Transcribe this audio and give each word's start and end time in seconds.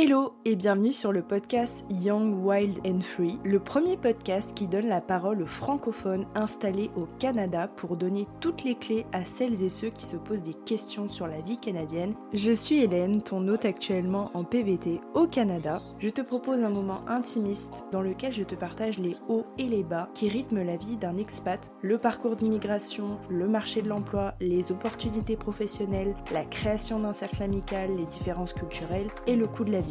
Hello 0.00 0.34
et 0.44 0.54
bienvenue 0.54 0.92
sur 0.92 1.10
le 1.10 1.22
podcast 1.22 1.84
Young, 1.90 2.44
Wild 2.44 2.78
and 2.86 3.00
Free, 3.00 3.36
le 3.42 3.58
premier 3.58 3.96
podcast 3.96 4.56
qui 4.56 4.68
donne 4.68 4.86
la 4.86 5.00
parole 5.00 5.42
aux 5.42 5.48
francophones 5.48 6.24
installés 6.36 6.88
au 6.94 7.08
Canada 7.18 7.66
pour 7.66 7.96
donner 7.96 8.28
toutes 8.38 8.62
les 8.62 8.76
clés 8.76 9.06
à 9.10 9.24
celles 9.24 9.60
et 9.60 9.68
ceux 9.68 9.90
qui 9.90 10.04
se 10.04 10.16
posent 10.16 10.44
des 10.44 10.54
questions 10.54 11.08
sur 11.08 11.26
la 11.26 11.40
vie 11.40 11.58
canadienne. 11.58 12.14
Je 12.32 12.52
suis 12.52 12.78
Hélène, 12.78 13.22
ton 13.22 13.48
hôte 13.48 13.64
actuellement 13.64 14.30
en 14.34 14.44
PVT 14.44 15.00
au 15.14 15.26
Canada. 15.26 15.82
Je 15.98 16.10
te 16.10 16.20
propose 16.20 16.62
un 16.62 16.70
moment 16.70 17.00
intimiste 17.08 17.84
dans 17.90 18.00
lequel 18.00 18.32
je 18.32 18.44
te 18.44 18.54
partage 18.54 19.00
les 19.00 19.16
hauts 19.28 19.46
et 19.58 19.66
les 19.66 19.82
bas 19.82 20.10
qui 20.14 20.28
rythment 20.28 20.62
la 20.62 20.76
vie 20.76 20.96
d'un 20.96 21.16
expat, 21.16 21.72
le 21.82 21.98
parcours 21.98 22.36
d'immigration, 22.36 23.18
le 23.28 23.48
marché 23.48 23.82
de 23.82 23.88
l'emploi, 23.88 24.34
les 24.40 24.70
opportunités 24.70 25.36
professionnelles, 25.36 26.14
la 26.32 26.44
création 26.44 27.00
d'un 27.00 27.12
cercle 27.12 27.42
amical, 27.42 27.96
les 27.96 28.06
différences 28.06 28.52
culturelles 28.52 29.10
et 29.26 29.34
le 29.34 29.48
coût 29.48 29.64
de 29.64 29.72
la 29.72 29.80
vie. 29.80 29.87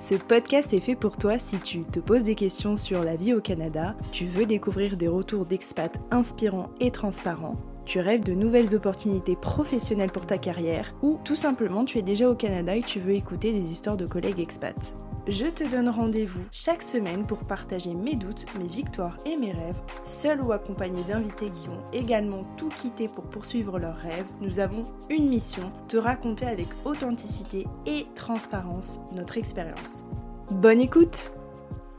Ce 0.00 0.14
podcast 0.14 0.72
est 0.72 0.80
fait 0.80 0.94
pour 0.94 1.18
toi 1.18 1.38
si 1.38 1.58
tu 1.60 1.82
te 1.82 2.00
poses 2.00 2.24
des 2.24 2.34
questions 2.34 2.74
sur 2.74 3.04
la 3.04 3.16
vie 3.16 3.34
au 3.34 3.42
Canada, 3.42 3.94
tu 4.12 4.24
veux 4.24 4.46
découvrir 4.46 4.96
des 4.96 5.08
retours 5.08 5.44
d'expats 5.44 6.00
inspirants 6.10 6.70
et 6.80 6.90
transparents, 6.90 7.56
tu 7.84 8.00
rêves 8.00 8.24
de 8.24 8.32
nouvelles 8.32 8.74
opportunités 8.74 9.36
professionnelles 9.36 10.10
pour 10.10 10.24
ta 10.24 10.38
carrière, 10.38 10.94
ou 11.02 11.18
tout 11.22 11.36
simplement 11.36 11.84
tu 11.84 11.98
es 11.98 12.02
déjà 12.02 12.30
au 12.30 12.34
Canada 12.34 12.74
et 12.74 12.82
tu 12.82 12.98
veux 12.98 13.12
écouter 13.12 13.52
des 13.52 13.72
histoires 13.72 13.98
de 13.98 14.06
collègues 14.06 14.40
expats. 14.40 14.96
Je 15.30 15.46
te 15.46 15.62
donne 15.62 15.88
rendez-vous 15.88 16.44
chaque 16.50 16.82
semaine 16.82 17.24
pour 17.24 17.44
partager 17.44 17.94
mes 17.94 18.16
doutes, 18.16 18.46
mes 18.58 18.66
victoires 18.66 19.16
et 19.24 19.36
mes 19.36 19.52
rêves, 19.52 19.80
seul 20.04 20.40
ou 20.40 20.50
accompagné 20.50 21.04
d'invités 21.04 21.50
qui 21.50 21.68
ont 21.68 21.84
également 21.92 22.42
tout 22.56 22.68
quitté 22.68 23.06
pour 23.06 23.22
poursuivre 23.30 23.78
leurs 23.78 23.98
rêves. 23.98 24.26
Nous 24.40 24.58
avons 24.58 24.84
une 25.08 25.28
mission, 25.28 25.70
te 25.86 25.96
raconter 25.96 26.46
avec 26.46 26.66
authenticité 26.84 27.68
et 27.86 28.06
transparence 28.16 28.98
notre 29.12 29.38
expérience. 29.38 30.04
Bonne 30.50 30.80
écoute 30.80 31.30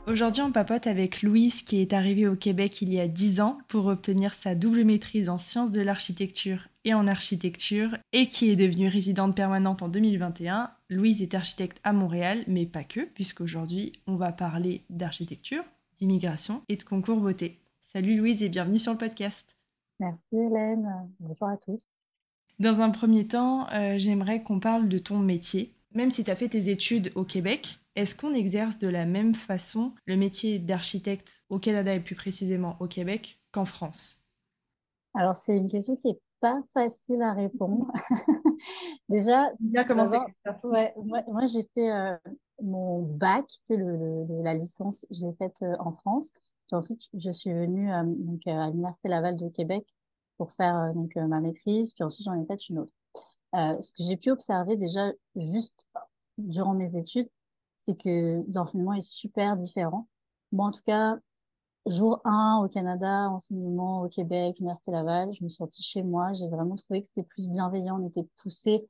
Aujourd'hui, 0.06 0.42
on 0.42 0.52
papote 0.52 0.86
avec 0.86 1.22
Louise 1.22 1.62
qui 1.62 1.80
est 1.80 1.94
arrivée 1.94 2.26
au 2.26 2.36
Québec 2.36 2.82
il 2.82 2.92
y 2.92 3.00
a 3.00 3.08
10 3.08 3.40
ans 3.40 3.58
pour 3.68 3.86
obtenir 3.86 4.34
sa 4.34 4.54
double 4.54 4.84
maîtrise 4.84 5.30
en 5.30 5.38
sciences 5.38 5.70
de 5.70 5.80
l'architecture 5.80 6.68
et 6.84 6.92
en 6.92 7.06
architecture 7.06 7.96
et 8.12 8.26
qui 8.26 8.50
est 8.50 8.56
devenue 8.56 8.88
résidente 8.88 9.36
permanente 9.36 9.80
en 9.80 9.88
2021. 9.88 10.70
Louise 10.92 11.22
est 11.22 11.34
architecte 11.34 11.80
à 11.84 11.92
Montréal, 11.92 12.44
mais 12.46 12.66
pas 12.66 12.84
que, 12.84 13.00
puisqu'aujourd'hui 13.00 13.92
on 14.06 14.16
va 14.16 14.32
parler 14.32 14.82
d'architecture, 14.90 15.64
d'immigration 15.96 16.62
et 16.68 16.76
de 16.76 16.82
concours 16.82 17.20
beauté. 17.20 17.58
Salut 17.82 18.16
Louise 18.16 18.42
et 18.42 18.48
bienvenue 18.48 18.78
sur 18.78 18.92
le 18.92 18.98
podcast. 18.98 19.56
Merci 19.98 20.20
Hélène, 20.32 21.10
bonjour 21.18 21.48
à 21.48 21.56
tous. 21.56 21.80
Dans 22.58 22.80
un 22.80 22.90
premier 22.90 23.26
temps, 23.26 23.68
euh, 23.70 23.96
j'aimerais 23.96 24.42
qu'on 24.42 24.60
parle 24.60 24.88
de 24.88 24.98
ton 24.98 25.18
métier. 25.18 25.74
Même 25.94 26.10
si 26.10 26.24
tu 26.24 26.30
as 26.30 26.36
fait 26.36 26.48
tes 26.48 26.68
études 26.68 27.10
au 27.14 27.24
Québec, 27.24 27.78
est-ce 27.96 28.14
qu'on 28.14 28.34
exerce 28.34 28.78
de 28.78 28.88
la 28.88 29.04
même 29.04 29.34
façon 29.34 29.94
le 30.06 30.16
métier 30.16 30.58
d'architecte 30.58 31.44
au 31.48 31.58
Canada 31.58 31.94
et 31.94 32.00
plus 32.00 32.14
précisément 32.14 32.76
au 32.80 32.86
Québec 32.86 33.40
qu'en 33.50 33.64
France? 33.64 34.26
Alors 35.14 35.36
c'est 35.44 35.56
une 35.56 35.68
question 35.68 35.96
qui 35.96 36.08
est 36.08 36.20
pas 36.42 36.60
facile 36.74 37.22
à 37.22 37.32
répondre. 37.32 37.90
Déjà, 39.08 39.50
bien 39.60 39.84
commencer. 39.84 40.18
Ouais, 40.64 40.92
moi, 40.96 41.22
moi 41.28 41.46
j'ai 41.46 41.62
fait 41.72 41.90
euh, 41.90 42.16
mon 42.60 43.00
bac, 43.02 43.46
tu 43.66 43.76
le, 43.76 44.26
la 44.42 44.54
licence, 44.54 45.06
je 45.10 45.24
l'ai 45.24 45.32
faite 45.34 45.62
euh, 45.62 45.76
en 45.78 45.92
France. 45.92 46.30
Puis 46.66 46.76
ensuite, 46.76 47.00
je 47.14 47.30
suis 47.30 47.52
venue 47.52 47.92
euh, 47.92 48.02
donc, 48.04 48.44
à 48.46 48.70
l'Université 48.70 49.08
Laval 49.08 49.36
de 49.36 49.48
Québec 49.50 49.86
pour 50.36 50.52
faire 50.52 50.92
donc, 50.94 51.14
ma 51.14 51.40
maîtrise. 51.40 51.92
Puis 51.94 52.02
ensuite, 52.02 52.26
j'en 52.26 52.42
ai 52.42 52.44
fait 52.44 52.68
une 52.68 52.80
autre. 52.80 52.92
ce 53.54 53.92
que 53.92 54.02
j'ai 54.02 54.16
pu 54.16 54.30
observer 54.32 54.76
déjà 54.76 55.12
juste 55.36 55.86
durant 56.38 56.74
mes 56.74 56.98
études, 56.98 57.28
c'est 57.86 57.96
que 57.96 58.42
l'enseignement 58.52 58.94
est 58.94 59.08
super 59.08 59.56
différent. 59.56 60.08
Moi, 60.50 60.66
en 60.66 60.72
tout 60.72 60.82
cas, 60.84 61.16
Jour 61.86 62.20
1 62.24 62.62
au 62.64 62.68
Canada, 62.68 63.28
enseignement 63.28 64.02
au 64.02 64.08
Québec, 64.08 64.60
Université 64.60 64.92
Laval, 64.92 65.32
je 65.32 65.42
me 65.42 65.48
suis 65.48 65.56
sentie 65.56 65.82
chez 65.82 66.02
moi. 66.04 66.32
J'ai 66.32 66.46
vraiment 66.46 66.76
trouvé 66.76 67.02
que 67.02 67.08
c'était 67.08 67.26
plus 67.26 67.48
bienveillant, 67.48 68.00
on 68.00 68.06
était 68.06 68.26
poussé 68.40 68.88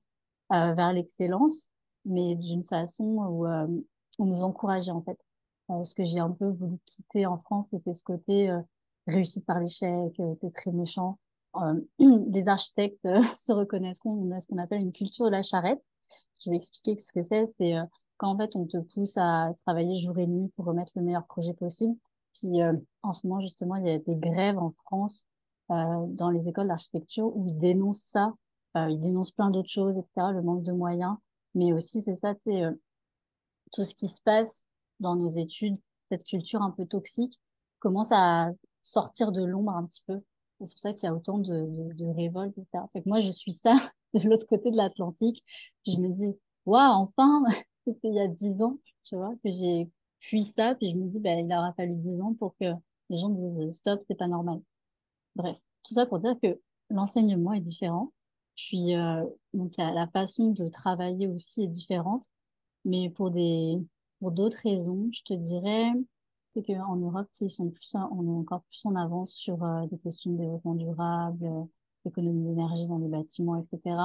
euh, 0.52 0.74
vers 0.74 0.92
l'excellence, 0.92 1.68
mais 2.04 2.36
d'une 2.36 2.64
façon 2.64 3.04
où 3.04 3.46
euh, 3.46 3.66
on 4.18 4.26
nous 4.26 4.42
encourageait 4.42 4.90
en 4.90 5.00
fait. 5.02 5.18
Euh, 5.70 5.84
ce 5.84 5.94
que 5.94 6.04
j'ai 6.04 6.18
un 6.18 6.32
peu 6.32 6.48
voulu 6.48 6.78
quitter 6.84 7.24
en 7.24 7.38
France, 7.38 7.66
c'était 7.70 7.94
ce 7.94 8.02
côté 8.02 8.50
euh, 8.50 8.60
réussite 9.06 9.46
par 9.46 9.58
l'échec, 9.58 10.12
c'était 10.14 10.50
très 10.50 10.72
méchant. 10.72 11.18
les 11.98 12.46
architectes 12.46 13.06
se 13.38 13.52
reconnaîtront, 13.52 14.10
on 14.10 14.30
a 14.32 14.40
ce 14.40 14.48
qu'on 14.48 14.58
appelle 14.58 14.82
une 14.82 14.92
culture 14.92 15.26
de 15.26 15.30
la 15.30 15.42
charrette. 15.42 15.82
Je 16.44 16.50
vais 16.50 16.56
expliquer 16.56 16.98
ce 16.98 17.10
que 17.12 17.24
c'est. 17.24 17.46
C'est 17.58 17.74
quand 18.18 18.28
en 18.34 18.36
fait 18.36 18.54
on 18.54 18.66
te 18.66 18.78
pousse 18.78 19.16
à 19.16 19.54
travailler 19.64 19.98
jour 19.98 20.18
et 20.18 20.26
nuit 20.26 20.50
pour 20.56 20.66
remettre 20.66 20.92
le 20.94 21.02
meilleur 21.02 21.26
projet 21.26 21.54
possible 21.54 21.96
puis 22.34 22.62
euh, 22.62 22.72
en 23.02 23.12
ce 23.12 23.26
moment, 23.26 23.40
justement, 23.40 23.76
il 23.76 23.86
y 23.86 23.90
a 23.90 23.98
des 23.98 24.16
grèves 24.16 24.58
en 24.58 24.72
France 24.84 25.26
euh, 25.70 26.06
dans 26.08 26.30
les 26.30 26.48
écoles 26.48 26.68
d'architecture 26.68 27.34
où 27.36 27.46
ils 27.48 27.58
dénoncent 27.58 28.08
ça. 28.10 28.34
Euh, 28.76 28.88
ils 28.90 29.00
dénoncent 29.00 29.32
plein 29.32 29.50
d'autres 29.50 29.68
choses, 29.68 29.96
etc., 29.96 30.32
le 30.32 30.42
manque 30.42 30.62
de 30.62 30.72
moyens. 30.72 31.16
Mais 31.54 31.72
aussi, 31.72 32.02
c'est 32.02 32.16
ça, 32.16 32.34
c'est 32.44 32.62
tout 33.72 33.84
ce 33.84 33.94
qui 33.94 34.08
se 34.08 34.20
passe 34.22 34.64
dans 35.00 35.16
nos 35.16 35.30
études, 35.30 35.78
cette 36.10 36.24
culture 36.24 36.62
un 36.62 36.70
peu 36.70 36.86
toxique, 36.86 37.40
commence 37.78 38.08
à 38.10 38.50
sortir 38.82 39.32
de 39.32 39.44
l'ombre 39.44 39.72
un 39.72 39.84
petit 39.86 40.02
peu. 40.06 40.20
C'est 40.60 40.74
pour 40.74 40.80
ça 40.80 40.92
qu'il 40.92 41.04
y 41.04 41.08
a 41.08 41.14
autant 41.14 41.38
de, 41.38 41.66
de, 41.66 41.92
de 41.94 42.06
révoltes, 42.06 42.56
etc. 42.56 42.84
Fait 42.92 43.02
que 43.02 43.08
moi, 43.08 43.20
je 43.20 43.32
suis 43.32 43.52
ça 43.52 43.74
de 44.14 44.28
l'autre 44.28 44.46
côté 44.46 44.70
de 44.70 44.76
l'Atlantique. 44.76 45.42
Je 45.86 45.96
me 45.96 46.08
dis, 46.10 46.36
waouh, 46.66 46.92
enfin, 46.92 47.42
c'était 47.86 48.08
il 48.08 48.14
y 48.14 48.20
a 48.20 48.28
dix 48.28 48.60
ans, 48.62 48.78
tu 49.02 49.16
vois, 49.16 49.34
que 49.42 49.50
j'ai 49.50 49.90
puis 50.22 50.44
ça, 50.56 50.74
puis 50.76 50.90
je 50.90 50.96
me 50.96 51.08
dis, 51.08 51.18
ben, 51.18 51.46
il 51.46 51.52
aura 51.52 51.72
fallu 51.74 51.94
10 51.94 52.20
ans 52.22 52.34
pour 52.34 52.56
que 52.56 52.66
les 53.10 53.18
gens 53.18 53.28
disent 53.28 53.76
stop, 53.76 54.02
c'est 54.08 54.14
pas 54.16 54.28
normal. 54.28 54.60
Bref, 55.36 55.58
tout 55.84 55.94
ça 55.94 56.06
pour 56.06 56.20
dire 56.20 56.36
que 56.42 56.58
l'enseignement 56.90 57.52
est 57.52 57.60
différent. 57.60 58.12
Puis 58.56 58.94
euh, 58.94 59.24
donc 59.54 59.76
la, 59.76 60.06
façon 60.08 60.50
de 60.52 60.68
travailler 60.68 61.26
aussi 61.26 61.62
est 61.62 61.68
différente, 61.68 62.24
mais 62.84 63.10
pour 63.10 63.30
des 63.30 63.78
pour 64.20 64.30
d'autres 64.30 64.58
raisons, 64.62 65.08
je 65.12 65.22
te 65.24 65.34
dirais, 65.34 65.90
c'est 66.54 66.62
qu'en 66.62 66.96
Europe, 66.96 67.28
ils 67.40 67.50
sont 67.50 67.70
plus, 67.70 67.94
on 67.94 68.26
est 68.26 68.40
encore 68.40 68.62
plus 68.64 68.86
en 68.86 68.94
avance 68.94 69.34
sur 69.34 69.64
euh, 69.64 69.86
des 69.86 69.98
questions 69.98 70.32
de 70.32 70.38
développement 70.38 70.74
durable, 70.74 71.44
euh, 71.44 71.64
d'économie 72.04 72.44
d'énergie 72.44 72.86
dans 72.86 72.98
les 72.98 73.08
bâtiments, 73.08 73.56
etc. 73.56 73.96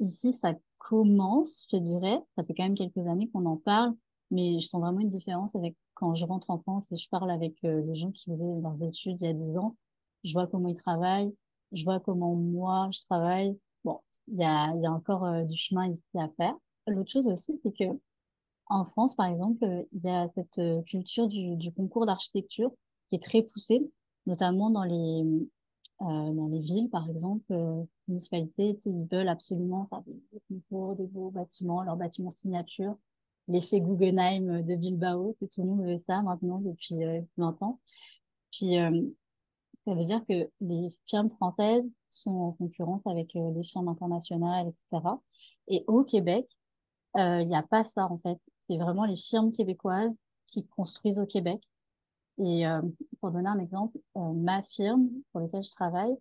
Ici, 0.00 0.32
ça 0.42 0.54
commence, 0.78 1.66
je 1.70 1.76
te 1.76 1.82
dirais, 1.82 2.18
ça 2.34 2.42
fait 2.44 2.54
quand 2.54 2.64
même 2.64 2.74
quelques 2.74 3.06
années 3.06 3.28
qu'on 3.28 3.46
en 3.46 3.56
parle, 3.56 3.94
mais 4.32 4.60
je 4.60 4.66
sens 4.66 4.80
vraiment 4.80 5.00
une 5.00 5.10
différence 5.10 5.54
avec 5.54 5.76
quand 5.94 6.14
je 6.14 6.24
rentre 6.24 6.50
en 6.50 6.58
France 6.58 6.86
et 6.90 6.96
je 6.96 7.08
parle 7.10 7.30
avec 7.30 7.54
euh, 7.64 7.82
les 7.82 7.94
gens 7.94 8.10
qui 8.10 8.30
faisaient 8.30 8.60
leurs 8.62 8.82
études 8.82 9.20
il 9.20 9.26
y 9.26 9.30
a 9.30 9.34
10 9.34 9.56
ans. 9.58 9.76
Je 10.24 10.32
vois 10.32 10.46
comment 10.46 10.68
ils 10.68 10.76
travaillent, 10.76 11.34
je 11.72 11.84
vois 11.84 12.00
comment 12.00 12.34
moi 12.34 12.88
je 12.92 13.00
travaille. 13.02 13.58
Bon, 13.84 14.00
il 14.28 14.38
y 14.38 14.44
a, 14.44 14.74
y 14.76 14.86
a 14.86 14.92
encore 14.92 15.24
euh, 15.26 15.44
du 15.44 15.56
chemin 15.56 15.88
ici 15.88 16.02
à 16.18 16.28
faire. 16.36 16.54
L'autre 16.86 17.10
chose 17.10 17.26
aussi, 17.26 17.60
c'est 17.62 17.72
que 17.72 17.84
en 18.68 18.86
France, 18.86 19.14
par 19.16 19.26
exemple, 19.26 19.64
il 19.92 20.02
y 20.02 20.08
a 20.08 20.28
cette 20.34 20.58
euh, 20.58 20.82
culture 20.82 21.28
du, 21.28 21.56
du 21.56 21.72
concours 21.72 22.06
d'architecture 22.06 22.70
qui 23.10 23.16
est 23.16 23.22
très 23.22 23.42
poussée, 23.42 23.90
notamment 24.26 24.70
dans 24.70 24.84
les 24.84 25.48
dans 26.00 26.48
les 26.50 26.58
villes, 26.58 26.90
par 26.90 27.08
exemple, 27.08 27.44
municipalités, 28.08 28.76
ils 28.86 29.06
veulent 29.08 29.28
absolument 29.28 29.86
faire 29.86 30.02
des, 30.02 30.20
des 30.32 30.40
concours, 30.48 30.96
des 30.96 31.06
beaux 31.06 31.30
bâtiments, 31.30 31.84
leurs 31.84 31.96
bâtiments 31.96 32.30
signature 32.30 32.96
l'effet 33.52 33.80
Guggenheim 33.80 34.62
de 34.62 34.74
Bilbao, 34.74 35.36
que 35.40 35.44
tout 35.46 35.62
le 35.62 35.68
monde 35.68 35.84
veut 35.84 36.02
ça 36.06 36.22
maintenant 36.22 36.58
depuis 36.60 36.96
20 37.36 37.48
euh, 37.50 37.64
ans. 37.64 37.80
Puis, 38.50 38.78
euh, 38.78 39.02
ça 39.84 39.94
veut 39.94 40.04
dire 40.04 40.24
que 40.28 40.48
les 40.60 40.96
firmes 41.06 41.30
françaises 41.30 41.84
sont 42.08 42.30
en 42.30 42.52
concurrence 42.52 43.02
avec 43.06 43.34
euh, 43.36 43.52
les 43.54 43.64
firmes 43.64 43.88
internationales, 43.88 44.68
etc. 44.68 45.08
Et 45.68 45.84
au 45.86 46.04
Québec, 46.04 46.46
il 47.14 47.46
n'y 47.46 47.56
a 47.56 47.62
pas 47.62 47.84
ça, 47.84 48.06
en 48.10 48.18
fait. 48.18 48.38
C'est 48.68 48.78
vraiment 48.78 49.04
les 49.04 49.16
firmes 49.16 49.52
québécoises 49.52 50.12
qui 50.46 50.66
construisent 50.66 51.18
au 51.18 51.26
Québec. 51.26 51.60
Et 52.38 52.64
pour 53.20 53.30
donner 53.30 53.50
un 53.50 53.58
exemple, 53.58 53.98
ma 54.16 54.62
firme 54.62 55.10
pour 55.30 55.42
laquelle 55.42 55.62
je 55.62 55.70
travaille 55.72 56.16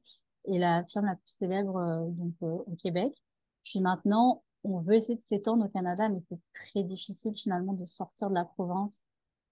est 0.45 0.60
la 0.60 0.84
firme 0.86 1.06
la 1.06 1.16
plus 1.16 1.36
célèbre 1.39 2.10
donc 2.10 2.34
au 2.42 2.75
Québec. 2.75 3.13
Puis 3.63 3.80
maintenant, 3.80 4.44
on 4.63 4.80
veut 4.81 4.96
essayer 4.96 5.16
de 5.16 5.24
s'étendre 5.30 5.66
au 5.66 5.69
Canada, 5.69 6.10
mais 6.10 6.22
c'est 6.30 6.40
très 6.54 6.84
difficile 6.84 7.34
finalement 7.36 7.74
de 7.74 7.86
sortir 7.86 8.30
de 8.30 8.36
la 8.36 8.46
province 8.46 9.02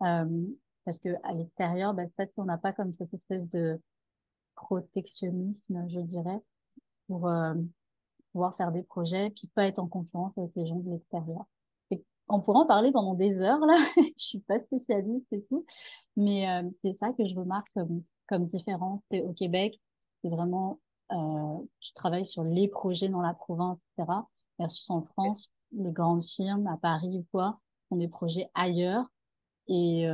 euh, 0.03 0.47
parce 0.85 0.97
que 0.99 1.09
à 1.23 1.33
l'extérieur, 1.33 1.93
bah, 1.93 2.03
peut-être 2.15 2.33
qu'on 2.35 2.45
n'a 2.45 2.57
pas 2.57 2.73
comme 2.73 2.93
cette 2.93 3.13
espèce 3.13 3.47
de 3.51 3.79
protectionnisme, 4.55 5.87
je 5.89 5.99
dirais, 5.99 6.39
pour 7.07 7.27
euh, 7.27 7.55
pouvoir 8.31 8.55
faire 8.57 8.71
des 8.71 8.83
projets, 8.83 9.31
puis 9.31 9.47
pas 9.53 9.65
être 9.65 9.79
en 9.79 9.87
concurrence 9.87 10.37
avec 10.37 10.51
les 10.55 10.67
gens 10.67 10.79
de 10.79 10.89
l'extérieur. 10.91 11.45
On 12.31 12.41
pourrait 12.41 12.59
en 12.59 12.67
parler 12.67 12.91
pendant 12.91 13.15
des 13.15 13.35
heures 13.39 13.65
là. 13.65 13.77
je 13.97 14.23
suis 14.23 14.39
pas 14.41 14.59
spécialiste 14.59 15.25
et 15.31 15.43
tout, 15.45 15.65
mais 16.15 16.47
euh, 16.49 16.69
c'est 16.83 16.95
ça 16.99 17.11
que 17.13 17.25
je 17.25 17.35
remarque 17.35 17.67
comme 17.73 18.03
comme 18.27 18.47
différence. 18.47 19.01
au 19.11 19.33
Québec, 19.33 19.79
c'est 20.21 20.29
vraiment 20.29 20.79
euh, 21.11 21.57
tu 21.79 21.93
travailles 21.93 22.27
sur 22.27 22.43
les 22.43 22.67
projets 22.67 23.09
dans 23.09 23.21
la 23.21 23.33
province, 23.33 23.79
etc 23.97 24.19
versus 24.59 24.89
en 24.89 25.03
France, 25.03 25.49
les 25.71 25.91
grandes 25.91 26.23
firmes 26.25 26.67
à 26.67 26.77
Paris 26.77 27.17
ou 27.17 27.25
quoi, 27.31 27.59
font 27.89 27.97
des 27.97 28.07
projets 28.07 28.49
ailleurs 28.55 29.05
et 29.67 30.07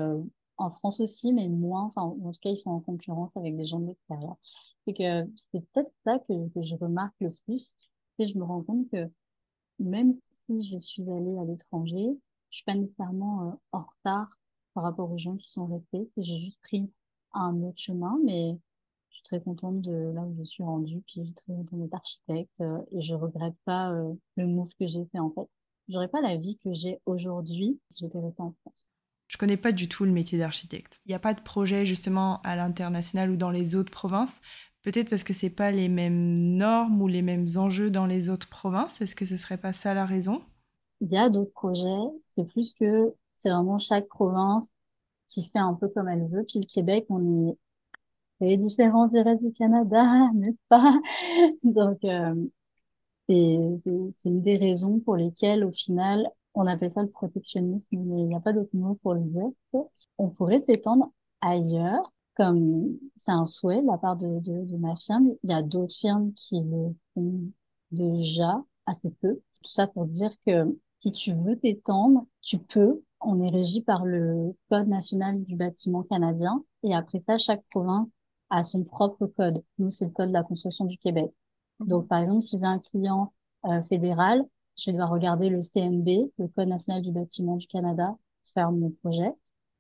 en 0.58 0.72
France 0.72 1.00
aussi, 1.00 1.34
mais 1.34 1.48
moins. 1.48 1.84
Enfin, 1.86 2.04
en 2.04 2.32
tout 2.32 2.40
cas, 2.42 2.50
ils 2.50 2.58
sont 2.58 2.72
en 2.72 2.80
concurrence 2.80 3.32
avec 3.36 3.56
des 3.58 3.66
gens 3.66 3.80
de 3.80 3.88
l'extérieur. 3.88 4.36
C'est 4.86 4.94
que 4.94 5.30
c'est 5.52 5.62
peut-être 5.72 5.92
ça 6.06 6.20
que, 6.20 6.50
que 6.50 6.64
je 6.64 6.76
remarque 6.76 7.16
le 7.20 7.30
plus. 7.46 7.74
Et 8.20 8.28
je 8.28 8.38
me 8.38 8.44
rends 8.44 8.64
compte 8.64 8.90
que 8.90 9.10
même 9.80 10.16
si 10.46 10.70
je 10.70 10.78
suis 10.78 11.10
allée 11.10 11.38
à 11.40 11.46
l'étranger, 11.46 12.18
je 12.52 12.58
suis 12.58 12.66
pas 12.66 12.76
nécessairement 12.76 13.60
en 13.72 13.82
retard 13.82 14.30
par 14.74 14.84
rapport 14.84 15.12
aux 15.12 15.18
gens 15.18 15.36
qui 15.38 15.50
sont 15.50 15.66
restés. 15.66 16.10
J'ai 16.18 16.40
juste 16.40 16.60
pris 16.62 16.92
un 17.34 17.62
autre 17.64 17.80
chemin, 17.80 18.18
mais 18.24 18.58
très 19.26 19.42
contente 19.42 19.82
de 19.82 20.14
là 20.14 20.22
où 20.22 20.36
je 20.40 20.44
suis 20.44 20.64
rendue, 20.64 21.02
puis 21.08 21.16
je 21.18 21.24
suis 21.24 21.34
très 21.34 21.54
contente 21.54 21.80
d'être 21.82 21.94
architecte 21.94 22.62
euh, 22.62 22.80
et 22.92 23.02
je 23.02 23.14
regrette 23.14 23.56
pas 23.66 23.92
euh, 23.92 24.14
le 24.38 24.48
move 24.48 24.70
que 24.80 24.88
j'ai 24.88 25.06
fait 25.12 25.20
en 25.20 25.32
fait. 25.32 25.50
J'aurais 25.90 26.08
pas 26.08 26.22
la 26.22 26.38
vie 26.38 26.58
que 26.64 26.74
j'ai 26.74 27.00
aujourd'hui 27.06 27.80
si 27.90 28.06
j'étais 28.06 28.20
restée 28.20 28.42
en 28.42 28.54
France. 28.62 28.88
Je 29.28 29.38
connais 29.38 29.58
pas 29.58 29.72
du 29.72 29.90
tout 29.90 30.06
le 30.06 30.12
métier 30.12 30.38
d'architecte. 30.38 31.02
Il 31.06 31.10
n'y 31.10 31.16
a 31.16 31.20
pas 31.20 31.34
de 31.34 31.42
projet 31.42 31.86
justement 31.86 32.42
à 32.44 32.56
l'international 32.56 33.32
ou 33.32 33.36
dans 33.36 33.52
les 33.52 33.76
autres 33.76 33.92
provinces. 33.92 34.42
Peut-être 34.84 35.10
parce 35.10 35.24
que 35.24 35.34
c'est 35.34 35.50
pas 35.50 35.72
les 35.72 35.90
mêmes 35.90 36.58
normes 36.58 37.02
ou 37.02 37.08
les 37.08 37.24
mêmes 37.24 37.48
enjeux 37.58 37.90
dans 37.90 38.06
les 38.06 38.30
autres 38.30 38.48
provinces. 38.48 39.02
Est-ce 39.02 39.16
que 39.16 39.26
ce 39.26 39.36
serait 39.36 39.58
pas 39.58 39.74
ça 39.74 39.96
la 39.96 40.06
raison? 40.06 40.44
Il 41.02 41.12
y 41.12 41.18
a 41.18 41.30
d'autres 41.30 41.52
projets. 41.54 42.12
C'est 42.36 42.48
plus 42.48 42.74
que 42.74 43.14
c'est 43.40 43.50
vraiment 43.50 43.80
chaque 43.80 44.08
province 44.08 44.66
qui 45.28 45.44
fait 45.50 45.60
un 45.60 45.74
peu 45.74 45.88
comme 45.90 46.08
elle 46.08 46.28
veut. 46.28 46.46
Puis 46.48 46.60
le 46.60 46.68
Québec, 46.68 47.06
on 47.10 47.50
est 47.50 47.58
différent 48.42 49.08
du 49.08 49.20
reste 49.20 49.44
du 49.44 49.54
Canada, 49.54 50.04
n'est-ce 50.36 50.58
pas? 50.70 50.94
Donc, 51.64 52.04
euh, 52.06 52.36
c'est 53.30 53.36
une 54.26 54.42
des 54.42 54.58
raisons 54.58 55.00
pour 55.00 55.16
lesquelles, 55.18 55.64
au 55.64 55.72
final, 55.72 56.28
on 56.54 56.68
appelle 56.68 56.92
ça 56.92 57.02
le 57.04 57.10
protectionnisme, 57.10 57.84
mais 57.92 58.22
il 58.22 58.28
n'y 58.28 58.36
a 58.36 58.40
pas 58.40 58.54
d'autre 58.54 58.70
mot 58.74 58.96
pour 59.04 59.14
le 59.16 59.22
dire. 59.22 59.50
On 60.18 60.30
pourrait 60.30 60.64
s'étendre 60.68 61.12
ailleurs, 61.42 62.12
comme 62.36 62.98
c'est 63.16 63.32
un 63.32 63.46
souhait 63.46 63.82
de 63.82 63.88
la 63.88 63.98
part 63.98 64.16
de 64.18 64.78
ma 64.78 64.96
firme. 64.96 65.32
Il 65.44 65.50
y 65.50 65.54
a 65.54 65.62
d'autres 65.64 65.96
firmes 65.96 66.34
qui 66.34 66.62
le 66.62 66.96
font 67.14 67.42
déjà 67.92 68.64
assez 68.86 69.10
peu. 69.22 69.36
Tout 69.64 69.72
ça 69.72 69.88
pour 69.88 70.06
dire 70.06 70.32
que 70.46 70.78
si 71.00 71.12
tu 71.12 71.34
veux 71.34 71.58
t'étendre, 71.60 72.26
tu 72.42 72.58
peux. 72.60 73.02
On 73.22 73.42
est 73.42 73.50
régi 73.50 73.82
par 73.82 74.06
le 74.06 74.54
Code 74.70 74.88
national 74.88 75.44
du 75.44 75.56
bâtiment 75.56 76.04
canadien. 76.04 76.64
Et 76.84 76.94
après 76.96 77.24
ça, 77.28 77.38
chaque 77.38 77.64
province 77.72 78.08
a 78.50 78.64
son 78.64 78.84
propre 78.84 79.28
code. 79.28 79.64
Nous, 79.80 79.92
c'est 79.92 80.06
le 80.06 80.12
Code 80.12 80.30
de 80.30 80.34
la 80.34 80.44
construction 80.44 80.86
du 80.86 80.98
Québec. 80.98 81.32
Mhm. 81.80 81.88
Donc, 81.88 82.08
par 82.08 82.20
exemple, 82.22 82.42
si 82.42 82.58
j'ai 82.60 82.66
un 82.66 82.80
client 82.80 83.34
euh, 83.66 83.82
fédéral, 83.90 84.44
je 84.78 84.86
vais 84.90 84.94
devoir 84.94 85.10
regarder 85.12 85.50
le 85.50 85.62
CNB, 85.62 86.32
le 86.38 86.48
Code 86.50 86.68
national 86.70 87.02
du 87.02 87.12
bâtiment 87.12 87.58
du 87.58 87.68
Canada, 87.68 88.08
pour 88.44 88.54
faire 88.54 88.72
mon 88.72 88.92
projet. 89.04 89.32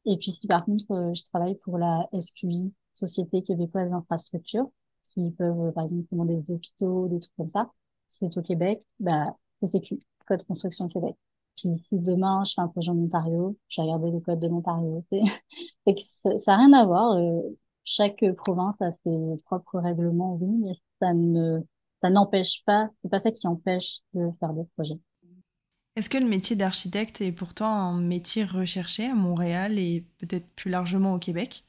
Et 0.05 0.17
puis, 0.17 0.31
si 0.31 0.47
par 0.47 0.65
contre, 0.65 0.91
euh, 0.91 1.13
je 1.13 1.23
travaille 1.25 1.55
pour 1.55 1.77
la 1.77 2.07
SQI, 2.13 2.73
Société 2.93 3.43
québécoise 3.43 3.89
d'infrastructure, 3.89 4.69
qui 5.03 5.31
peuvent, 5.31 5.59
euh, 5.61 5.71
par 5.71 5.83
exemple, 5.85 6.07
commander 6.09 6.35
des 6.37 6.51
hôpitaux, 6.53 7.07
des 7.07 7.19
trucs 7.19 7.35
comme 7.37 7.49
ça, 7.49 7.71
si 8.09 8.19
c'est 8.31 8.37
au 8.37 8.41
Québec, 8.41 8.83
bah, 8.99 9.35
CCQ, 9.61 10.01
Code 10.27 10.43
Construction 10.45 10.87
Québec. 10.87 11.15
Puis 11.57 11.69
si 11.89 11.99
demain 11.99 12.43
je 12.45 12.53
fais 12.53 12.61
un 12.61 12.67
projet 12.67 12.91
en 12.91 12.97
Ontario, 12.97 13.57
je 13.69 13.81
vais 13.81 13.85
regarder 13.87 14.11
le 14.11 14.19
code 14.19 14.39
de 14.41 14.47
l'Ontario. 14.47 15.05
ça 16.21 16.29
n'a 16.47 16.57
rien 16.57 16.73
à 16.73 16.85
voir. 16.85 17.13
Euh, 17.13 17.41
chaque 17.85 18.23
province 18.35 18.75
a 18.81 18.91
ses 19.05 19.37
propres 19.45 19.79
règlements, 19.79 20.35
oui, 20.41 20.49
mais 20.61 20.73
ça 20.99 21.13
ne 21.13 21.61
ça 22.01 22.09
n'empêche 22.09 22.63
pas, 22.65 22.89
c'est 23.01 23.09
pas 23.09 23.19
ça 23.19 23.31
qui 23.31 23.47
empêche 23.47 23.99
de 24.13 24.29
faire 24.39 24.53
des 24.53 24.65
projets. 24.75 24.99
Est-ce 25.95 26.09
que 26.09 26.17
le 26.17 26.27
métier 26.27 26.55
d'architecte 26.55 27.21
est 27.21 27.31
pourtant 27.31 27.67
un 27.67 28.01
métier 28.01 28.43
recherché 28.43 29.05
à 29.05 29.15
Montréal 29.15 29.79
et 29.79 30.05
peut-être 30.17 30.47
plus 30.55 30.69
largement 30.69 31.13
au 31.13 31.19
Québec? 31.19 31.63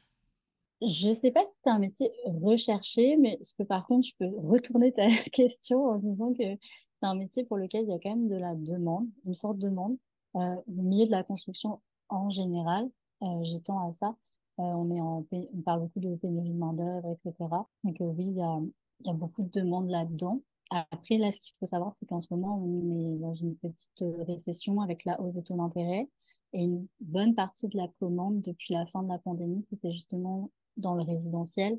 Je 0.83 1.15
sais 1.15 1.31
pas 1.31 1.41
si 1.41 1.53
c'est 1.65 1.71
un 1.71 1.79
métier 1.79 2.11
recherché, 2.27 3.17
mais 3.17 3.39
ce 3.43 3.55
que 3.55 3.63
par 3.63 3.87
contre, 3.87 4.07
je 4.09 4.13
peux 4.19 4.37
retourner 4.47 4.93
ta 4.93 5.07
question 5.33 5.85
en 5.87 5.99
disant 5.99 6.33
que 6.35 6.43
c'est 6.45 7.07
un 7.07 7.15
métier 7.15 7.45
pour 7.45 7.57
lequel 7.57 7.85
il 7.85 7.91
y 7.91 7.95
a 7.95 7.99
quand 7.99 8.11
même 8.11 8.29
de 8.29 8.37
la 8.37 8.55
demande, 8.55 9.09
une 9.25 9.35
sorte 9.35 9.59
de 9.59 9.69
demande. 9.69 9.97
Euh, 10.35 10.55
le 10.67 10.83
milieu 10.83 11.07
de 11.07 11.11
la 11.13 11.23
construction 11.23 11.81
en 12.09 12.29
général, 12.31 12.91
euh, 13.23 13.45
j'étends 13.45 13.89
à 13.89 13.95
ça. 13.95 14.17
Euh, 14.59 14.63
on 14.63 14.91
est 14.91 15.01
en, 15.01 15.27
on 15.33 15.61
parle 15.63 15.81
beaucoup 15.83 16.01
de 16.01 16.15
pénurie 16.17 16.51
de 16.51 16.59
main 16.59 16.73
d'œuvre, 16.73 17.13
etc. 17.13 17.51
Donc 17.85 17.97
oui, 18.01 18.27
il 18.29 18.37
y 18.37 18.43
a, 18.43 18.59
y 19.05 19.11
a 19.11 19.13
beaucoup 19.13 19.43
de 19.43 19.51
demandes 19.51 19.91
là-dedans. 19.91 20.41
Après, 20.71 21.19
là, 21.19 21.31
ce 21.33 21.41
qu'il 21.41 21.55
faut 21.61 21.67
savoir, 21.67 21.95
c'est 22.01 22.07
qu'en 22.07 22.21
ce 22.21 22.33
moment, 22.33 22.59
on 22.59 23.15
est 23.15 23.19
dans 23.19 23.35
une 23.35 23.57
petite 23.57 24.05
récession 24.27 24.81
avec 24.81 25.05
la 25.05 25.21
hausse 25.21 25.35
des 25.35 25.43
taux 25.43 25.57
d'intérêt. 25.57 26.09
Et 26.53 26.63
une 26.65 26.87
bonne 27.01 27.35
partie 27.35 27.69
de 27.69 27.77
la 27.77 27.89
commande 28.01 28.41
depuis 28.41 28.75
la 28.75 28.87
fin 28.87 29.03
de 29.03 29.09
la 29.09 29.19
pandémie, 29.19 29.65
c'était 29.71 29.93
justement 29.93 30.51
dans 30.77 30.95
le 30.95 31.03
résidentiel. 31.03 31.79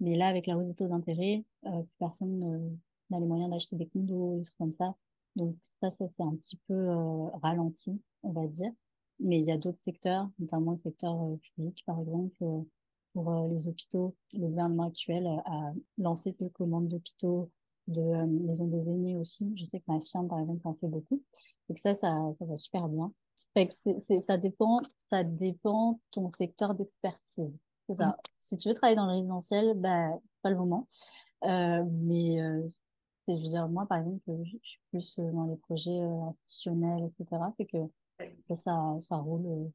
Mais 0.00 0.16
là, 0.16 0.28
avec 0.28 0.46
la 0.46 0.58
hausse 0.58 0.66
des 0.66 0.74
taux 0.74 0.88
d'intérêt, 0.88 1.44
euh, 1.66 1.82
personne 1.98 2.78
on 3.10 3.16
a 3.16 3.20
les 3.20 3.26
moyens 3.26 3.50
d'acheter 3.50 3.76
des 3.76 3.86
condos, 3.88 4.38
des 4.38 4.44
trucs 4.44 4.58
comme 4.58 4.72
ça. 4.72 4.94
Donc 5.36 5.56
ça, 5.80 5.90
ça 5.92 6.06
c'est 6.16 6.22
un 6.22 6.34
petit 6.36 6.56
peu 6.68 6.74
euh, 6.74 7.28
ralenti, 7.42 8.00
on 8.22 8.32
va 8.32 8.46
dire. 8.46 8.72
Mais 9.20 9.40
il 9.40 9.46
y 9.46 9.52
a 9.52 9.58
d'autres 9.58 9.80
secteurs, 9.84 10.28
notamment 10.38 10.72
le 10.72 10.78
secteur 10.78 11.14
euh, 11.22 11.36
public, 11.36 11.82
par 11.86 12.00
exemple, 12.00 12.36
euh, 12.42 12.60
pour 13.12 13.30
euh, 13.30 13.48
les 13.48 13.68
hôpitaux. 13.68 14.14
Le 14.32 14.46
gouvernement 14.46 14.84
actuel 14.84 15.26
a 15.26 15.72
lancé 15.98 16.32
des 16.38 16.50
commandes 16.50 16.88
d'hôpitaux, 16.88 17.50
de 17.88 18.02
maisons 18.46 18.68
des 18.68 18.88
aînés 18.88 19.16
aussi. 19.16 19.52
Je 19.56 19.64
sais 19.64 19.80
que 19.80 19.84
ma 19.88 20.00
firme, 20.00 20.28
par 20.28 20.40
exemple, 20.40 20.66
en 20.66 20.74
fait 20.74 20.86
beaucoup. 20.86 21.22
Et 21.68 21.74
que 21.74 21.80
ça, 21.80 21.96
ça, 21.96 22.16
ça 22.38 22.44
va 22.44 22.56
super 22.56 22.88
bien. 22.88 23.12
Fait 23.54 23.68
que 23.68 23.74
c'est, 24.06 24.24
ça 24.26 24.36
dépend, 24.36 24.80
ça 25.10 25.24
dépend 25.24 25.98
ton 26.12 26.30
secteur 26.38 26.74
d'expertise. 26.74 27.52
C'est 27.88 27.96
ça. 27.96 28.06
Mmh. 28.08 28.16
Si 28.38 28.58
tu 28.58 28.68
veux 28.68 28.74
travailler 28.74 28.96
dans 28.96 29.06
le 29.06 29.12
résidentiel, 29.12 29.74
bah, 29.74 30.10
pas 30.42 30.50
le 30.50 30.56
moment. 30.56 30.86
Euh, 31.44 31.84
mais 31.90 32.40
euh, 32.40 32.66
je 33.26 33.32
veux 33.34 33.48
dire, 33.48 33.68
moi, 33.68 33.86
par 33.86 33.98
exemple, 33.98 34.22
je, 34.44 34.56
suis 34.62 34.80
plus 34.90 35.18
dans 35.18 35.44
les 35.44 35.56
projets 35.56 35.98
institutionnels, 35.98 37.10
etc. 37.18 37.42
Fait 37.56 37.66
que 37.66 37.78
ça, 38.56 38.96
ça, 39.00 39.16
roule 39.16 39.46
euh, 39.46 39.68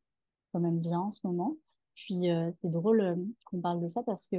quand 0.52 0.60
même 0.60 0.80
bien 0.80 1.00
en 1.00 1.12
ce 1.12 1.20
moment. 1.24 1.56
Puis, 1.96 2.26
c'est 2.60 2.72
drôle 2.72 3.24
qu'on 3.46 3.62
parle 3.62 3.80
de 3.80 3.88
ça 3.88 4.02
parce 4.02 4.28
que 4.28 4.38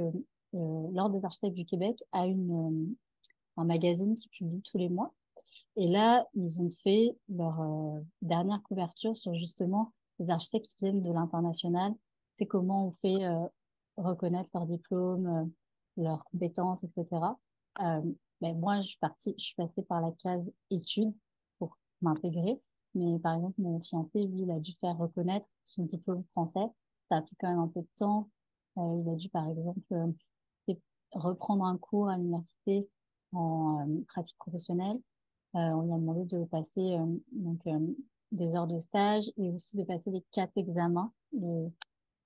l'Ordre 0.51 1.17
des 1.17 1.23
architectes 1.23 1.55
du 1.55 1.65
Québec 1.65 2.03
a 2.11 2.25
une, 2.27 2.93
un 3.55 3.63
magazine 3.63 4.15
qui 4.15 4.27
publie 4.27 4.61
tous 4.61 4.77
les 4.77 4.89
mois. 4.89 5.13
Et 5.77 5.87
là, 5.87 6.27
ils 6.33 6.61
ont 6.61 6.69
fait 6.83 7.15
leur 7.29 7.63
dernière 8.21 8.61
couverture 8.63 9.15
sur 9.15 9.33
justement 9.35 9.93
les 10.19 10.29
architectes 10.29 10.67
qui 10.75 10.83
viennent 10.83 11.01
de 11.01 11.13
l'international. 11.13 11.93
C'est 12.35 12.45
comment 12.45 12.87
on 12.87 12.91
fait 12.91 13.25
reconnaître 13.95 14.49
leurs 14.53 14.67
diplômes, 14.67 15.49
leurs 15.95 16.25
compétences, 16.25 16.83
etc. 16.83 17.07
Euh, 17.81 18.01
ben, 18.41 18.57
moi, 18.57 18.81
je 18.81 18.87
suis 18.87 18.97
partie, 18.97 19.35
je 19.37 19.43
suis 19.43 19.55
passée 19.55 19.83
par 19.83 20.01
la 20.01 20.11
case 20.11 20.49
études 20.69 21.13
pour 21.59 21.77
m'intégrer. 22.01 22.59
Mais 22.95 23.19
par 23.19 23.35
exemple, 23.35 23.61
mon 23.61 23.81
fiancé, 23.81 24.25
lui, 24.25 24.43
il 24.43 24.51
a 24.51 24.59
dû 24.59 24.71
faire 24.79 24.97
reconnaître 24.97 25.45
son 25.65 25.83
diplôme 25.83 26.23
français. 26.31 26.67
Ça 27.09 27.17
a 27.17 27.21
pris 27.21 27.35
quand 27.39 27.49
même 27.49 27.59
un 27.59 27.67
peu 27.67 27.81
de 27.81 27.87
temps. 27.97 28.29
Euh, 28.77 29.01
il 29.03 29.09
a 29.09 29.15
dû, 29.15 29.29
par 29.29 29.49
exemple, 29.49 29.79
euh, 29.91 30.07
reprendre 31.11 31.65
un 31.65 31.77
cours 31.77 32.09
à 32.09 32.17
l'université 32.17 32.87
en 33.33 33.87
euh, 33.87 34.01
pratique 34.07 34.37
professionnelle. 34.37 34.99
on 35.53 35.81
lui 35.81 35.93
a 35.93 35.97
demandé 35.97 36.25
de 36.25 36.45
passer 36.45 36.97
donc 37.31 37.61
des 38.31 38.55
heures 38.55 38.67
de 38.67 38.79
stage 38.79 39.31
et 39.37 39.49
aussi 39.51 39.77
de 39.77 39.83
passer 39.83 40.11
les 40.11 40.23
quatre 40.31 40.57
examens, 40.57 41.13
les, 41.31 41.71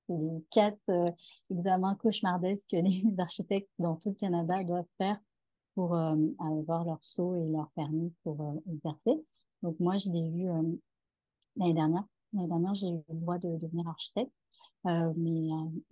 les 0.09 0.43
quatre 0.49 1.13
examens 1.51 1.95
cauchemardesques 1.95 2.67
que 2.71 2.77
les 2.77 3.19
architectes 3.19 3.69
dans 3.79 3.95
tout 3.95 4.09
le 4.09 4.15
Canada 4.15 4.63
doivent 4.63 4.85
faire 4.97 5.19
pour 5.75 5.95
avoir 5.95 6.85
leur 6.85 7.03
saut 7.03 7.35
et 7.35 7.47
leur 7.49 7.69
permis 7.75 8.11
pour 8.23 8.55
exercer. 8.71 9.23
Donc 9.63 9.79
moi, 9.79 9.97
je 9.97 10.09
l'ai 10.09 10.27
eu 10.27 10.49
euh, 10.49 10.61
l'année 11.57 11.73
dernière. 11.73 12.03
L'année 12.33 12.47
dernière, 12.47 12.75
j'ai 12.75 12.87
eu 12.87 13.01
le 13.09 13.19
droit 13.19 13.37
de, 13.37 13.57
devenir 13.57 13.87
architecte, 13.87 14.31
mais 14.85 15.49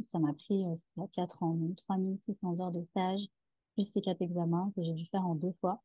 ça 0.10 0.20
m'a 0.20 0.34
pris 0.34 0.64
quatre 1.14 1.44
ans, 1.44 1.58
3600 1.76 2.60
heures 2.62 2.72
de 2.72 2.84
stage, 2.92 3.22
plus 3.74 3.92
ces 3.92 4.02
quatre 4.02 4.22
examens 4.22 4.72
que 4.76 4.84
j'ai 4.84 4.94
dû 4.94 5.06
faire 5.08 5.26
en 5.26 5.36
deux 5.36 5.54
fois. 5.60 5.82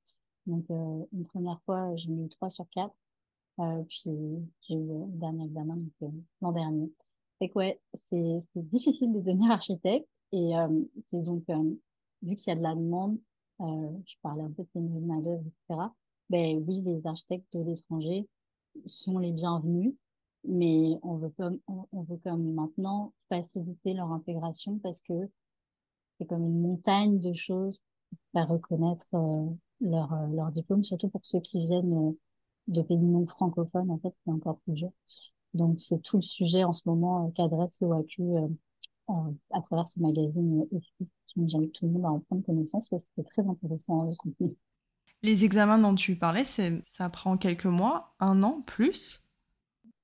Donc 0.46 0.66
une 0.68 1.24
première 1.26 1.60
fois, 1.62 1.96
j'ai 1.96 2.12
eu 2.12 2.28
trois 2.28 2.50
sur 2.50 2.66
quatre, 2.70 2.94
puis 3.56 4.00
j'ai 4.04 4.74
eu 4.74 4.86
le 4.86 5.06
dernier 5.18 5.46
examen 5.46 5.78
l'an 6.42 6.52
dernier. 6.52 6.92
C'est 7.40 7.50
ouais, 7.54 7.80
c'est 8.10 8.42
difficile 8.56 9.12
de 9.14 9.20
devenir 9.20 9.50
architecte 9.50 10.06
et 10.32 10.52
c'est 11.10 11.22
donc 11.22 11.44
vu 12.22 12.36
qu'il 12.36 12.48
y 12.48 12.52
a 12.52 12.56
de 12.56 12.62
la 12.62 12.74
demande, 12.74 13.18
euh, 13.60 13.90
je 14.06 14.14
parlais 14.22 14.42
un 14.42 14.50
peu 14.50 14.62
de 14.62 14.68
pénurie 14.68 15.00
de 15.00 15.06
main-d'œuvre, 15.06 15.44
etc. 15.46 15.80
Ben 16.32 16.64
oui, 16.66 16.80
les 16.80 17.06
architectes 17.06 17.52
de 17.52 17.62
l'étranger 17.62 18.26
sont 18.86 19.18
les 19.18 19.32
bienvenus, 19.32 19.94
mais 20.44 20.98
on 21.02 21.16
veut 21.18 21.28
comme, 21.36 21.60
on, 21.68 22.02
veut 22.04 22.16
comme 22.24 22.54
maintenant 22.54 23.12
faciliter 23.28 23.92
leur 23.92 24.10
intégration 24.12 24.78
parce 24.78 25.02
que 25.02 25.12
c'est 26.18 26.26
comme 26.26 26.44
une 26.46 26.62
montagne 26.62 27.20
de 27.20 27.34
choses 27.34 27.82
faire 28.32 28.48
reconnaître 28.48 29.06
euh, 29.14 29.46
leur, 29.82 30.10
leur 30.28 30.50
diplôme, 30.52 30.84
surtout 30.84 31.10
pour 31.10 31.20
ceux 31.24 31.40
qui 31.40 31.60
viennent 31.60 32.10
euh, 32.10 32.12
de 32.68 32.82
pays 32.82 32.96
non 32.98 33.26
francophones, 33.26 33.90
en 33.90 33.98
fait, 33.98 34.14
c'est 34.24 34.32
encore 34.32 34.58
plus 34.60 34.74
dur. 34.74 34.90
Donc, 35.54 35.80
c'est 35.80 36.00
tout 36.02 36.16
le 36.16 36.22
sujet 36.22 36.64
en 36.64 36.72
ce 36.72 36.82
moment 36.86 37.30
qu'adresse 37.32 37.78
l'OAQ 37.80 38.22
à 39.50 39.60
travers 39.62 39.88
ce 39.88 40.00
magazine 40.00 40.66
EFI. 40.72 41.12
J'invite 41.36 41.74
tout 41.74 41.86
le 41.86 41.92
monde 41.92 42.06
à 42.06 42.10
en 42.10 42.20
prendre 42.20 42.44
connaissance 42.44 42.88
parce 42.88 43.04
que 43.04 43.10
c'est 43.16 43.28
très 43.28 43.46
intéressant 43.46 44.04
le 44.04 44.16
contenu. 44.16 44.56
Les 45.22 45.44
examens 45.44 45.78
dont 45.78 45.94
tu 45.94 46.16
parlais, 46.16 46.44
ça 46.44 47.08
prend 47.10 47.36
quelques 47.36 47.66
mois, 47.66 48.14
un 48.18 48.42
an, 48.42 48.62
plus? 48.66 49.22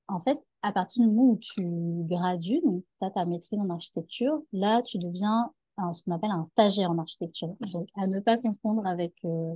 En 0.07 0.21
fait, 0.21 0.39
à 0.63 0.73
partir 0.73 1.03
du 1.03 1.09
moment 1.09 1.33
où 1.33 1.39
tu 1.39 1.63
gradues, 2.05 2.61
donc 2.65 2.85
tu 3.01 3.07
as 3.07 3.11
ta 3.11 3.25
maîtrise 3.25 3.59
en 3.59 3.69
architecture, 3.71 4.41
là, 4.53 4.83
tu 4.83 4.99
deviens 4.99 5.53
ce 5.93 6.03
qu'on 6.03 6.13
appelle 6.13 6.31
un 6.31 6.49
stagiaire 6.53 6.91
en 6.91 6.99
architecture. 6.99 7.55
Donc, 7.73 7.89
à 7.97 8.07
ne 8.07 8.21
pas 8.21 8.37
confondre 8.37 8.87
avec, 8.87 9.15
euh, 9.25 9.55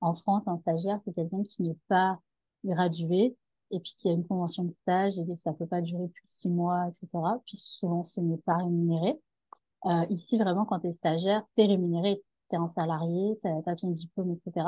en 0.00 0.14
France, 0.14 0.42
un 0.46 0.58
stagiaire, 0.58 1.00
c'est 1.04 1.14
quelqu'un 1.14 1.42
qui 1.44 1.62
n'est 1.62 1.78
pas 1.88 2.18
gradué 2.64 3.36
et 3.70 3.80
puis 3.80 3.94
qui 3.96 4.08
a 4.08 4.12
une 4.12 4.26
convention 4.26 4.64
de 4.64 4.74
stage 4.82 5.18
et 5.18 5.36
ça 5.36 5.52
peut 5.52 5.66
pas 5.66 5.80
durer 5.80 6.08
plus 6.08 6.24
de 6.24 6.30
six 6.30 6.48
mois, 6.48 6.88
etc. 6.88 7.08
Puis 7.46 7.56
souvent, 7.56 8.04
ce 8.04 8.20
n'est 8.20 8.38
pas 8.38 8.56
rémunéré. 8.58 9.18
Euh, 9.86 10.06
ici, 10.10 10.38
vraiment, 10.38 10.64
quand 10.64 10.80
tu 10.80 10.88
es 10.88 10.92
stagiaire, 10.92 11.42
tu 11.56 11.62
es 11.62 11.66
rémunéré, 11.66 12.22
tu 12.50 12.56
es 12.56 12.58
un 12.58 12.70
salarié, 12.74 13.38
tu 13.42 13.48
as, 13.48 13.76
ton 13.76 13.90
diplôme, 13.90 14.32
etc. 14.32 14.66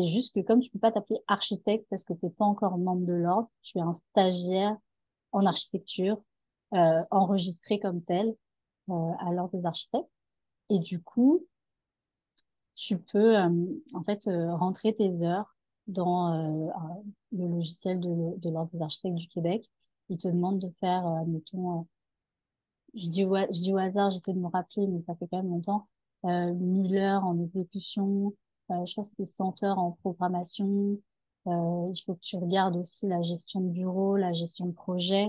C'est 0.00 0.08
juste 0.08 0.34
que 0.34 0.40
comme 0.40 0.60
tu 0.60 0.70
peux 0.70 0.78
pas 0.78 0.92
t'appeler 0.92 1.20
architecte 1.26 1.86
parce 1.90 2.04
que 2.04 2.14
tu 2.14 2.24
n'es 2.24 2.30
pas 2.30 2.46
encore 2.46 2.78
membre 2.78 3.04
de 3.04 3.12
l'ordre, 3.12 3.50
tu 3.60 3.76
es 3.76 3.82
un 3.82 4.00
stagiaire 4.12 4.74
en 5.32 5.44
architecture, 5.44 6.22
euh, 6.72 7.02
enregistré 7.10 7.78
comme 7.80 8.02
tel 8.02 8.34
euh, 8.88 9.12
à 9.18 9.30
l'ordre 9.30 9.58
des 9.58 9.66
architectes. 9.66 10.08
Et 10.70 10.78
du 10.78 11.02
coup, 11.02 11.46
tu 12.76 12.98
peux 12.98 13.36
euh, 13.36 13.50
en 13.92 14.02
fait 14.04 14.24
rentrer 14.24 14.96
tes 14.96 15.10
heures 15.22 15.54
dans 15.86 16.72
le 17.32 17.46
logiciel 17.46 18.00
de, 18.00 18.48
l'ordre 18.48 18.70
des 18.72 18.80
architectes 18.80 19.16
du 19.16 19.28
Québec. 19.28 19.68
Il 20.08 20.16
te 20.16 20.28
demande 20.28 20.60
de 20.60 20.70
faire, 20.80 21.04
mettons, 21.26 21.86
je 22.94 23.06
dis, 23.06 23.24
au, 23.24 23.34
hasard, 23.34 24.12
j'essaie 24.12 24.32
de 24.32 24.38
me 24.38 24.48
rappeler, 24.48 24.86
mais 24.86 25.02
ça 25.02 25.14
fait 25.16 25.26
quand 25.28 25.38
même 25.38 25.50
longtemps, 25.50 25.88
euh, 26.24 26.54
1000 26.54 26.96
heures 26.96 27.24
en 27.24 27.38
exécution, 27.38 28.34
je 28.86 28.94
pense 28.94 29.08
que 29.08 29.14
c'est 29.18 29.36
100 29.36 29.62
heures 29.64 29.78
en 29.78 29.92
programmation, 29.92 30.98
euh, 31.46 31.90
il 31.92 32.02
faut 32.04 32.14
que 32.14 32.20
tu 32.20 32.36
regardes 32.36 32.76
aussi 32.76 33.06
la 33.06 33.22
gestion 33.22 33.60
de 33.60 33.68
bureau, 33.68 34.16
la 34.16 34.32
gestion 34.32 34.66
de 34.66 34.72
projet. 34.72 35.28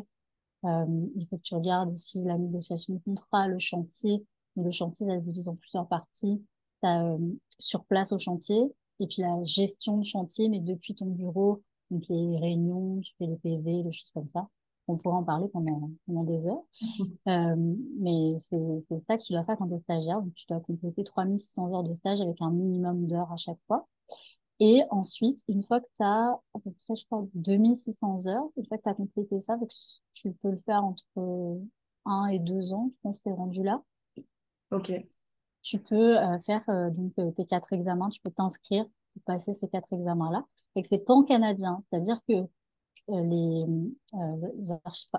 Euh, 0.65 0.86
il 1.15 1.27
faut 1.29 1.38
que 1.38 1.43
tu 1.43 1.55
regardes 1.55 1.91
aussi 1.91 2.24
la 2.24 2.38
négociation 2.38 2.93
de 2.95 3.00
contrat, 3.00 3.48
le 3.48 3.60
chantier. 3.60 4.25
le 4.57 4.71
chantier, 4.71 5.07
ça 5.07 5.19
se 5.19 5.24
divise 5.24 5.48
en 5.48 5.55
plusieurs 5.55 5.88
parties. 5.88 6.43
Euh, 6.83 7.17
sur 7.60 7.86
place 7.86 8.12
au 8.12 8.17
chantier 8.17 8.60
et 9.00 9.05
puis 9.05 9.21
la 9.21 9.43
gestion 9.43 9.98
de 10.00 10.03
chantier, 10.05 10.50
mais 10.50 10.60
depuis 10.60 10.95
ton 10.95 11.05
bureau, 11.05 11.62
donc 11.91 12.03
les 12.10 12.39
réunions, 12.39 13.00
tu 13.01 13.13
fais 13.19 13.27
les 13.27 13.38
PV, 13.38 13.83
les 13.83 13.93
choses 13.93 14.12
comme 14.12 14.27
ça. 14.27 14.48
On 14.88 14.97
pourra 14.97 15.17
en 15.17 15.23
parler 15.23 15.47
pendant, 15.50 15.91
pendant 16.05 16.23
des 16.23 16.45
heures. 16.47 16.63
euh, 17.27 17.75
mais 18.00 18.38
c'est 18.50 19.01
ça 19.07 19.17
que 19.17 19.23
tu 19.23 19.33
dois 19.33 19.43
faire 19.43 19.57
quand 19.57 19.67
tu 19.67 19.75
es 19.75 19.79
stagiaire. 19.79 20.21
Donc, 20.21 20.33
tu 20.35 20.45
dois 20.47 20.59
compléter 20.59 21.03
3600 21.03 21.73
heures 21.73 21.83
de 21.83 21.93
stage 21.93 22.21
avec 22.21 22.41
un 22.41 22.51
minimum 22.51 23.05
d'heures 23.07 23.31
à 23.31 23.38
chaque 23.38 23.59
fois. 23.67 23.88
Et 24.59 24.83
ensuite, 24.91 25.39
une 25.47 25.63
fois 25.63 25.79
que 25.79 25.88
tu 25.97 26.03
as 26.03 26.39
à 26.53 26.59
peu 26.63 26.71
près, 26.85 26.95
je 26.95 27.05
crois, 27.05 27.25
2600 27.33 28.27
heures, 28.27 28.47
une 28.57 28.65
fois 28.67 28.77
que 28.77 28.83
tu 28.83 28.89
as 28.89 28.93
complété 28.93 29.41
ça, 29.41 29.57
tu 30.13 30.33
peux 30.33 30.51
le 30.51 30.61
faire 30.65 30.83
entre 30.83 31.03
un 32.05 32.27
et 32.27 32.39
deux 32.39 32.73
ans, 32.73 32.91
je 32.93 32.97
pense 33.01 33.17
que 33.19 33.23
tu 33.23 33.29
es 33.29 33.33
rendu 33.33 33.63
là. 33.63 33.81
Ok. 34.71 34.91
Tu 35.63 35.79
peux 35.79 36.17
euh, 36.17 36.39
faire 36.45 36.67
euh, 36.69 36.89
donc 36.89 37.35
tes 37.35 37.45
quatre 37.45 37.73
examens, 37.73 38.09
tu 38.09 38.21
peux 38.21 38.31
t'inscrire 38.31 38.85
pour 39.13 39.23
passer 39.23 39.53
ces 39.55 39.67
quatre 39.67 39.93
examens-là. 39.93 40.45
Et 40.75 40.83
que 40.83 40.89
c'est 40.89 41.00
pan-canadien, 41.05 41.83
c'est-à-dire 41.89 42.19
que 42.27 42.47
les 43.07 43.65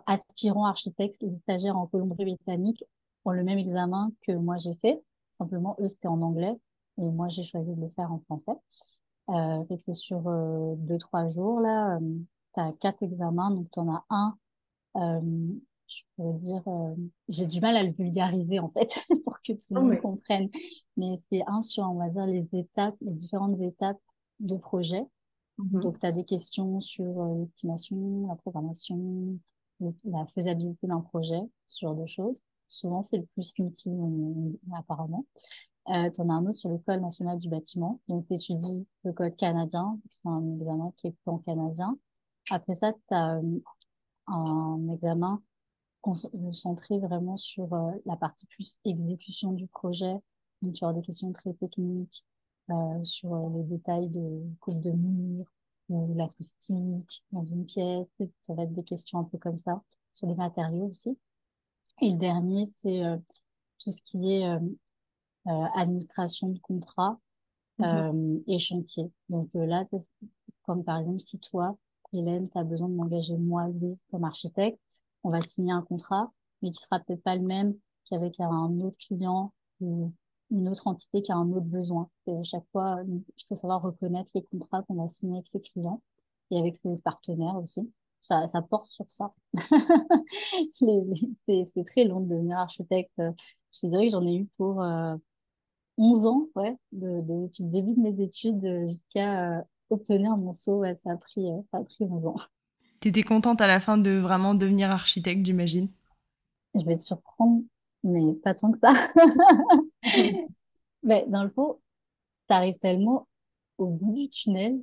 aspirants 0.06 0.66
architectes, 0.66 1.20
les 1.20 1.36
stagiaires 1.40 1.76
en 1.76 1.86
Colombie-Britannique 1.86 2.84
ont 3.24 3.32
le 3.32 3.44
même 3.44 3.58
examen 3.58 4.12
que 4.26 4.32
moi 4.32 4.56
j'ai 4.58 4.74
fait. 4.76 5.02
Simplement, 5.32 5.76
eux, 5.80 5.88
c'était 5.88 6.08
en 6.08 6.22
anglais 6.22 6.56
et 6.98 7.02
moi, 7.02 7.28
j'ai 7.28 7.44
choisi 7.44 7.74
de 7.74 7.80
le 7.80 7.90
faire 7.90 8.12
en 8.12 8.20
français. 8.20 8.58
Euh, 9.30 9.64
c'est 9.86 9.94
sur 9.94 10.28
euh, 10.28 10.74
deux, 10.76 10.98
trois 10.98 11.30
jours, 11.30 11.60
là. 11.60 11.96
Euh, 11.96 12.18
tu 12.54 12.60
as 12.60 12.72
quatre 12.80 13.02
examens, 13.02 13.50
donc 13.50 13.70
tu 13.70 13.78
en 13.80 13.94
as 13.94 14.04
un. 14.10 14.36
Euh, 14.96 15.20
je 15.86 16.02
pourrais 16.16 16.38
dire, 16.38 16.62
euh, 16.66 16.94
j'ai 17.28 17.46
du 17.46 17.60
mal 17.60 17.76
à 17.76 17.82
le 17.82 17.92
vulgariser, 17.92 18.58
en 18.58 18.70
fait, 18.70 18.90
pour 19.24 19.40
que 19.42 19.52
tout 19.52 19.66
le 19.70 19.80
oh, 19.80 19.82
monde 19.82 20.00
comprenne. 20.00 20.48
Mais 20.96 21.20
c'est 21.30 21.42
un 21.46 21.62
sur, 21.62 21.84
on 21.84 21.94
va 21.94 22.08
dire, 22.10 22.26
les 22.26 22.46
étapes, 22.52 22.96
les 23.00 23.12
différentes 23.12 23.60
étapes 23.60 24.00
de 24.40 24.56
projet. 24.56 25.04
Mm-hmm. 25.58 25.80
Donc, 25.80 26.00
tu 26.00 26.06
as 26.06 26.12
des 26.12 26.24
questions 26.24 26.80
sur 26.80 27.24
l'estimation, 27.36 28.26
la 28.28 28.36
programmation, 28.36 29.38
la 30.04 30.26
faisabilité 30.34 30.86
d'un 30.86 31.00
projet, 31.00 31.40
ce 31.66 31.86
genre 31.86 31.96
de 31.96 32.06
choses. 32.06 32.40
Souvent, 32.68 33.02
c'est 33.10 33.18
le 33.18 33.26
plus 33.34 33.52
utile, 33.58 34.58
apparemment. 34.74 35.26
Euh, 35.88 36.10
tu 36.10 36.20
en 36.20 36.28
as 36.28 36.34
un 36.34 36.46
autre 36.46 36.58
sur 36.58 36.70
le 36.70 36.78
Code 36.78 37.00
national 37.00 37.38
du 37.38 37.48
bâtiment. 37.48 38.00
Donc, 38.08 38.26
tu 38.28 38.34
étudies 38.34 38.86
le 39.04 39.12
code 39.12 39.36
canadien. 39.36 39.98
C'est 40.08 40.28
un 40.28 40.54
examen 40.54 40.92
qui 40.96 41.08
est 41.08 41.16
plan 41.24 41.38
canadien. 41.38 41.98
Après 42.50 42.74
ça, 42.76 42.92
tu 42.92 43.14
as 43.14 43.36
euh, 43.36 43.60
un 44.28 44.88
examen 44.92 45.42
concentré 46.00 46.98
vraiment 46.98 47.36
sur 47.36 47.72
euh, 47.74 47.92
la 48.06 48.16
partie 48.16 48.46
plus 48.46 48.78
exécution 48.84 49.52
du 49.52 49.66
projet. 49.66 50.14
Donc, 50.62 50.74
tu 50.74 50.84
auras 50.84 50.94
des 50.94 51.02
questions 51.02 51.32
très 51.32 51.52
techniques 51.54 52.24
euh, 52.24 52.41
sur 53.04 53.34
euh, 53.34 53.48
les 53.54 53.64
détails 53.64 54.08
de 54.08 54.42
coupe 54.60 54.80
de 54.80 54.90
mur 54.90 55.44
ou 55.88 56.14
l'acoustique 56.14 57.24
dans 57.32 57.44
une 57.44 57.66
pièce. 57.66 58.06
Ça 58.46 58.54
va 58.54 58.64
être 58.64 58.72
des 58.72 58.84
questions 58.84 59.18
un 59.18 59.24
peu 59.24 59.38
comme 59.38 59.58
ça 59.58 59.82
sur 60.14 60.26
les 60.28 60.34
matériaux 60.34 60.88
aussi. 60.90 61.18
Et 62.00 62.10
le 62.10 62.16
dernier, 62.16 62.68
c'est 62.82 63.02
tout 63.78 63.92
ce 63.92 64.00
qui 64.02 64.32
est 64.32 64.58
euh, 65.48 65.64
administration 65.74 66.50
de 66.50 66.58
contrat 66.60 67.18
euh, 67.80 68.38
et 68.46 68.60
chantier. 68.60 69.10
Donc 69.28 69.48
euh, 69.56 69.66
là, 69.66 69.84
comme 70.62 70.84
par 70.84 70.98
exemple, 70.98 71.18
si 71.20 71.40
toi, 71.40 71.76
Hélène, 72.12 72.48
tu 72.48 72.56
as 72.58 72.62
besoin 72.62 72.88
de 72.88 72.94
m'engager 72.94 73.36
moi, 73.36 73.66
Lise, 73.66 74.00
comme 74.12 74.22
architecte, 74.22 74.78
on 75.24 75.30
va 75.30 75.40
signer 75.40 75.72
un 75.72 75.82
contrat, 75.82 76.30
mais 76.62 76.70
qui 76.70 76.80
sera 76.80 77.00
peut-être 77.00 77.24
pas 77.24 77.34
le 77.34 77.42
même 77.42 77.74
qu'avec 78.04 78.38
un 78.38 78.80
autre 78.82 78.96
client 78.98 79.52
ou 79.80 80.12
une 80.52 80.68
autre 80.68 80.86
entité 80.86 81.22
qui 81.22 81.32
a 81.32 81.36
un 81.36 81.50
autre 81.50 81.66
besoin. 81.66 82.08
Et 82.26 82.36
à 82.36 82.44
chaque 82.44 82.66
fois, 82.72 82.98
il 83.08 83.44
faut 83.48 83.56
savoir 83.56 83.82
reconnaître 83.82 84.30
les 84.34 84.42
contrats 84.44 84.82
qu'on 84.82 84.94
va 84.94 85.08
signer 85.08 85.38
avec 85.38 85.48
ses 85.48 85.60
clients 85.60 86.02
et 86.50 86.58
avec 86.58 86.76
ses 86.82 86.96
partenaires 87.02 87.56
aussi. 87.56 87.90
Ça, 88.22 88.46
ça 88.52 88.62
porte 88.62 88.90
sur 88.90 89.10
ça. 89.10 89.32
c'est 90.78 91.84
très 91.86 92.04
long 92.04 92.20
de 92.20 92.28
devenir 92.28 92.58
architecte. 92.58 93.12
Je 93.18 93.86
dirais 93.88 94.06
que 94.06 94.12
j'en 94.12 94.26
ai 94.26 94.36
eu 94.36 94.48
pour, 94.56 94.80
11 95.98 96.26
ans, 96.26 96.48
ouais, 96.56 96.76
de, 96.92 97.20
depuis 97.20 97.64
le 97.64 97.70
début 97.70 97.94
de 97.94 98.00
mes 98.00 98.22
études 98.22 98.88
jusqu'à 98.88 99.58
euh, 99.58 99.62
obtenir 99.90 100.36
mon 100.36 100.52
saut. 100.52 100.84
ça 101.04 101.12
a 101.12 101.16
pris, 101.16 101.50
euh, 101.50 101.60
ça 101.70 101.78
a 101.78 101.84
pris 101.84 102.04
11 102.04 102.26
ans. 102.26 102.36
T'étais 103.00 103.22
contente 103.22 103.60
à 103.60 103.66
la 103.66 103.80
fin 103.80 103.98
de 103.98 104.10
vraiment 104.18 104.54
devenir 104.54 104.90
architecte, 104.90 105.44
j'imagine? 105.44 105.88
Je 106.74 106.84
vais 106.84 106.96
te 106.96 107.02
surprendre, 107.02 107.62
mais 108.02 108.32
pas 108.42 108.54
tant 108.54 108.72
que 108.72 108.78
ça. 108.78 109.08
mais 111.02 111.24
dans 111.28 111.44
le 111.44 111.50
fond, 111.50 111.78
t'arrives 112.48 112.78
tellement 112.78 113.28
au 113.78 113.86
bout 113.86 114.12
du 114.12 114.28
tunnel 114.28 114.80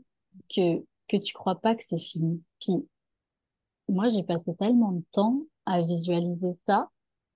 que, 0.55 0.83
que 1.07 1.17
tu 1.17 1.33
crois 1.33 1.59
pas 1.59 1.75
que 1.75 1.83
c'est 1.89 1.99
fini. 1.99 2.41
Puis, 2.59 2.87
moi, 3.87 4.09
j'ai 4.09 4.23
passé 4.23 4.53
tellement 4.55 4.91
de 4.91 5.03
temps 5.11 5.41
à 5.65 5.81
visualiser 5.81 6.57
ça, 6.67 6.89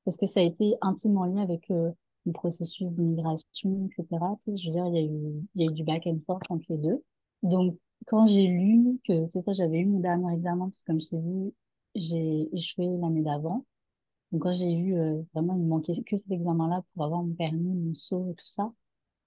parce 0.05 0.17
que 0.17 0.25
ça 0.25 0.39
a 0.39 0.43
été 0.43 0.75
intimement 0.81 1.25
lié 1.25 1.41
avec 1.41 1.69
euh, 1.71 1.91
le 2.25 2.31
processus 2.31 2.89
d'immigration, 2.91 3.87
etc. 3.87 4.07
Je 4.47 4.67
veux 4.67 4.73
dire, 4.73 4.87
il 4.87 4.95
y 4.95 4.97
a 4.97 5.01
eu, 5.01 5.47
il 5.55 5.61
y 5.61 5.67
a 5.67 5.71
eu 5.71 5.73
du 5.73 5.83
back 5.83 6.07
and 6.07 6.19
forth 6.25 6.43
entre 6.49 6.65
les 6.69 6.77
deux. 6.77 7.03
Donc, 7.41 7.77
quand 8.05 8.27
j'ai 8.27 8.47
lu 8.47 8.99
que, 9.07 9.27
c'est 9.33 9.43
ça, 9.43 9.53
j'avais 9.53 9.79
eu 9.79 9.85
mon 9.85 9.99
dernier 9.99 10.33
examen, 10.33 10.65
parce 10.65 10.81
que 10.81 10.85
comme 10.85 11.01
je 11.01 11.07
t'ai 11.09 11.17
dit, 11.17 11.53
j'ai 11.95 12.49
échoué 12.55 12.97
l'année 12.97 13.21
d'avant. 13.21 13.65
Donc, 14.33 14.43
quand 14.43 14.53
j'ai 14.53 14.73
eu, 14.73 14.95
euh, 14.97 15.23
vraiment, 15.35 15.55
il 15.55 15.61
me 15.63 15.69
manquait 15.69 16.03
que 16.03 16.17
cet 16.17 16.31
examen-là 16.31 16.83
pour 16.95 17.05
avoir 17.05 17.23
mon 17.23 17.35
permis, 17.35 17.75
mon 17.75 17.95
saut 17.95 18.29
et 18.31 18.35
tout 18.35 18.47
ça, 18.47 18.73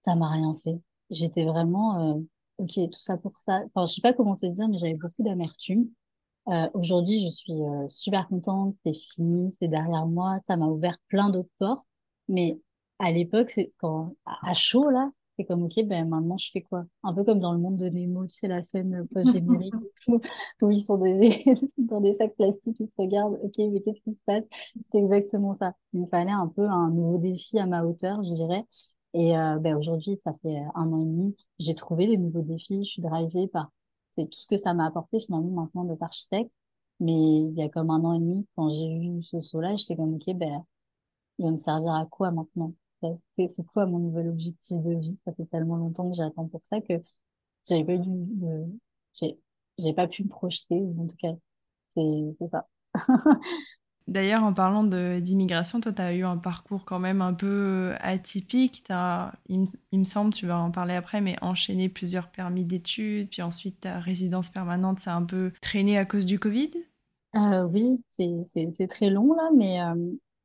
ça 0.04 0.16
m'a 0.16 0.30
rien 0.30 0.54
fait. 0.64 0.80
J'étais 1.10 1.44
vraiment, 1.44 2.16
euh, 2.16 2.20
ok, 2.58 2.72
tout 2.74 2.98
ça 2.98 3.16
pour 3.18 3.32
ça. 3.46 3.62
Enfin, 3.66 3.86
je 3.86 3.94
sais 3.94 4.00
pas 4.02 4.12
comment 4.14 4.36
te 4.36 4.46
dire, 4.46 4.68
mais 4.68 4.78
j'avais 4.78 4.94
beaucoup 4.94 5.22
d'amertume. 5.22 5.88
Euh, 6.48 6.68
aujourd'hui, 6.74 7.24
je 7.30 7.36
suis 7.36 7.52
euh, 7.62 7.88
super 7.88 8.28
contente, 8.28 8.76
c'est 8.84 8.94
fini, 8.94 9.54
c'est 9.60 9.68
derrière 9.68 10.06
moi, 10.06 10.38
ça 10.48 10.56
m'a 10.56 10.66
ouvert 10.66 10.98
plein 11.08 11.30
d'autres 11.30 11.50
portes. 11.58 11.86
Mais 12.28 12.60
à 13.00 13.10
l'époque, 13.12 13.50
c'est 13.50 13.72
quand 13.78 14.16
à 14.26 14.54
chaud 14.54 14.88
là, 14.90 15.10
c'est 15.36 15.44
comme 15.44 15.62
ok, 15.64 15.84
ben 15.84 16.08
maintenant 16.08 16.38
je 16.38 16.50
fais 16.52 16.62
quoi? 16.62 16.84
Un 17.02 17.14
peu 17.14 17.24
comme 17.24 17.40
dans 17.40 17.52
le 17.52 17.58
monde 17.58 17.76
de 17.76 17.88
Nemo, 17.88 18.26
tu 18.26 18.36
sais 18.36 18.48
la 18.48 18.62
scène 18.64 19.06
post-générique 19.14 19.74
où, 20.62 20.70
ils 20.70 20.82
sont 20.82 20.98
des, 20.98 21.44
dans 21.78 22.00
des 22.00 22.12
sacs 22.14 22.34
plastiques, 22.36 22.76
ils 22.80 22.86
se 22.86 22.92
regardent, 22.98 23.38
ok, 23.42 23.54
mais 23.58 23.80
qu'est-ce 23.82 24.00
qui 24.02 24.12
se 24.12 24.20
passe? 24.26 24.44
C'est 24.92 24.98
exactement 24.98 25.56
ça. 25.58 25.74
Il 25.92 26.02
me 26.02 26.06
fallait 26.06 26.30
un 26.30 26.48
peu 26.48 26.66
un 26.66 26.90
nouveau 26.90 27.18
défi 27.18 27.58
à 27.58 27.66
ma 27.66 27.84
hauteur, 27.84 28.22
je 28.22 28.32
dirais. 28.34 28.64
Et 29.14 29.36
euh, 29.36 29.58
ben 29.58 29.76
aujourd'hui, 29.76 30.20
ça 30.24 30.32
fait 30.42 30.56
un 30.74 30.92
an 30.92 31.02
et 31.02 31.06
demi, 31.06 31.36
j'ai 31.58 31.74
trouvé 31.74 32.06
des 32.06 32.18
nouveaux 32.18 32.42
défis, 32.42 32.84
je 32.84 32.90
suis 32.90 33.02
drivée 33.02 33.48
par 33.48 33.70
c'est 34.16 34.24
tout 34.26 34.38
ce 34.38 34.46
que 34.46 34.56
ça 34.56 34.74
m'a 34.74 34.86
apporté 34.86 35.20
finalement 35.20 35.62
maintenant 35.62 35.84
d'être 35.84 36.02
architecte. 36.02 36.50
Mais 37.00 37.12
il 37.12 37.54
y 37.54 37.62
a 37.62 37.68
comme 37.68 37.90
un 37.90 38.02
an 38.04 38.14
et 38.14 38.18
demi, 38.20 38.46
quand 38.56 38.70
j'ai 38.70 38.86
eu 38.86 39.22
ce 39.22 39.42
saut-là, 39.42 39.76
j'étais 39.76 39.96
comme, 39.96 40.14
ok, 40.14 40.34
ben, 40.34 40.64
il 41.38 41.46
va 41.46 41.52
me 41.52 41.60
servir 41.60 41.94
à 41.94 42.06
quoi 42.06 42.30
maintenant? 42.30 42.74
C'est 43.38 43.66
quoi 43.72 43.86
mon 43.86 43.98
nouvel 43.98 44.28
objectif 44.28 44.76
de 44.82 44.94
vie? 45.00 45.18
Ça 45.24 45.32
fait 45.34 45.46
tellement 45.46 45.76
longtemps 45.76 46.10
que 46.10 46.16
j'attends 46.16 46.48
pour 46.48 46.62
ça 46.66 46.80
que 46.80 46.94
j'avais 47.68 47.84
pas 47.84 47.92
euh, 47.94 48.66
j'ai, 49.14 49.38
j'ai 49.78 49.94
pas 49.94 50.08
pu 50.08 50.24
me 50.24 50.28
projeter, 50.30 50.80
en 50.98 51.06
tout 51.08 51.16
cas. 51.16 51.34
C'est, 51.94 52.36
c'est 52.40 52.50
ça. 52.50 52.68
D'ailleurs, 54.08 54.44
en 54.44 54.52
parlant 54.54 54.84
de, 54.84 55.18
d'immigration, 55.20 55.80
toi, 55.80 55.92
tu 55.92 56.00
as 56.00 56.12
eu 56.14 56.24
un 56.24 56.36
parcours 56.38 56.84
quand 56.84 57.00
même 57.00 57.20
un 57.22 57.34
peu 57.34 57.94
atypique. 58.00 58.84
T'as, 58.86 59.32
il, 59.48 59.60
me- 59.60 59.66
il 59.90 59.98
me 59.98 60.04
semble, 60.04 60.32
tu 60.32 60.46
vas 60.46 60.58
en 60.58 60.70
parler 60.70 60.94
après, 60.94 61.20
mais 61.20 61.36
enchaîné 61.42 61.88
plusieurs 61.88 62.30
permis 62.30 62.64
d'études, 62.64 63.28
puis 63.30 63.42
ensuite 63.42 63.80
ta 63.80 63.98
résidence 63.98 64.48
permanente, 64.50 65.00
c'est 65.00 65.10
un 65.10 65.24
peu 65.24 65.52
traîné 65.60 65.98
à 65.98 66.04
cause 66.04 66.24
du 66.24 66.38
Covid? 66.38 66.70
Euh, 67.36 67.64
oui, 67.64 68.02
c'est, 68.08 68.30
c'est, 68.54 68.72
c'est 68.76 68.88
très 68.88 69.10
long 69.10 69.34
là, 69.34 69.50
mais 69.54 69.80
euh, 69.82 69.94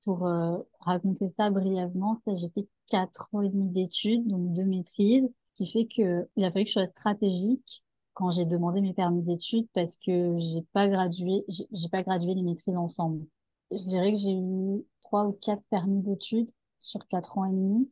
pour 0.06 0.28
euh, 0.28 0.58
raconter 0.80 1.34
ça 1.38 1.50
brièvement, 1.50 2.22
j'ai 2.28 2.50
fait 2.50 2.68
quatre 2.88 3.30
ans 3.34 3.42
et 3.42 3.50
demi 3.50 3.70
d'études, 3.70 4.28
donc 4.28 4.54
deux 4.54 4.64
maîtrises, 4.66 5.30
ce 5.54 5.64
qui 5.64 5.72
fait 5.72 5.88
que 5.88 6.28
il 6.36 6.44
a 6.46 6.52
fallu 6.52 6.66
que 6.66 6.70
je 6.70 6.74
sois 6.74 6.88
stratégique 6.88 7.84
quand 8.14 8.32
j'ai 8.32 8.46
demandé 8.46 8.82
mes 8.82 8.94
permis 8.94 9.22
d'études 9.24 9.68
parce 9.74 9.98
que 9.98 10.38
j'ai 10.38 10.62
pas 10.74 10.88
gradué, 10.88 11.44
j'ai 11.48 11.68
j'ai 11.72 11.90
pas 11.90 12.04
gradué 12.04 12.34
les 12.34 12.44
maîtrises 12.44 12.78
ensemble. 12.78 13.26
Je 13.72 13.84
dirais 13.88 14.12
que 14.12 14.20
j'ai 14.20 14.34
eu 14.34 14.86
trois 15.04 15.26
ou 15.28 15.34
quatre 15.34 15.64
permis 15.70 16.02
d'études 16.02 16.50
sur 16.80 17.08
quatre 17.08 17.38
ans 17.38 17.46
et 17.46 17.52
demi. 17.52 17.90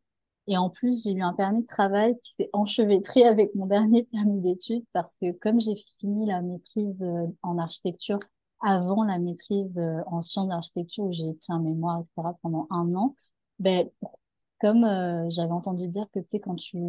Et 0.48 0.58
en 0.58 0.70
plus, 0.70 1.04
j'ai 1.04 1.12
eu 1.12 1.22
un 1.22 1.34
permis 1.34 1.62
de 1.62 1.68
travail 1.68 2.18
qui 2.24 2.34
s'est 2.34 2.50
enchevêtré 2.54 3.24
avec 3.24 3.54
mon 3.56 3.68
dernier 3.68 4.04
permis 4.04 4.42
d'études 4.42 4.84
parce 4.94 5.16
que 5.16 5.32
comme 5.32 5.62
j'ai 5.62 5.76
fini 6.00 6.26
la 6.26 6.42
maîtrise 6.42 7.02
euh, 7.02 7.28
en 7.44 7.58
architecture 7.60 8.20
avant 8.62 9.04
la 9.04 9.20
maîtrise 9.20 9.78
euh, 9.78 10.02
en 10.08 10.22
sciences 10.22 10.50
d'architecture 10.50 11.06
où 11.06 11.14
j'ai 11.14 11.30
écrit 11.30 11.54
un 11.54 11.60
mémoire, 11.60 12.02
etc., 12.02 12.38
pendant 12.42 12.68
un 12.72 12.94
an, 12.96 13.16
ben, 13.60 13.90
comme 14.62 14.84
euh, 14.86 15.30
j'avais 15.32 15.52
entendu 15.52 15.88
dire 15.88 16.08
que, 16.14 16.20
tu 16.20 16.30
sais, 16.32 16.40
quand 16.40 16.56
tu 16.56 16.80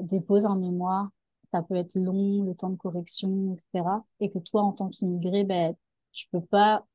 déposes 0.00 0.44
un 0.46 0.56
mémoire, 0.56 1.10
ça 1.52 1.62
peut 1.62 1.76
être 1.76 1.94
long, 1.96 2.44
le 2.44 2.54
temps 2.54 2.70
de 2.70 2.76
correction, 2.76 3.54
etc., 3.54 4.04
et 4.20 4.30
que 4.30 4.38
toi, 4.40 4.62
en 4.62 4.72
tant 4.72 4.88
qu'immigré, 4.90 5.44
ben, 5.44 5.74
tu 6.12 6.28
peux 6.30 6.40
pas 6.42 6.86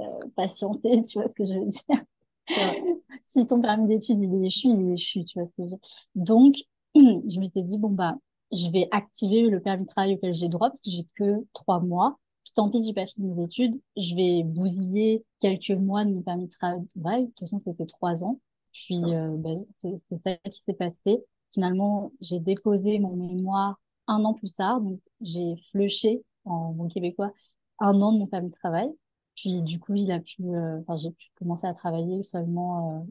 euh, 0.00 0.04
patienter, 0.36 1.02
tu 1.04 1.18
vois 1.20 1.28
ce 1.28 1.34
que 1.34 1.44
je 1.46 1.54
veux 1.54 1.66
dire? 1.66 2.04
Si 3.28 3.46
ton 3.46 3.60
permis 3.62 3.88
d'études, 3.88 4.22
il 4.22 4.34
est 4.44 4.46
échu, 4.48 4.68
il 4.68 4.90
est 4.90 4.94
échu, 4.94 5.24
tu 5.24 5.38
vois 5.38 5.46
ce 5.46 5.52
que 5.52 5.58
je 5.58 5.62
veux 5.64 5.68
dire? 5.70 5.78
Donc, 6.14 6.56
je 6.94 7.40
m'étais 7.40 7.62
dit, 7.62 7.78
bon, 7.78 7.90
bah, 7.90 8.16
je 8.52 8.68
vais 8.70 8.88
activer 8.90 9.48
le 9.48 9.60
permis 9.60 9.82
de 9.84 9.88
travail 9.88 10.14
auquel 10.14 10.34
j'ai 10.34 10.48
droit 10.48 10.68
parce 10.68 10.82
que 10.82 10.90
j'ai 10.90 11.06
que 11.16 11.46
trois 11.54 11.80
mois. 11.80 12.18
Puis 12.44 12.54
tant 12.54 12.70
pis, 12.70 12.84
j'ai 12.84 12.92
pas 12.94 13.06
fini 13.06 13.28
mes 13.32 13.44
études. 13.44 13.80
Je 13.96 14.14
vais 14.16 14.42
bousiller 14.44 15.24
quelques 15.40 15.70
mois 15.70 16.04
de 16.04 16.10
mon 16.12 16.22
permis 16.22 16.46
de 16.46 16.50
travail. 16.50 17.22
De 17.22 17.26
toute 17.28 17.40
façon, 17.40 17.60
c'était 17.64 17.86
trois 17.86 18.24
ans. 18.24 18.40
Puis, 18.72 19.02
euh, 19.14 19.36
ben, 19.36 19.64
c'est 19.82 20.22
ça 20.24 20.36
qui 20.50 20.62
s'est 20.62 20.74
passé. 20.74 21.24
Finalement, 21.52 22.12
j'ai 22.20 22.40
déposé 22.40 22.98
mon 22.98 23.16
mémoire 23.16 23.78
un 24.06 24.24
an 24.24 24.34
plus 24.34 24.52
tard. 24.52 24.80
Donc, 24.80 25.00
j'ai 25.20 25.56
flushé 25.70 26.24
en 26.44 26.72
bon 26.72 26.88
québécois 26.88 27.32
un 27.80 28.00
an 28.00 28.12
de 28.12 28.18
mon 28.18 28.26
permis 28.26 28.50
de 28.50 28.54
travail. 28.54 28.90
Puis 29.36 29.62
du 29.62 29.80
coup, 29.80 29.94
il 29.94 30.10
a 30.10 30.20
pu, 30.20 30.42
euh, 30.54 30.80
j'ai 30.96 31.10
pu 31.10 31.30
commencer 31.36 31.66
à 31.66 31.74
travailler 31.74 32.22
seulement 32.22 33.00
euh, 33.02 33.04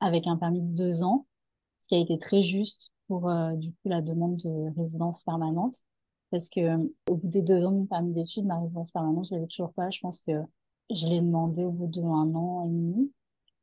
avec 0.00 0.26
un 0.26 0.36
permis 0.36 0.62
de 0.62 0.74
deux 0.74 1.02
ans, 1.02 1.26
ce 1.80 1.86
qui 1.86 1.94
a 1.96 1.98
été 1.98 2.18
très 2.18 2.42
juste 2.42 2.92
pour 3.06 3.28
euh, 3.30 3.52
du 3.54 3.70
coup 3.72 3.88
la 3.88 4.02
demande 4.02 4.36
de 4.38 4.80
résidence 4.80 5.22
permanente, 5.24 5.82
parce 6.30 6.48
que 6.48 6.76
au 7.10 7.16
bout 7.16 7.28
des 7.28 7.42
deux 7.42 7.64
ans 7.64 7.72
de 7.72 7.78
mon 7.78 7.86
permis 7.86 8.12
d'études, 8.14 8.46
ma 8.46 8.60
résidence 8.60 8.90
permanente, 8.90 9.26
je 9.30 9.34
l'avais 9.34 9.46
toujours 9.46 9.72
pas. 9.72 9.90
Je 9.90 10.00
pense 10.00 10.20
que 10.22 10.32
je 10.90 11.06
l'ai 11.06 11.20
demandé 11.20 11.64
au 11.64 11.70
bout 11.72 11.86
d'un 11.88 12.02
an 12.34 12.64
et 12.66 12.68
demi. 12.68 13.12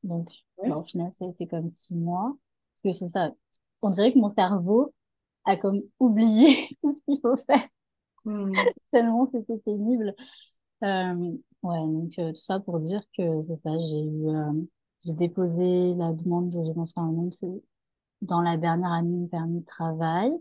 Donc, 0.03 0.29
Ouais. 0.57 0.69
bah, 0.69 0.77
au 0.77 0.83
final, 0.83 1.11
ça 1.19 1.25
a 1.25 1.29
été 1.29 1.47
comme 1.47 1.71
six 1.77 1.95
mois. 1.95 2.37
Parce 2.83 2.95
que 2.95 2.99
c'est 2.99 3.09
ça. 3.11 3.31
On 3.81 3.89
dirait 3.91 4.13
que 4.13 4.19
mon 4.19 4.33
cerveau 4.33 4.93
a 5.45 5.57
comme 5.57 5.81
oublié 5.99 6.69
tout 6.83 6.93
ce 7.07 7.13
qu'il 7.13 7.21
faut 7.21 7.37
faire 7.47 7.67
Hmm. 8.25 8.53
tellement 8.91 9.29
c'était 9.31 9.57
pénible. 9.59 10.15
Euh, 10.83 11.37
ouais, 11.63 11.79
donc 11.79 12.13
euh, 12.19 12.31
tout 12.33 12.39
ça 12.41 12.59
pour 12.59 12.79
dire 12.79 13.03
que 13.17 13.23
c'est 13.47 13.61
ça, 13.63 13.71
j'ai 13.87 14.03
eu, 14.03 14.27
euh, 14.29 14.53
j'ai 15.05 15.13
déposé 15.13 15.93
la 15.95 16.13
demande 16.13 16.49
de 16.51 16.59
résidence 16.59 16.93
permanente 16.93 17.35
dans 18.21 18.41
la 18.41 18.57
dernière 18.57 18.91
année 18.93 19.25
de 19.25 19.27
permis 19.29 19.61
de 19.61 19.65
travail. 19.65 20.31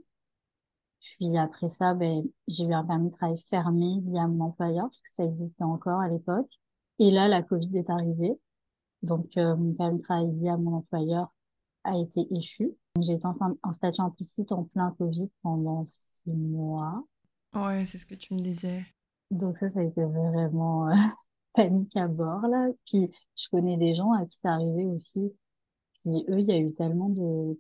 Puis 1.19 1.37
après 1.37 1.69
ça, 1.69 1.95
ben, 1.95 2.25
j'ai 2.49 2.64
eu 2.64 2.73
un 2.73 2.85
permis 2.85 3.11
de 3.11 3.14
travail 3.14 3.43
fermé 3.49 4.01
via 4.05 4.27
mon 4.27 4.47
employeur, 4.47 4.85
parce 4.85 5.01
que 5.01 5.14
ça 5.17 5.25
existait 5.25 5.64
encore 5.64 6.01
à 6.01 6.09
l'époque. 6.09 6.51
Et 6.99 7.11
là, 7.11 7.29
la 7.29 7.43
Covid 7.43 7.77
est 7.77 7.90
arrivée. 7.90 8.38
Donc, 9.03 9.37
euh, 9.37 9.57
mon 9.57 9.75
permis 9.75 9.99
de 9.99 10.03
travail 10.03 10.31
via 10.35 10.57
mon 10.57 10.77
employeur 10.77 11.33
a 11.85 11.99
été 11.99 12.27
échu. 12.35 12.73
J'ai 13.01 13.14
été 13.14 13.27
en, 13.27 13.35
en 13.62 13.73
statut 13.73 14.01
implicite 14.01 14.53
en 14.53 14.64
plein 14.64 14.95
Covid 14.99 15.31
pendant 15.43 15.85
six 15.87 16.31
mois. 16.31 17.05
Ouais, 17.55 17.85
c'est 17.85 17.99
ce 17.99 18.07
que 18.07 18.14
tu 18.14 18.35
me 18.35 18.40
disais. 18.40 18.85
Donc 19.31 19.59
ça, 19.59 19.71
ça 19.71 19.81
a 19.81 19.83
été 19.83 20.05
vraiment 20.05 20.88
euh, 20.88 20.95
panique 21.55 21.97
à 21.97 22.09
bord, 22.09 22.47
là. 22.47 22.69
Puis, 22.87 23.11
je 23.37 23.49
connais 23.51 23.77
des 23.77 23.95
gens 23.95 24.12
à 24.12 24.25
qui 24.27 24.38
c'est 24.40 24.49
arrivé 24.49 24.87
aussi. 24.87 25.33
Puis, 26.03 26.25
eux, 26.29 26.40
il 26.40 26.47
y 26.47 26.53
a 26.53 26.59
eu 26.59 26.73
tellement 26.75 27.09
de... 27.09 27.59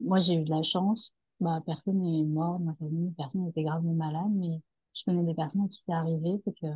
Moi, 0.00 0.18
j'ai 0.18 0.34
eu 0.34 0.44
de 0.44 0.50
la 0.50 0.62
chance. 0.62 1.12
Bah, 1.42 1.62
personne 1.66 2.00
n'est 2.00 2.24
mort 2.24 2.60
de 2.60 2.66
ma 2.66 2.74
famille, 2.76 3.12
personne 3.18 3.44
n'était 3.44 3.64
gravement 3.64 3.94
malade, 3.94 4.30
mais 4.34 4.60
je 4.94 5.04
connais 5.04 5.24
des 5.24 5.34
personnes 5.34 5.64
à 5.64 5.68
qui 5.68 5.82
c'est 5.86 5.92
arrivé. 5.94 6.40
C'est 6.46 6.54
que 6.58 6.68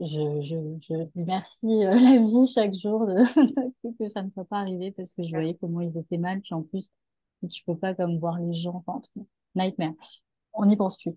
je, 0.00 0.42
je, 0.42 0.78
je 0.88 1.04
dis 1.14 1.24
merci 1.24 1.66
euh, 1.66 1.94
la 2.00 2.18
vie 2.18 2.46
chaque 2.52 2.74
jour 2.74 3.06
de, 3.06 3.14
de- 3.84 3.98
que 3.98 4.08
ça 4.08 4.22
ne 4.22 4.30
soit 4.30 4.44
pas 4.46 4.58
arrivé 4.60 4.92
parce 4.92 5.12
que 5.12 5.22
je 5.24 5.30
voyais 5.30 5.56
comment 5.60 5.80
ils 5.82 5.96
étaient 5.98 6.18
mal. 6.18 6.40
Puis 6.42 6.54
en 6.54 6.62
plus, 6.62 6.90
tu 7.50 7.64
peux 7.66 7.76
pas 7.78 7.94
comme 7.94 8.18
voir 8.18 8.38
les 8.40 8.54
gens. 8.54 8.84
Enfin, 8.86 9.02
nightmare 9.56 9.94
on 10.54 10.66
n'y 10.66 10.76
pense 10.76 10.96
plus. 10.98 11.12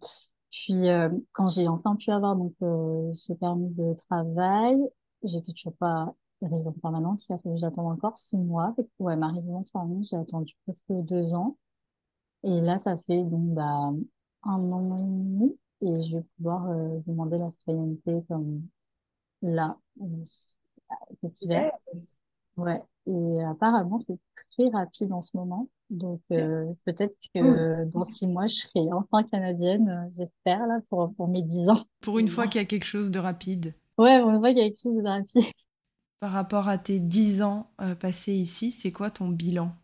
Puis 0.51 0.89
euh, 0.89 1.09
quand 1.33 1.49
j'ai 1.49 1.67
enfin 1.67 1.95
pu 1.95 2.11
avoir 2.11 2.35
donc 2.35 2.53
euh, 2.61 3.11
ce 3.15 3.33
permis 3.33 3.69
de 3.73 3.93
travail, 4.09 4.77
j'étais 5.23 5.53
toujours 5.53 5.75
pas 5.77 6.13
résidence 6.41 6.77
permanente. 6.81 7.25
Il 7.29 7.33
a 7.33 7.39
fallu 7.39 7.55
que 7.55 7.61
j'attende 7.61 7.91
encore 7.91 8.17
six 8.17 8.37
mois. 8.37 8.75
Ouais, 8.99 9.15
ma 9.15 9.29
résidence 9.31 9.71
permanente, 9.71 10.05
j'ai 10.09 10.17
attendu 10.17 10.55
presque 10.65 10.85
deux 10.89 11.33
ans. 11.33 11.57
Et 12.47 12.61
là, 12.61 12.79
ça 12.79 12.97
fait 13.07 13.23
donc 13.23 13.53
bah 13.53 13.91
un 14.43 14.71
an 14.71 14.97
et 14.97 15.01
demi 15.01 15.57
et 15.81 16.03
je 16.03 16.15
vais 16.17 16.23
pouvoir 16.37 16.69
euh, 16.69 16.99
demander 17.05 17.37
la 17.37 17.51
citoyenneté 17.51 18.23
comme 18.29 18.65
là 19.41 19.77
euh, 20.01 20.05
cet 21.21 21.41
hiver. 21.41 21.71
Yes. 21.93 22.17
Ouais. 22.55 22.81
Et 23.05 23.43
apparemment, 23.43 23.97
c'est 23.97 24.17
très 24.51 24.69
rapide 24.69 25.11
en 25.11 25.21
ce 25.21 25.35
moment. 25.35 25.67
Donc, 25.89 26.21
euh, 26.31 26.65
peut-être 26.85 27.15
que 27.35 27.83
dans 27.85 28.05
six 28.05 28.27
mois, 28.27 28.47
je 28.47 28.55
serai 28.55 28.91
enfin 28.93 29.23
canadienne, 29.23 30.09
j'espère, 30.15 30.65
là, 30.67 30.79
pour, 30.89 31.13
pour 31.15 31.27
mes 31.27 31.43
dix 31.43 31.67
ans. 31.69 31.83
Pour 32.01 32.17
une 32.17 32.29
fois 32.29 32.47
qu'il 32.47 32.59
y 32.59 32.63
a 32.63 32.67
quelque 32.67 32.85
chose 32.85 33.11
de 33.11 33.19
rapide. 33.19 33.75
Ouais, 33.97 34.21
on 34.21 34.39
voit 34.39 34.49
qu'il 34.49 34.59
y 34.59 34.61
a 34.61 34.67
quelque 34.69 34.81
chose 34.81 34.95
de 34.95 35.07
rapide. 35.07 35.43
Par 36.19 36.31
rapport 36.31 36.67
à 36.67 36.77
tes 36.77 36.99
10 36.99 37.43
ans 37.43 37.69
passés 37.99 38.33
ici, 38.33 38.71
c'est 38.71 38.91
quoi 38.91 39.11
ton 39.11 39.27
bilan? 39.27 39.75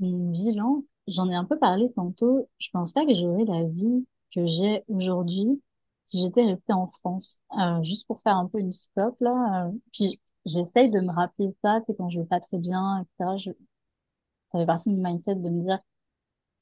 Mon 0.00 0.32
bilan, 0.32 0.82
j'en 1.08 1.28
ai 1.30 1.34
un 1.34 1.44
peu 1.44 1.58
parlé 1.58 1.92
tantôt. 1.94 2.48
Je 2.58 2.68
pense 2.72 2.92
pas 2.92 3.04
que 3.06 3.14
j'aurais 3.14 3.44
la 3.44 3.64
vie 3.64 4.06
que 4.34 4.46
j'ai 4.46 4.84
aujourd'hui 4.88 5.62
si 6.06 6.20
j'étais 6.22 6.44
restée 6.44 6.72
en 6.72 6.88
France. 6.88 7.38
Euh, 7.58 7.82
juste 7.82 8.06
pour 8.06 8.20
faire 8.22 8.36
un 8.36 8.48
peu 8.48 8.60
une 8.60 8.72
stop, 8.72 9.16
là. 9.20 9.66
euh, 9.68 9.72
puis, 9.92 10.20
j'essaye 10.46 10.90
de 10.90 11.00
me 11.00 11.12
rappeler 11.12 11.54
ça, 11.62 11.80
c'est 11.86 11.96
quand 11.96 12.08
je 12.10 12.20
vais 12.20 12.26
pas 12.26 12.40
très 12.40 12.58
bien, 12.58 13.00
etc. 13.02 13.36
Je, 13.38 13.50
ça 14.52 14.58
fait 14.58 14.66
partie 14.66 14.90
de 14.90 14.96
mon 14.96 15.02
mindset 15.10 15.34
de 15.36 15.48
me 15.48 15.62
dire, 15.64 15.78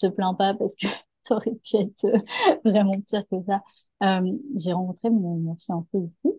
te 0.00 0.06
plains 0.08 0.34
pas 0.34 0.54
parce 0.54 0.74
que 0.76 0.86
ça 1.24 1.36
aurait 1.36 1.54
pu 1.56 1.76
être 1.76 2.04
euh, 2.06 2.20
vraiment 2.64 3.00
pire 3.02 3.24
que 3.30 3.36
ça. 3.46 3.62
Euh, 4.02 4.32
j'ai 4.56 4.72
rencontré 4.72 5.10
mon, 5.10 5.36
mon 5.38 5.56
fiancé 5.56 5.98
ici, 5.98 6.34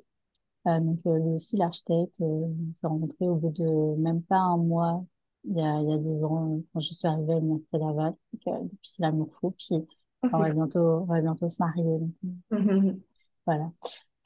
euh, 0.68 0.80
donc 0.82 1.00
euh, 1.08 1.18
lui 1.20 1.30
aussi 1.36 1.58
l'architecte. 1.58 2.16
On 2.22 2.56
s'est 2.76 2.88
rencontrés 2.88 3.28
au 3.30 3.36
bout 3.36 3.52
de 3.52 3.98
même 4.02 4.24
pas 4.24 4.38
un 4.40 4.58
mois, 4.58 5.04
il 5.48 5.58
y 5.58 5.62
a, 5.62 5.82
il 5.82 5.90
y 5.90 5.94
a 5.94 5.98
dix 5.98 6.24
ans, 6.24 6.62
quand 6.74 6.80
je 6.82 6.94
suis 6.94 7.08
arrivée 7.08 7.34
à 7.34 7.40
l'Université 7.40 7.78
Laval. 7.80 8.14
Donc, 8.34 8.42
euh, 8.48 8.64
depuis, 8.64 8.80
c'est 8.92 9.02
l'amour 9.04 9.30
fou. 9.42 9.52
Puis 9.52 9.88
Ah, 10.24 10.28
on 10.34 10.40
va 10.40 10.50
bientôt, 10.52 10.80
on 10.80 11.06
va 11.06 11.22
bientôt 11.22 11.50
se 11.50 11.62
marier. 11.62 11.84
donc, 11.84 12.12
euh, 12.54 12.94
voilà. 13.46 13.72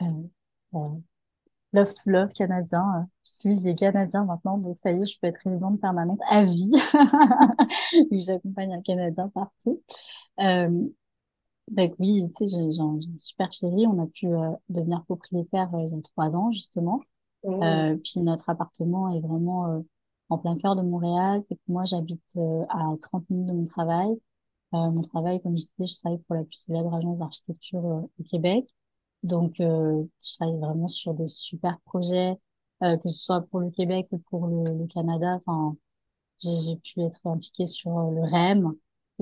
Euh, 0.02 0.06
euh, 0.76 0.90
Love 1.74 1.94
to 1.96 2.10
love 2.12 2.34
canadien. 2.34 2.84
euh, 3.02 3.06
Je 3.26 3.32
suis 3.34 3.60
les 3.60 3.76
Canadiens 3.76 4.26
maintenant, 4.26 4.58
donc 4.58 4.78
ça 4.84 4.92
y 4.92 5.02
est, 5.02 5.06
je 5.06 5.20
peux 5.22 5.28
être 5.28 5.40
résidente 5.46 5.82
permanente 5.82 6.20
à 6.30 6.46
vie. 6.46 6.72
J'accompagne 8.12 8.74
un 8.74 8.82
Canadien 8.82 9.30
partout. 9.30 9.82
Donc 11.70 11.94
oui, 12.00 12.24
tu 12.38 12.48
sais, 12.50 12.58
j'ai 12.58 12.74
j'ai 12.74 12.82
un 12.82 13.00
j'ai 13.00 13.10
un 13.10 13.18
super 13.18 13.52
chéri. 13.54 13.88
On 13.88 14.02
a 14.04 14.08
pu 14.08 14.28
euh, 14.28 14.52
devenir 14.70 15.04
propriétaire 15.06 15.74
euh, 15.76 15.86
il 15.88 15.96
y 15.96 15.98
a 15.98 16.02
trois 16.02 16.30
ans, 16.36 16.52
justement. 16.52 17.02
Oh. 17.44 17.62
Euh, 17.64 17.98
puis 18.04 18.22
notre 18.22 18.50
appartement 18.50 19.10
est 19.10 19.22
vraiment 19.22 19.84
en 20.32 20.40
plein 20.40 20.58
cœur 20.58 20.76
de 20.78 20.84
Montréal. 20.84 21.44
C'est 21.50 21.58
que 21.58 21.62
moi, 21.70 21.86
j'habite 21.86 22.24
euh, 22.38 22.66
à 22.72 22.96
30 23.02 23.30
minutes 23.32 23.48
de 23.50 23.54
mon 23.54 23.68
travail. 23.68 24.10
Euh, 24.74 24.92
mon 24.92 25.04
travail, 25.04 25.42
comme 25.42 25.58
je 25.58 25.64
disais, 25.80 25.88
je 25.96 26.00
travaille 26.02 26.20
pour 26.24 26.36
la 26.36 26.44
plus 26.46 26.58
célèbre 26.58 26.94
agence 26.96 27.20
d'architecture 27.20 27.86
euh, 27.86 28.02
au 28.20 28.24
Québec. 28.30 28.68
Donc, 29.24 29.60
euh, 29.62 30.04
je 30.24 30.36
travaille 30.38 30.60
vraiment 30.60 30.88
sur 30.90 31.14
des 31.16 31.28
super 31.28 31.80
projets, 31.86 32.36
euh, 32.84 32.98
que 32.98 33.10
ce 33.10 33.20
soit 33.20 33.42
pour 33.50 33.60
le 33.62 33.72
Québec 33.72 34.08
ou 34.12 34.20
pour 34.30 34.48
le, 34.48 34.64
le 34.78 34.88
Canada. 34.88 35.40
Enfin, 35.46 35.78
j'ai 36.40 36.60
j'ai 36.62 36.76
pu 36.78 37.02
être 37.02 37.26
impliquée 37.28 37.68
sur 37.68 37.92
le 38.12 38.22
REM, 38.24 38.74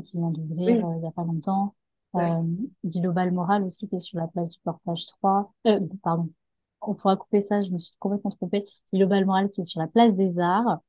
qui 0.05 0.17
vient 0.17 0.31
d'ouvrir 0.31 0.75
Oui, 0.75 0.85
euh, 0.85 0.95
il 0.97 1.03
y 1.03 1.07
a 1.07 1.11
pas 1.11 1.23
longtemps. 1.23 1.75
ouais. 2.13 2.39
Euh, 2.39 2.43
Global 2.85 3.31
Moral 3.31 3.63
aussi, 3.63 3.87
qui 3.89 3.95
est 3.95 3.99
sur 3.99 4.17
la 4.19 4.27
place 4.27 4.49
du 4.49 4.59
Portage 4.61 5.05
3. 5.07 5.53
Euh, 5.67 5.79
pardon, 6.03 6.29
on 6.81 6.95
pourra 6.95 7.17
couper 7.17 7.43
ça, 7.49 7.61
je 7.61 7.69
me 7.71 7.79
suis 7.79 7.95
complètement 7.99 8.31
trompée. 8.31 8.65
Global 8.93 9.25
Moral 9.25 9.49
qui 9.51 9.61
est 9.61 9.65
sur 9.65 9.81
la 9.81 9.87
place 9.87 10.13
des 10.15 10.39
Arts. 10.39 10.79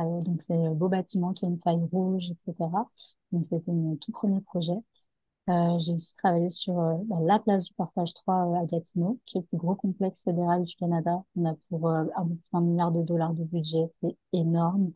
Euh, 0.00 0.20
donc, 0.22 0.42
c'est 0.42 0.54
un 0.54 0.72
beau 0.74 0.88
bâtiment 0.88 1.32
qui 1.32 1.44
a 1.46 1.48
une 1.48 1.60
faille 1.62 1.82
rouge, 1.92 2.24
etc. 2.30 2.90
Donc, 3.32 3.44
c'était 3.44 3.72
mon 3.72 3.96
tout 3.96 4.12
premier 4.12 4.40
projet. 4.42 4.74
Euh, 5.48 5.78
j'ai 5.80 5.94
aussi 5.94 6.14
travaillé 6.16 6.50
sur 6.50 6.78
euh, 6.80 6.96
bah, 7.06 7.16
la 7.22 7.38
place 7.38 7.64
du 7.64 7.74
Portage 7.74 8.14
3 8.14 8.48
euh, 8.52 8.62
à 8.62 8.66
Gatineau, 8.66 9.20
qui 9.26 9.38
est 9.38 9.40
le 9.42 9.46
plus 9.46 9.58
gros 9.58 9.76
complexe 9.76 10.22
fédéral 10.24 10.64
du 10.64 10.74
Canada. 10.76 11.22
On 11.36 11.44
a 11.46 11.54
pour 11.70 11.88
euh, 11.88 12.04
un 12.52 12.60
milliard 12.62 12.92
de 12.92 13.02
dollars 13.02 13.34
de 13.34 13.44
budget, 13.44 13.90
c'est 14.02 14.16
énorme. 14.32 14.92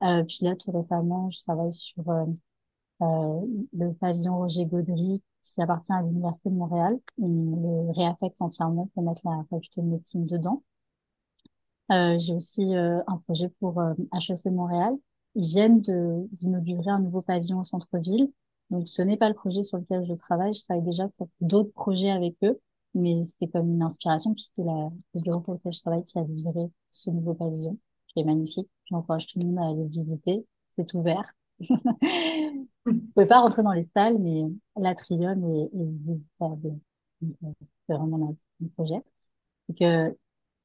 Puis 0.00 0.38
là, 0.42 0.56
tout 0.56 0.72
récemment, 0.72 1.30
je 1.30 1.40
travaille 1.44 1.72
sur 1.74 2.04
le 3.00 3.92
pavillon 3.94 4.38
Roger 4.38 4.64
Gaudry, 4.66 5.22
qui 5.42 5.60
appartient 5.62 5.92
à 5.92 6.02
l'Université 6.02 6.50
de 6.50 6.54
Montréal. 6.54 6.98
On 7.18 7.86
le 7.88 7.92
réaffecte 7.92 8.36
entièrement 8.40 8.86
pour 8.94 9.02
mettre 9.02 9.22
la 9.24 9.44
faculté 9.50 9.80
de 9.82 9.86
médecine 9.86 10.26
dedans. 10.26 10.62
Euh, 11.90 12.18
j'ai 12.18 12.34
aussi 12.34 12.74
euh, 12.76 13.00
un 13.06 13.18
projet 13.18 13.48
pour 13.60 13.80
euh, 13.80 13.94
HEC 14.14 14.50
Montréal. 14.50 14.94
Ils 15.34 15.48
viennent 15.48 15.80
d'inaugurer 15.82 16.90
un 16.90 17.00
nouveau 17.00 17.20
pavillon 17.22 17.60
au 17.60 17.64
centre-ville. 17.64 18.30
Donc, 18.70 18.86
ce 18.88 19.02
n'est 19.02 19.16
pas 19.16 19.28
le 19.28 19.34
projet 19.34 19.62
sur 19.64 19.78
lequel 19.78 20.04
je 20.06 20.14
travaille. 20.14 20.54
Je 20.54 20.64
travaille 20.64 20.84
déjà 20.84 21.08
pour 21.16 21.28
d'autres 21.40 21.72
projets 21.72 22.10
avec 22.10 22.36
eux, 22.44 22.60
mais 22.94 23.24
c'est 23.40 23.48
comme 23.50 23.70
une 23.72 23.82
inspiration 23.82 24.32
puisque 24.34 24.58
la, 24.58 24.90
le 25.14 25.20
bureau 25.22 25.40
pour 25.40 25.54
lequel 25.54 25.72
je 25.72 25.80
travaille 25.80 26.04
qui 26.04 26.18
a 26.18 26.22
livré 26.24 26.70
ce 26.90 27.10
nouveau 27.10 27.34
pavillon, 27.34 27.78
qui 28.08 28.20
est 28.20 28.24
magnifique. 28.24 28.68
J'encourage 28.86 29.26
tout 29.26 29.38
le 29.40 29.46
monde 29.46 29.58
à 29.58 29.66
aller 29.70 29.82
le 29.82 29.88
visiter. 29.88 30.46
C'est 30.76 30.94
ouvert. 30.94 31.32
Vous 32.86 33.00
pouvez 33.14 33.26
pas 33.26 33.40
rentrer 33.40 33.62
dans 33.62 33.72
les 33.72 33.88
salles, 33.94 34.18
mais 34.18 34.42
l'atrium 34.76 35.44
est, 35.54 35.64
est 35.64 35.84
visitable. 36.06 36.78
Euh, 37.22 37.52
C'est 37.88 37.94
vraiment 37.96 38.30
un, 38.60 38.64
un 38.66 38.68
projet. 38.76 39.02
Donc, 39.68 39.82
euh, 39.82 40.12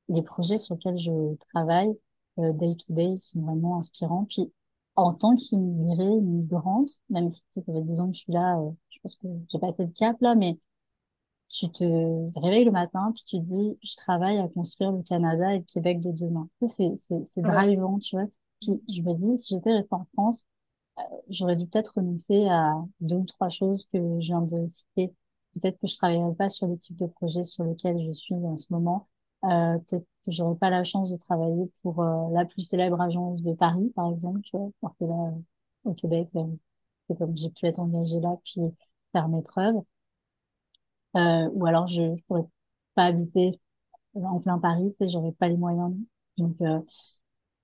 les 0.09 0.21
projets 0.23 0.57
sur 0.59 0.75
lesquels 0.75 0.97
je 0.99 1.35
travaille 1.53 1.93
euh, 2.39 2.53
day 2.53 2.75
to 2.77 2.93
day 2.93 3.17
sont 3.17 3.41
vraiment 3.41 3.77
inspirants. 3.79 4.25
Puis 4.29 4.51
en 4.95 5.13
tant 5.13 5.35
qu'immigrée, 5.35 6.21
migrante, 6.21 6.89
même 7.09 7.29
si 7.31 7.43
ça 7.53 7.61
fait 7.63 7.81
des 7.81 7.99
ans 7.99 8.09
que 8.11 8.15
je 8.17 8.21
suis 8.21 8.33
là, 8.33 8.57
euh, 8.59 8.71
je 8.89 8.99
pense 9.03 9.17
que 9.17 9.27
j'ai 9.51 9.59
passé 9.59 9.83
le 9.85 9.91
cap 9.91 10.17
là, 10.21 10.35
mais 10.35 10.57
tu 11.49 11.71
te 11.71 11.83
réveilles 12.39 12.65
le 12.65 12.71
matin, 12.71 13.11
puis 13.13 13.23
tu 13.25 13.37
te 13.37 13.43
dis, 13.45 13.77
je 13.83 13.95
travaille 13.97 14.37
à 14.39 14.47
construire 14.49 14.91
le 14.91 15.03
Canada 15.03 15.53
et 15.53 15.59
le 15.59 15.63
Québec 15.65 16.01
de 16.01 16.11
demain. 16.11 16.49
C'est, 16.69 16.91
c'est, 17.07 17.23
c'est 17.27 17.43
Ouais. 17.43 17.51
drivant, 17.53 17.99
tu 17.99 18.15
vois. 18.15 18.25
Puis 18.61 18.81
je 18.89 19.01
me 19.01 19.13
dis, 19.15 19.39
si 19.43 19.55
j'étais 19.55 19.73
restée 19.73 19.93
en 19.95 20.05
France, 20.13 20.45
j'aurais 21.29 21.55
dû 21.55 21.67
peut-être 21.67 21.93
renoncer 21.95 22.47
à 22.47 22.75
deux 23.01 23.17
ou 23.17 23.25
trois 23.25 23.49
choses 23.49 23.87
que 23.93 23.99
je 23.99 24.27
viens 24.27 24.41
de 24.41 24.67
citer. 24.67 25.13
Peut-être 25.55 25.79
que 25.79 25.87
je 25.87 25.97
travaillerais 25.97 26.35
pas 26.35 26.49
sur 26.49 26.67
le 26.67 26.77
type 26.77 26.97
de 26.97 27.07
projet 27.07 27.43
sur 27.43 27.63
lequel 27.63 27.97
je 28.07 28.13
suis 28.13 28.35
en 28.35 28.57
ce 28.57 28.67
moment. 28.71 29.07
Euh, 29.45 29.77
peut-être 29.87 30.05
que 30.25 30.31
j'aurais 30.31 30.57
pas 30.57 30.69
la 30.69 30.83
chance 30.83 31.11
de 31.11 31.17
travailler 31.17 31.71
pour 31.83 32.01
euh, 32.03 32.29
la 32.33 32.45
plus 32.45 32.63
célèbre 32.63 32.99
agence 33.01 33.41
de 33.43 33.53
Paris, 33.53 33.91
par 33.95 34.11
exemple, 34.11 34.41
tu 34.41 34.57
vois, 34.57 34.71
parce 34.81 34.95
que 34.97 35.05
là, 35.05 35.33
au 35.85 35.93
Québec, 35.93 36.29
euh, 36.35 36.45
c'est 37.09 37.17
comme 37.17 37.37
j'ai 37.37 37.49
pu 37.51 37.65
être 37.67 37.79
engagée 37.79 38.19
là, 38.21 38.37
puis 38.45 38.61
faire 39.13 39.27
mes 39.29 39.41
preuves. 39.43 39.81
Euh, 41.15 41.49
ou 41.53 41.65
alors 41.65 41.87
je, 41.87 42.15
je 42.17 42.23
pourrais 42.27 42.43
pas 42.95 43.05
habiter 43.05 43.59
en 44.15 44.39
plein 44.41 44.59
Paris, 44.59 44.95
tu 44.99 45.05
sais, 45.07 45.11
j'aurais 45.13 45.33
pas 45.33 45.49
les 45.49 45.57
moyens. 45.57 45.93
Donc, 46.37 46.57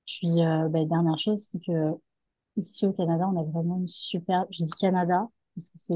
puis, 0.05 0.41
euh, 0.43 0.67
bah, 0.69 0.85
dernière 0.85 1.17
chose, 1.19 1.45
c'est 1.49 1.59
que 1.63 1.71
Ici 2.57 2.85
au 2.87 2.93
Canada, 2.93 3.27
on 3.29 3.39
a 3.39 3.43
vraiment 3.45 3.77
une 3.77 3.87
super, 3.89 4.45
je 4.51 4.65
dis 4.65 4.71
Canada, 4.79 5.29
parce 5.55 5.67
que 5.67 5.77
c'est, 5.79 5.95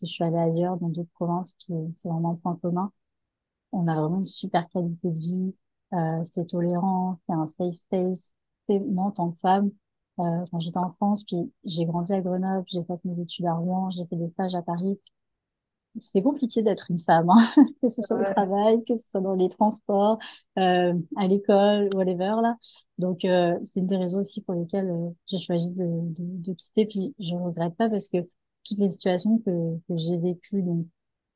je 0.00 0.06
suis 0.06 0.24
allée 0.24 0.38
ailleurs 0.38 0.76
dans 0.78 0.88
d'autres 0.90 1.10
provinces, 1.14 1.54
puis 1.60 1.74
c'est 1.98 2.08
vraiment 2.08 2.32
un 2.32 2.36
point 2.36 2.56
commun. 2.62 2.92
On 3.76 3.86
a 3.88 3.94
vraiment 3.94 4.18
une 4.18 4.24
super 4.26 4.68
qualité 4.70 5.08
de 5.10 5.18
vie, 5.18 5.54
euh, 5.94 6.24
c'est 6.34 6.46
tolérant, 6.48 7.18
c'est 7.26 7.34
un 7.34 7.48
safe 7.58 7.74
space. 7.74 8.32
C'est 8.68 8.80
moi 8.80 9.06
en 9.06 9.10
tant 9.12 9.30
que 9.32 9.38
femme, 9.40 9.70
euh, 10.20 10.44
quand 10.50 10.60
j'étais 10.60 10.78
en 10.78 10.92
France, 10.94 11.24
puis 11.24 11.52
j'ai 11.64 11.84
grandi 11.86 12.12
à 12.12 12.20
Grenoble, 12.20 12.66
j'ai 12.72 12.82
fait 12.84 12.98
mes 13.04 13.20
études 13.20 13.46
à 13.46 13.54
Rouen, 13.54 13.90
j'ai 13.90 14.06
fait 14.06 14.16
des 14.16 14.28
stages 14.30 14.54
à 14.56 14.62
Paris. 14.62 14.98
C'est 16.02 16.22
compliqué 16.22 16.62
d'être 16.62 16.90
une 16.90 17.00
femme, 17.00 17.30
hein, 17.30 17.48
que 17.82 17.88
ce 17.88 18.02
soit 18.02 18.18
au 18.20 18.24
travail, 18.24 18.84
que 18.84 18.98
ce 18.98 19.08
soit 19.10 19.20
dans 19.22 19.34
les 19.34 19.48
transports, 19.48 20.18
euh, 20.58 20.92
à 21.16 21.26
l'école, 21.26 21.88
whatever 21.94 22.36
là. 22.42 22.56
Donc 22.98 23.20
c'est 23.22 23.80
une 23.80 23.86
des 23.86 23.96
raisons 23.96 24.20
aussi 24.20 24.42
pour 24.42 24.54
lesquelles 24.54 24.90
j'ai 25.28 25.38
choisi 25.38 25.70
de, 25.70 25.84
de, 25.84 26.14
de 26.18 26.52
quitter. 26.54 26.86
Puis 26.86 27.14
je 27.18 27.34
regrette 27.34 27.76
pas 27.76 27.88
parce 27.88 28.08
que 28.08 28.18
toutes 28.64 28.78
les 28.78 28.92
situations 28.92 29.38
que, 29.38 29.78
que 29.88 29.96
j'ai 29.96 30.18
vécues 30.18 30.62
donc 30.62 30.86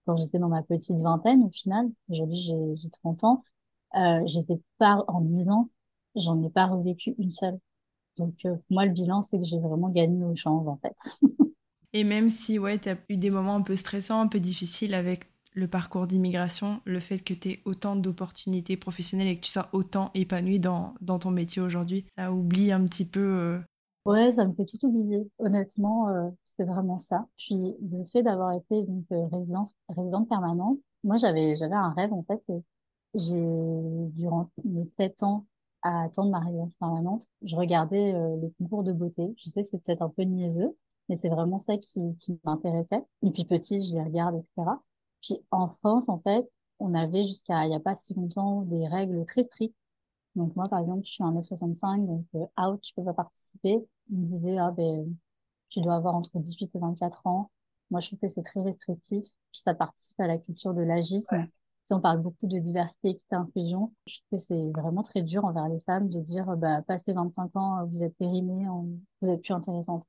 quand 0.07 0.17
j'étais 0.17 0.39
dans 0.39 0.49
ma 0.49 0.63
petite 0.63 0.99
vingtaine 0.99 1.45
au 1.45 1.51
final, 1.51 1.89
aujourd'hui 2.09 2.43
j'ai 2.43 2.77
j'ai 2.77 2.91
30 2.91 3.25
ans, 3.25 3.45
euh, 3.97 4.23
j'étais 4.27 4.61
pas 4.79 5.05
en 5.09 5.21
10 5.23 5.49
ans, 5.51 5.71
j'en 6.17 6.43
ai 6.45 6.51
pas 6.51 6.67
revécu 6.67 7.15
une 7.19 7.33
seule. 7.33 7.59
Donc 8.19 8.35
euh, 8.47 8.55
pour 8.57 8.65
moi 8.71 8.87
le 8.87 8.93
bilan 8.93 9.23
c'est 9.23 9.39
que 9.39 9.45
j'ai 9.47 9.59
vraiment 9.61 9.91
gagné 9.91 10.25
au 10.25 10.37
change 10.37 10.69
en 10.69 10.79
fait. 10.79 10.97
Et 11.93 12.05
même 12.05 12.29
si 12.29 12.59
ouais, 12.59 12.79
tu 12.79 12.89
as 12.89 12.97
eu 13.09 13.17
des 13.17 13.31
moments 13.31 13.55
un 13.57 13.63
peu 13.63 13.77
stressants, 13.77 14.21
un 14.21 14.27
peu 14.29 14.41
difficiles 14.41 14.95
avec 14.95 15.25
le 15.53 15.67
parcours 15.69 16.07
d'immigration, 16.07 16.81
le 16.85 17.01
fait 17.01 17.19
que 17.19 17.35
tu 17.35 17.51
aies 17.51 17.63
autant 17.65 17.97
d'opportunités 17.97 18.77
professionnelles 18.77 19.29
et 19.29 19.37
que 19.37 19.45
tu 19.45 19.51
sois 19.51 19.69
autant 19.73 20.11
épanoui 20.15 20.61
dans, 20.61 20.95
dans 21.01 21.19
ton 21.19 21.31
métier 21.33 21.61
aujourd'hui, 21.63 22.07
ça 22.17 22.33
oublie 22.33 22.71
un 22.73 22.85
petit 22.85 23.05
peu. 23.05 23.21
euh, 23.21 23.59
Ouais, 24.07 24.33
ça 24.35 24.45
me 24.47 24.55
fait 24.55 24.65
tout 24.67 24.79
oublier. 24.87 25.31
Honnêtement, 25.39 26.09
euh, 26.09 26.31
c'est 26.61 26.66
vraiment 26.66 26.99
ça. 26.99 27.27
Puis 27.38 27.75
le 27.81 28.05
fait 28.12 28.23
d'avoir 28.23 28.53
été 28.53 28.85
donc 28.85 29.05
euh, 29.12 29.27
résidence, 29.29 29.75
résidente 29.88 30.29
permanente, 30.29 30.79
moi 31.05 31.16
j'avais 31.16 31.57
j'avais 31.57 31.75
un 31.75 31.92
rêve 31.94 32.12
en 32.12 32.23
fait. 32.25 32.42
J'ai 33.14 33.40
durant 34.14 34.51
mes 34.64 34.87
sept 34.99 35.23
ans 35.23 35.46
à 35.83 36.03
attendre 36.05 36.31
ma 36.31 36.40
résidence 36.40 36.73
permanente, 36.79 37.27
je 37.42 37.57
regardais 37.57 38.12
euh, 38.14 38.37
les 38.42 38.53
concours 38.59 38.85
de 38.85 38.92
beauté. 38.92 39.35
Je 39.38 39.49
sais 39.51 39.62
que 39.62 39.68
c'est 39.70 39.83
peut-être 39.83 40.03
un 40.03 40.11
peu 40.11 40.23
niaiseux, 40.23 40.77
mais 41.09 41.18
c'est 41.23 41.31
vraiment 41.31 41.59
ça 41.59 41.79
qui, 41.79 42.16
qui 42.18 42.38
m'intéressait. 42.44 43.03
Et 43.23 43.31
puis 43.31 43.44
petit, 43.46 43.88
je 43.88 43.94
les 43.94 44.03
regarde, 44.03 44.37
etc. 44.37 44.79
Puis 45.23 45.42
en 45.51 45.68
France, 45.81 46.09
en 46.11 46.20
fait, 46.20 46.46
on 46.79 46.94
avait 46.94 47.27
jusqu'à 47.27 47.64
il 47.66 47.73
y 47.73 47.75
a 47.75 47.81
pas 47.81 47.96
si 47.96 48.14
longtemps 48.14 48.62
des 48.62 48.87
règles 48.88 49.25
très 49.27 49.44
strictes 49.44 49.75
donc 50.37 50.55
moi, 50.57 50.68
par 50.68 50.81
exemple, 50.81 51.05
je 51.05 51.12
suis 51.12 51.23
un 51.25 51.35
m 51.35 51.42
65 51.42 52.07
donc 52.07 52.25
euh, 52.35 52.46
out, 52.61 52.81
je 52.85 52.92
peux 52.94 53.05
pas 53.05 53.14
participer. 53.14 53.79
Il 54.11 54.18
me 54.18 54.38
disait, 54.38 54.59
ah 54.59 54.70
ben, 54.70 55.14
tu 55.70 55.80
dois 55.80 55.96
avoir 55.96 56.14
entre 56.14 56.38
18 56.38 56.70
et 56.74 56.78
24 56.78 57.26
ans. 57.26 57.50
Moi, 57.90 58.00
je 58.00 58.09
trouve 58.09 58.20
que 58.20 58.28
c'est 58.28 58.42
très 58.42 58.61
restrictif. 58.61 59.24
Puis 59.52 59.62
ça 59.62 59.74
participe 59.74 60.20
à 60.20 60.26
la 60.26 60.38
culture 60.38 60.74
de 60.74 60.83
l'agisme. 60.83 61.46
Si 61.85 61.92
on 61.92 62.00
parle 62.00 62.20
beaucoup 62.20 62.46
de 62.46 62.59
diversité, 62.59 63.11
équité, 63.11 63.35
inclusion, 63.35 63.92
je 64.06 64.18
trouve 64.18 64.38
que 64.38 64.44
c'est 64.44 64.70
vraiment 64.70 65.02
très 65.02 65.22
dur 65.22 65.44
envers 65.44 65.68
les 65.68 65.80
femmes 65.80 66.09
de 66.09 66.20
dire, 66.20 66.48
euh, 66.50 66.56
bah, 66.56 66.83
passé 66.83 67.12
25 67.12 67.56
ans, 67.56 67.85
vous 67.87 68.02
êtes 68.04 68.16
périmée, 68.16 68.66
vous 69.20 69.28
êtes 69.28 69.42
plus 69.42 69.52
intéressante. 69.54 70.06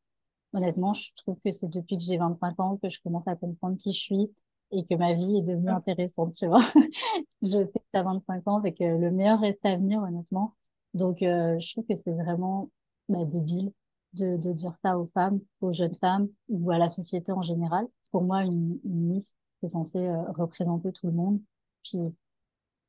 Honnêtement, 0.54 0.94
je 0.94 1.10
trouve 1.18 1.38
que 1.44 1.52
c'est 1.52 1.70
depuis 1.70 1.98
que 1.98 2.04
j'ai 2.04 2.18
25 2.18 2.60
ans 2.60 2.78
que 2.78 2.90
je 2.90 3.02
commence 3.02 3.28
à 3.28 3.36
comprendre 3.36 3.78
qui 3.78 3.94
je 3.94 4.00
suis 4.00 4.32
et 4.72 4.86
que 4.86 4.96
ma 4.96 5.14
vie 5.14 5.38
est 5.38 5.42
devenue 5.42 5.70
intéressante, 5.70 6.34
tu 6.36 6.48
vois. 6.48 6.62
Je 7.42 7.50
sais 7.50 7.80
que 7.80 7.86
t'as 7.92 8.04
25 8.04 8.48
ans, 8.48 8.62
que 8.62 8.84
le 8.84 9.12
meilleur 9.12 9.40
reste 9.40 9.66
à 9.66 9.76
venir, 9.76 10.02
honnêtement. 10.02 10.56
Donc, 10.94 11.22
euh, 11.24 11.60
je 11.60 11.72
trouve 11.72 11.86
que 11.88 11.96
c'est 11.96 12.12
vraiment 12.12 12.70
bah, 13.10 13.26
débile 13.26 13.72
de, 14.14 14.38
de 14.38 14.54
dire 14.54 14.76
ça 14.84 14.98
aux 15.00 15.08
femmes, 15.14 15.40
aux 15.62 15.74
jeunes 15.74 15.96
femmes 15.96 16.30
ou 16.50 16.72
à 16.72 16.78
la 16.78 16.90
société 16.90 17.32
en 17.32 17.42
général. 17.42 17.88
Pour 18.12 18.24
moi, 18.24 18.44
une, 18.44 18.80
une 18.84 19.08
Miss, 19.14 19.34
c'est 19.62 19.70
censé 19.70 19.98
euh, 20.00 20.24
représenter 20.34 20.92
tout 20.92 21.08
le 21.08 21.14
monde. 21.14 21.42
Puis, 21.84 22.00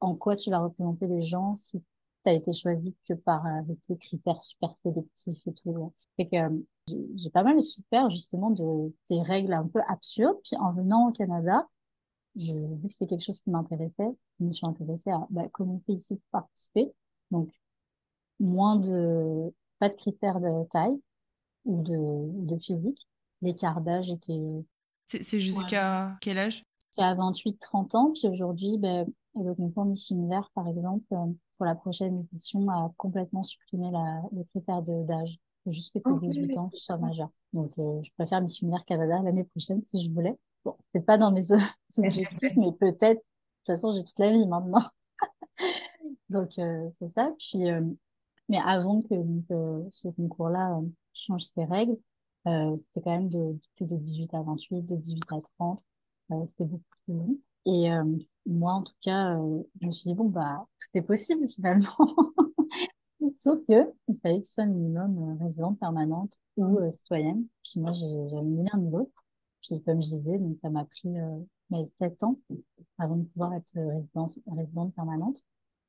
en 0.00 0.14
quoi 0.14 0.37
tu 0.37 0.50
vas 0.50 0.61
représenter 0.61 1.06
les 1.06 1.22
gens 1.24 1.56
si 1.58 1.80
tu 1.80 2.30
as 2.30 2.35
été 2.35 2.52
choisi 2.52 2.96
que 3.08 3.14
par 3.14 3.46
euh, 3.46 3.50
avec 3.61 3.78
des 3.88 3.96
critères 3.98 4.40
super 4.40 4.74
sélectifs 4.82 5.46
et 5.46 5.54
tout. 5.54 5.92
Fait 6.16 6.28
que 6.28 6.37
euh, 6.37 6.50
j'ai 7.16 7.30
pas 7.30 7.42
mal 7.44 7.62
souffert 7.62 8.11
justement 8.11 8.50
de 8.50 8.94
ces 9.08 9.20
règles 9.22 9.52
un 9.52 9.66
peu 9.68 9.80
absurdes. 9.88 10.38
Puis 10.44 10.56
en 10.56 10.72
venant 10.72 11.08
au 11.08 11.12
Canada, 11.12 11.66
je, 12.37 12.52
vu 12.54 12.88
que 12.88 12.92
c'était 12.92 13.06
quelque 13.08 13.24
chose 13.24 13.40
qui 13.40 13.50
m'intéressait, 13.50 14.11
je 14.40 14.44
me 14.44 14.52
suis 14.52 14.66
intéressée 14.66 15.11
à 15.11 15.26
bah, 15.30 15.48
comment 15.52 15.74
on 15.76 15.80
fait 15.80 15.94
ici 15.98 16.20
participer. 16.30 16.92
Donc, 17.30 17.50
moins 18.40 18.76
de, 18.76 19.52
pas 19.78 19.88
de 19.88 19.94
critères 19.96 20.40
de 20.40 20.64
taille 20.70 21.00
ou 21.64 21.83
de, 21.83 22.55
de 22.55 22.59
physique. 22.61 22.98
L'écart 23.42 23.81
d'âge 23.81 24.11
était 24.11 24.64
C'est 25.07 25.22
c'est 25.22 25.40
jusqu'à 25.40 26.16
quel 26.20 26.38
âge? 26.38 26.64
à 26.98 27.14
28-30 27.14 27.96
ans. 27.96 28.12
Puis 28.12 28.29
aujourd'hui, 28.29 28.79
ben, 28.79 29.07
le 29.35 29.55
concours 29.55 29.85
Miss 29.85 30.11
Univers, 30.11 30.51
par 30.55 30.68
exemple, 30.68 31.05
euh, 31.12 31.27
pour 31.57 31.66
la 31.66 31.75
prochaine 31.75 32.27
édition, 32.33 32.68
a 32.70 32.92
complètement 32.98 33.42
supprimé 33.42 33.90
la, 33.90 34.22
le 34.33 34.44
critère 34.44 34.83
de 34.83 35.05
d'âge. 35.05 35.38
Faut 35.64 35.72
juste 35.72 35.92
que 35.94 35.98
tu 36.01 36.12
aies 36.12 36.16
Ok. 36.16 36.18
18 36.18 36.57
ans, 36.57 36.70
tu 36.75 36.81
sois 36.81 36.98
majeur. 36.98 37.31
Donc, 37.53 37.72
euh, 37.79 38.01
je 38.03 38.11
préfère 38.18 38.40
Miss 38.42 38.61
Univers 38.61 38.85
Canada 38.85 39.20
l'année 39.22 39.44
prochaine 39.44 39.83
si 39.88 40.05
je 40.05 40.11
voulais. 40.12 40.37
Bon, 40.64 40.77
c'est 40.92 41.05
pas 41.05 41.18
dans 41.18 41.31
mes 41.33 41.46
objectifs, 41.98 42.53
mais 42.57 42.72
peut-être 42.72 43.22
toute 43.64 43.77
façon, 43.77 43.94
j'ai 43.94 44.05
toute 44.05 44.18
la 44.18 44.31
vie 44.33 44.46
maintenant. 44.46 44.83
Donc, 46.31 46.51
c'est 46.57 47.12
ça. 47.14 47.33
Puis, 47.38 47.64
mais 48.48 48.59
avant 48.64 49.00
que 49.02 49.14
ce 49.90 50.09
concours-là 50.09 50.81
change 51.14 51.42
ses 51.55 51.64
règles, 51.64 51.96
c'était 52.44 53.00
quand 53.02 53.11
même 53.12 53.28
de, 53.28 53.59
de 53.81 53.96
18 53.96 54.35
à 54.35 54.42
28, 54.42 54.83
de 54.83 54.96
18 54.96 55.22
à 55.33 55.40
30. 55.59 55.85
c'était 56.31 56.64
beaucoup 56.64 56.83
plus 57.05 57.14
long. 57.14 57.38
Et 57.66 57.88
moi, 58.46 58.72
en 58.74 58.83
tout 58.83 58.94
cas, 59.02 59.37
je 59.81 59.87
me 59.87 59.92
suis 59.92 60.11
dit, 60.11 60.14
bon, 60.14 60.28
bah, 60.28 60.66
tout 60.78 60.98
est 60.98 61.02
possible 61.02 61.48
finalement. 61.55 61.96
Sauf 63.38 63.61
que 63.68 63.92
il 64.09 64.18
fallait 64.20 64.40
que 64.40 64.46
ce 64.48 64.55
soit 64.55 64.66
minimum 64.66 65.38
résidente 65.40 65.78
permanente 65.78 66.33
ou 66.57 66.78
citoyenne. 66.92 67.46
Puis 67.62 67.81
moi, 67.81 67.92
j'avais 67.92 68.42
ni 68.42 68.64
l'un 68.64 68.78
ni 68.78 68.90
l'autre. 68.90 69.12
Puis 69.62 69.83
comme 69.83 70.02
je 70.02 70.16
disais, 70.16 70.38
donc 70.38 70.59
ça 70.61 70.70
m'a 70.70 70.85
pris 70.85 71.09
mes 71.70 71.88
7 72.00 72.22
ans 72.22 72.38
avant 72.98 73.16
de 73.16 73.24
pouvoir 73.24 73.55
être 73.55 73.72
résidence, 73.74 74.38
résidente 74.46 74.94
permanente. 74.94 75.42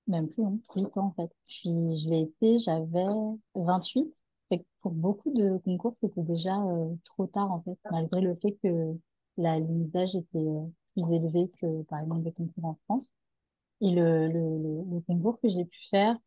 Même 0.07 0.27
plus, 0.29 0.43
hein, 0.43 0.57
8 0.75 0.97
ans 0.97 1.07
en 1.07 1.11
fait. 1.13 1.31
Puis 1.47 1.97
je 1.99 2.09
l'ai 2.09 2.21
été, 2.21 2.59
j'avais 2.59 3.05
28. 3.55 4.13
Fait 4.49 4.59
que 4.59 4.65
pour 4.81 4.91
beaucoup 4.91 5.31
de 5.31 5.57
concours, 5.59 5.95
c'était 6.01 6.23
déjà 6.23 6.57
trop 7.05 7.27
tard 7.27 7.51
en 7.51 7.61
fait, 7.61 7.77
malgré 7.91 8.21
le 8.21 8.35
fait 8.35 8.57
que 8.63 8.97
la 9.37 9.59
limite 9.59 9.91
d'âge 9.91 10.15
était 10.15 10.45
plus 10.93 11.09
élevée 11.11 11.49
que 11.61 11.83
par 11.83 11.99
exemple 12.01 12.23
des 12.23 12.33
concours 12.33 12.65
en 12.65 12.77
France. 12.85 13.09
Et 13.81 13.91
le, 13.91 14.27
le, 14.27 15.01
concours 15.07 15.39
que 15.41 15.49
j'ai 15.49 15.65
pu 15.65 15.79
faire, 15.89 16.17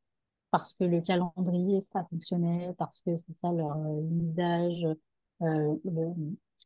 parce 0.50 0.74
que 0.74 0.84
le 0.84 1.00
calendrier, 1.00 1.80
ça 1.92 2.04
fonctionnait, 2.10 2.74
parce 2.78 3.00
que 3.02 3.14
c'est 3.16 3.34
ça 3.42 3.52
leur 3.52 3.76
limite 3.78 4.34
d'âge, 4.34 4.86
euh, 5.42 5.76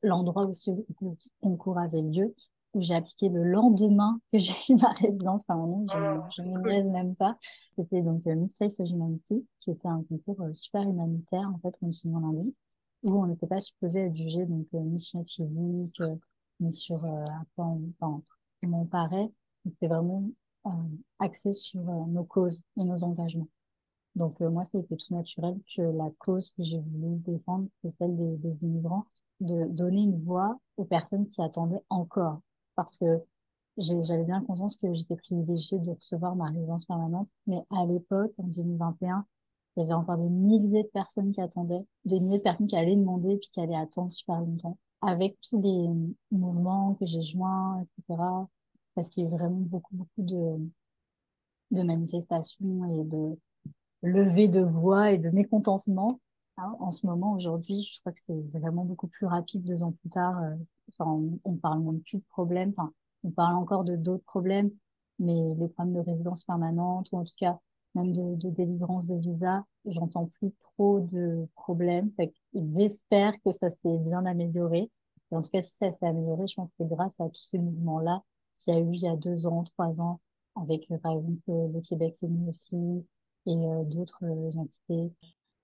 l'endroit 0.03 0.47
où 0.47 0.53
le 1.01 1.17
concours 1.41 1.79
avait 1.79 2.03
lieu, 2.03 2.35
où 2.75 2.83
j'ai 2.83 2.95
appliqué 2.95 3.29
le 3.29 3.45
lendemain 3.45 4.21
que 4.33 4.39
j'ai 4.39 4.55
eu 4.69 4.77
ma 4.77 4.93
résidence. 4.93 5.43
Enfin, 5.49 5.57
non, 5.67 5.87
je, 6.37 6.43
ne 6.43 6.59
me 6.59 6.91
même 6.91 7.15
pas. 7.17 7.37
C'était 7.77 8.03
donc 8.03 8.27
euh, 8.27 8.35
Miss 8.35 8.57
Face 8.59 8.79
Humanity, 8.79 9.47
qui 9.61 9.71
était 9.71 9.89
un 9.89 10.03
concours 10.05 10.41
euh, 10.43 10.53
super 10.55 10.83
humanitaire, 10.83 11.51
en 11.53 11.59
fait, 11.59 11.77
comme 11.79 11.91
nom 12.05 12.21
l'indique, 12.21 12.57
où 13.03 13.13
on 13.23 13.27
n'était 13.27 13.47
pas 13.47 13.61
supposé 13.61 14.01
être 14.01 14.17
jugé, 14.17 14.47
donc, 14.47 14.67
euh, 14.75 14.81
ni 14.81 15.01
sur 15.01 15.25
physique, 15.27 16.01
euh, 16.01 16.17
ni 16.61 16.73
sur 16.73 17.05
euh, 17.05 17.25
un 17.25 17.45
point, 17.57 17.79
enfin, 18.01 18.23
comment 18.63 18.83
on 18.83 18.87
paraît. 18.87 19.31
C'était 19.65 19.89
vraiment 19.89 20.25
euh, 20.67 20.71
axé 21.19 21.53
sur 21.53 21.83
nos 21.83 22.25
causes 22.25 22.63
et 22.77 22.85
nos 22.85 23.03
engagements. 23.05 23.49
Donc, 24.17 24.41
moi, 24.41 24.67
c'était 24.73 24.97
tout 24.97 25.15
naturel 25.15 25.59
que 25.77 25.83
la 25.83 26.11
cause 26.19 26.51
que 26.57 26.65
j'ai 26.65 26.81
voulu 26.81 27.17
défendre, 27.19 27.69
c'est 27.83 27.95
celle 27.99 28.17
des, 28.17 28.37
des 28.39 28.65
immigrants, 28.65 29.07
de 29.41 29.67
donner 29.69 30.03
une 30.03 30.23
voix 30.25 30.59
aux 30.77 30.85
personnes 30.85 31.29
qui 31.29 31.41
attendaient 31.43 31.83
encore 31.91 32.41
parce 32.85 32.97
que 32.97 33.21
j'avais 33.77 34.25
bien 34.25 34.41
conscience 34.43 34.79
que 34.79 34.93
j'étais 34.95 35.17
privilégiée 35.17 35.79
de 35.79 35.91
recevoir 35.91 36.35
ma 36.35 36.47
résidence 36.47 36.87
permanente. 36.87 37.29
Mais 37.47 37.63
à 37.71 37.85
l'époque, 37.85 38.33
en 38.39 38.45
2021, 38.45 39.27
il 39.77 39.81
y 39.81 39.83
avait 39.85 39.93
encore 39.93 40.17
des 40.17 40.31
milliers 40.31 40.85
de 40.85 40.89
personnes 40.89 41.33
qui 41.33 41.43
attendaient, 41.43 41.85
des 42.07 42.21
milliers 42.21 42.39
de 42.39 42.43
personnes 42.43 42.69
qui 42.69 42.77
allaient 42.77 42.97
demander 42.97 43.37
puis 43.37 43.51
qui 43.53 43.61
allaient 43.61 43.77
attendre 43.77 44.11
super 44.11 44.41
longtemps. 44.41 44.79
Avec 45.03 45.37
tous 45.49 45.61
les 45.61 45.89
mouvements 46.31 46.95
que 46.95 47.05
j'ai 47.05 47.23
joints, 47.23 47.83
etc. 47.83 48.23
Parce 48.95 49.09
qu'il 49.11 49.25
y 49.25 49.27
a 49.27 49.29
eu 49.29 49.33
vraiment 49.33 49.61
beaucoup, 49.61 49.95
beaucoup 49.95 50.23
de, 50.23 50.59
manifestations 51.83 53.01
et 53.01 53.05
de 53.05 53.39
levées 54.03 54.49
de 54.49 54.61
voix 54.61 55.13
et 55.13 55.19
de 55.19 55.29
mécontentement. 55.29 56.19
En 56.57 56.91
ce 56.91 57.07
moment, 57.07 57.33
aujourd'hui, 57.35 57.83
je 57.83 58.01
crois 58.01 58.13
que 58.13 58.21
c'est 58.27 58.59
vraiment 58.59 58.85
beaucoup 58.85 59.09
plus 59.09 59.27
rapide 59.27 59.65
deux 59.65 59.83
ans 59.83 59.93
plus 59.93 60.11
tard. 60.11 60.43
Euh, 61.01 61.05
enfin, 61.05 61.39
on, 61.45 61.57
parle 61.57 61.83
même 61.83 62.01
plus 62.01 62.19
de 62.19 62.25
problèmes. 62.31 62.75
On 63.25 63.31
parle 63.31 63.57
encore 63.57 63.85
de 63.85 63.97
d'autres 63.97 64.25
problèmes, 64.25 64.71
mais 65.19 65.55
les 65.59 65.69
problèmes 65.69 65.95
de 65.95 66.01
résidence 66.01 66.45
permanente 66.45 67.09
ou 67.13 67.19
en 67.19 67.25
tout 67.25 67.35
cas 67.39 67.59
même 67.95 68.13
de, 68.13 68.51
délivrance 68.51 69.07
de 69.07 69.17
visa, 69.17 69.65
j'entends 69.85 70.27
plus 70.39 70.53
trop 70.61 71.01
de 71.01 71.49
problèmes. 71.57 72.13
J'espère 72.55 73.33
que 73.45 73.51
ça 73.61 73.71
s'est 73.83 73.99
bien 73.99 74.25
amélioré. 74.27 74.91
En 75.33 75.43
tout 75.43 75.51
cas, 75.51 75.63
si 75.63 75.75
ça 75.81 75.91
s'est 75.91 76.07
amélioré, 76.07 76.47
je 76.47 76.55
pense 76.55 76.69
que 76.71 76.75
c'est 76.79 76.89
grâce 76.89 77.19
à 77.21 77.29
tous 77.29 77.43
ces 77.43 77.59
mouvements-là 77.59 78.23
qu'il 78.59 78.75
y 78.75 78.77
a 78.77 78.81
eu 78.81 78.93
il 78.93 79.01
y 79.01 79.09
a 79.09 79.17
deux 79.17 79.47
ans, 79.47 79.65
trois 79.65 80.01
ans, 80.01 80.21
avec 80.57 80.91
euh, 80.91 80.99
par 80.99 81.13
exemple 81.13 81.41
le 81.49 81.81
Québec 81.81 82.17
Uni 82.23 82.49
aussi 82.49 83.05
et 83.47 83.57
euh, 83.57 83.85
d'autres 83.85 84.25
entités. 84.57 85.13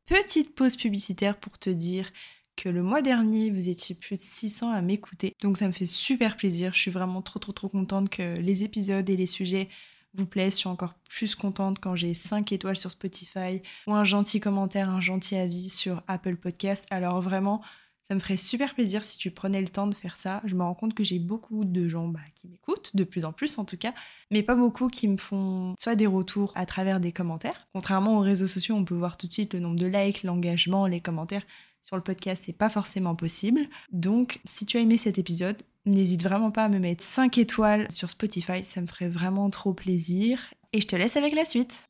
Petite 0.06 0.54
pause 0.54 0.76
publicitaire 0.76 1.38
pour 1.38 1.58
te 1.58 1.70
dire 1.70 2.10
que 2.56 2.68
le 2.68 2.82
mois 2.82 3.02
dernier, 3.02 3.50
vous 3.50 3.68
étiez 3.68 3.94
plus 3.94 4.16
de 4.16 4.22
600 4.22 4.72
à 4.72 4.80
m'écouter. 4.80 5.34
Donc 5.42 5.58
ça 5.58 5.66
me 5.66 5.72
fait 5.72 5.86
super 5.86 6.36
plaisir. 6.36 6.72
Je 6.72 6.80
suis 6.80 6.90
vraiment 6.90 7.22
trop 7.22 7.38
trop 7.38 7.52
trop 7.52 7.68
contente 7.68 8.08
que 8.08 8.38
les 8.38 8.64
épisodes 8.64 9.08
et 9.08 9.16
les 9.16 9.26
sujets 9.26 9.68
vous 10.14 10.26
plaisent. 10.26 10.54
Je 10.54 10.58
suis 10.60 10.68
encore 10.68 10.94
plus 11.08 11.34
contente 11.34 11.78
quand 11.78 11.94
j'ai 11.94 12.14
5 12.14 12.50
étoiles 12.52 12.76
sur 12.76 12.90
Spotify 12.90 13.62
ou 13.86 13.92
un 13.92 14.04
gentil 14.04 14.40
commentaire, 14.40 14.90
un 14.90 15.00
gentil 15.00 15.36
avis 15.36 15.68
sur 15.68 16.02
Apple 16.08 16.36
Podcast. 16.36 16.86
Alors 16.90 17.20
vraiment, 17.20 17.62
ça 18.08 18.14
me 18.14 18.20
ferait 18.20 18.36
super 18.36 18.74
plaisir 18.74 19.02
si 19.02 19.18
tu 19.18 19.32
prenais 19.32 19.60
le 19.60 19.68
temps 19.68 19.88
de 19.88 19.94
faire 19.94 20.16
ça. 20.16 20.40
Je 20.44 20.54
me 20.54 20.62
rends 20.62 20.74
compte 20.74 20.94
que 20.94 21.02
j'ai 21.02 21.18
beaucoup 21.18 21.64
de 21.64 21.88
gens 21.88 22.06
bah, 22.06 22.20
qui 22.36 22.46
m'écoutent, 22.46 22.94
de 22.94 23.02
plus 23.02 23.24
en 23.24 23.32
plus 23.32 23.58
en 23.58 23.64
tout 23.64 23.76
cas, 23.76 23.92
mais 24.30 24.42
pas 24.44 24.54
beaucoup 24.54 24.88
qui 24.88 25.08
me 25.08 25.16
font 25.16 25.74
soit 25.78 25.96
des 25.96 26.06
retours 26.06 26.52
à 26.54 26.66
travers 26.66 27.00
des 27.00 27.10
commentaires. 27.10 27.66
Contrairement 27.72 28.16
aux 28.18 28.20
réseaux 28.20 28.46
sociaux, 28.46 28.76
on 28.76 28.84
peut 28.84 28.94
voir 28.94 29.16
tout 29.16 29.26
de 29.26 29.32
suite 29.32 29.54
le 29.54 29.60
nombre 29.60 29.78
de 29.78 29.86
likes, 29.86 30.22
l'engagement, 30.22 30.86
les 30.86 31.00
commentaires. 31.00 31.42
Sur 31.86 31.94
le 31.94 32.02
podcast, 32.02 32.42
c'est 32.44 32.52
pas 32.52 32.68
forcément 32.68 33.14
possible. 33.14 33.60
Donc, 33.92 34.40
si 34.44 34.66
tu 34.66 34.76
as 34.76 34.80
aimé 34.80 34.96
cet 34.96 35.18
épisode, 35.18 35.62
n'hésite 35.84 36.20
vraiment 36.20 36.50
pas 36.50 36.64
à 36.64 36.68
me 36.68 36.80
mettre 36.80 37.04
5 37.04 37.38
étoiles 37.38 37.86
sur 37.90 38.10
Spotify, 38.10 38.64
ça 38.64 38.80
me 38.80 38.88
ferait 38.88 39.08
vraiment 39.08 39.48
trop 39.50 39.72
plaisir. 39.72 40.52
Et 40.72 40.80
je 40.80 40.88
te 40.88 40.96
laisse 40.96 41.16
avec 41.16 41.32
la 41.32 41.44
suite. 41.44 41.84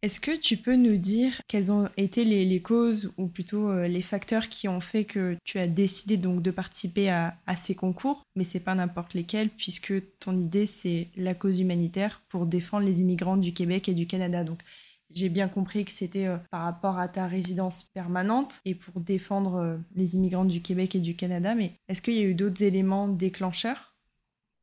Est-ce 0.00 0.18
que 0.18 0.34
tu 0.34 0.56
peux 0.56 0.76
nous 0.76 0.96
dire 0.96 1.42
quelles 1.46 1.70
ont 1.70 1.90
été 1.98 2.24
les, 2.24 2.62
causes 2.62 3.12
ou 3.18 3.26
plutôt 3.26 3.68
euh, 3.68 3.86
les 3.86 4.00
facteurs 4.00 4.48
qui 4.48 4.66
ont 4.66 4.80
fait 4.80 5.04
que 5.04 5.36
tu 5.44 5.58
as 5.58 5.66
décidé 5.66 6.16
donc 6.16 6.40
de 6.40 6.50
participer 6.50 7.10
à, 7.10 7.36
ces 7.56 7.74
concours, 7.74 8.22
mais 8.36 8.44
c'est 8.44 8.60
pas 8.60 8.74
n'importe 8.74 9.12
lesquels 9.12 9.50
puisque 9.50 9.92
ton 10.20 10.38
idée 10.38 10.66
c'est 10.66 11.08
la 11.16 11.34
cause 11.34 11.60
humanitaire 11.60 12.22
pour 12.30 12.46
défendre 12.46 12.86
les 12.86 13.02
immigrants 13.02 13.36
du 13.36 13.52
Québec 13.52 13.90
et 13.90 13.94
du 13.94 14.06
Canada. 14.06 14.42
Donc 14.42 14.60
j'ai 15.10 15.28
bien 15.28 15.48
compris 15.48 15.84
que 15.84 15.92
c'était 15.92 16.26
euh, 16.26 16.38
par 16.50 16.62
rapport 16.62 16.98
à 16.98 17.08
ta 17.08 17.26
résidence 17.26 17.82
permanente 17.82 18.60
et 18.64 18.74
pour 18.74 19.00
défendre 19.00 19.56
euh, 19.56 19.76
les 19.94 20.16
immigrants 20.16 20.44
du 20.44 20.62
Québec 20.62 20.94
et 20.94 21.00
du 21.00 21.16
Canada, 21.16 21.54
mais 21.54 21.78
est-ce 21.88 22.02
qu'il 22.02 22.14
y 22.14 22.20
a 22.20 22.24
eu 22.24 22.34
d'autres 22.34 22.62
éléments 22.62 23.08
déclencheurs? 23.08 23.94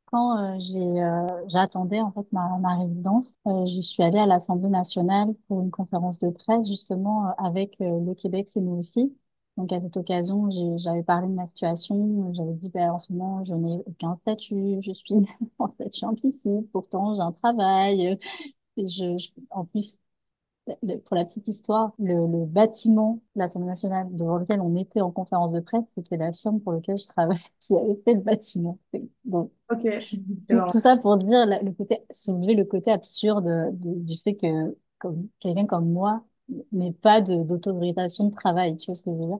Quand 0.06 0.38
euh, 0.38 1.28
j'attendais 1.48 2.02
en 2.02 2.12
fait 2.12 2.30
ma, 2.34 2.78
résidence, 2.78 3.34
je 3.46 3.80
suis 3.82 4.04
allée 4.04 4.20
à 4.20 4.26
l'Assemblée 4.26 4.70
nationale 4.70 5.30
pour 5.48 5.62
une 5.62 5.72
conférence 5.72 6.20
de 6.20 6.30
presse 6.30 6.68
justement 6.68 7.34
avec 7.38 7.78
le 7.80 8.14
Québec, 8.14 8.50
c'est 8.52 8.60
nous 8.60 8.74
aussi. 8.74 9.16
Donc 9.58 9.72
à 9.72 9.82
cette 9.82 9.96
occasion, 9.98 10.50
j'avais 10.80 11.04
parlé 11.04 11.28
de 11.28 11.34
ma 11.34 11.46
situation. 11.48 12.34
J'avais 12.34 12.54
dit, 12.54 12.70
ben, 12.70 12.92
en 12.92 13.00
ce 13.00 13.12
moment, 13.14 13.46
je 13.46 13.54
n'ai 13.54 13.84
aucun 13.86 14.18
statut, 14.18 14.80
je 14.82 14.92
suis 14.94 15.16
en 15.60 15.72
statut 15.74 16.06
implicite, 16.06 16.72
pourtant 16.72 17.16
j'ai 17.16 17.22
un 17.22 17.32
travail. 17.32 18.18
Et 18.78 18.90
je, 18.90 19.18
en 19.50 19.66
plus, 19.66 19.98
pour 21.06 21.16
la 21.16 21.26
petite 21.26 21.48
histoire, 21.48 21.94
le, 22.00 22.14
le 22.14 22.46
bâtiment 22.46 23.20
de 23.36 23.42
l'Assemblée 23.42 23.68
nationale 23.68 24.08
devant 24.12 24.38
lequel 24.38 24.62
on 24.62 24.76
était 24.76 25.02
en 25.02 25.12
conférence 25.12 25.52
de 25.52 25.60
presse, 25.60 25.84
c'était 25.96 26.18
la 26.18 26.32
firme 26.34 26.60
pour 26.60 26.74
laquelle 26.74 26.98
je 26.98 27.08
travaille 27.08 27.40
qui 27.60 27.76
avait 27.76 28.00
fait 28.04 28.14
le 28.14 28.22
bâtiment. 28.22 28.80
Bon. 29.26 29.52
Ok. 29.72 29.88
Tout, 30.50 30.80
ça 30.80 30.98
pour 30.98 31.18
dire 31.18 31.46
le 31.46 31.72
côté, 31.72 32.00
soulever 32.12 32.56
le 32.56 32.66
côté 32.66 32.92
absurde 32.92 33.72
du 33.74 34.18
fait 34.24 34.36
que 34.36 34.78
comme, 35.00 35.28
quelqu'un 35.40 35.66
comme 35.66 35.92
moi 35.92 36.24
n'ait 36.72 36.94
pas 36.94 37.22
d'autorisation 37.22 38.30
de, 38.30 38.36
travail. 38.36 38.78
Tu 38.78 38.88
vois 38.88 38.96
ce 38.96 39.04
que 39.04 39.12
je 39.12 39.16
veux 39.16 39.28
dire? 39.28 39.40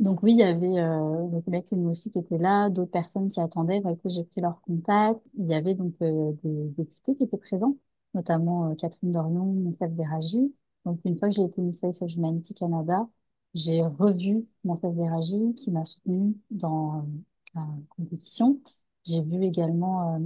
Donc 0.00 0.22
oui, 0.22 0.32
il 0.32 0.38
y 0.38 0.42
avait 0.42 0.78
euh, 0.80 1.28
le 1.30 1.40
Québec 1.42 1.66
aussi 1.72 2.10
qui 2.10 2.18
était 2.18 2.38
là, 2.38 2.70
d'autres 2.70 2.90
personnes 2.90 3.30
qui 3.30 3.40
attendaient. 3.40 3.80
Bah, 3.80 3.92
j'ai 4.04 4.24
pris 4.24 4.40
leur 4.40 4.60
contact. 4.62 5.20
Il 5.38 5.46
y 5.46 5.54
avait 5.54 5.74
donc 5.74 5.94
euh, 6.02 6.32
des 6.42 6.68
députés 6.76 7.16
qui 7.16 7.24
étaient 7.24 7.36
présents 7.36 7.76
notamment 8.14 8.70
euh, 8.70 8.74
Catherine 8.74 9.12
Dorion, 9.12 9.44
Monsef 9.46 9.90
Beragi. 9.92 10.54
Donc, 10.84 11.00
une 11.04 11.18
fois 11.18 11.28
que 11.28 11.34
j'ai 11.34 11.44
été 11.44 11.60
Miss 11.62 11.80
Face 11.80 12.00
Humanity 12.02 12.54
Canada, 12.54 13.08
j'ai 13.54 13.82
revu 13.82 14.46
Monsef 14.64 14.94
Beragi 14.94 15.54
qui 15.56 15.70
m'a 15.70 15.84
soutenue 15.84 16.34
dans 16.50 16.98
euh, 17.00 17.02
la 17.54 17.66
compétition. 17.90 18.60
J'ai 19.04 19.22
vu 19.22 19.42
également 19.44 20.16
euh, 20.16 20.18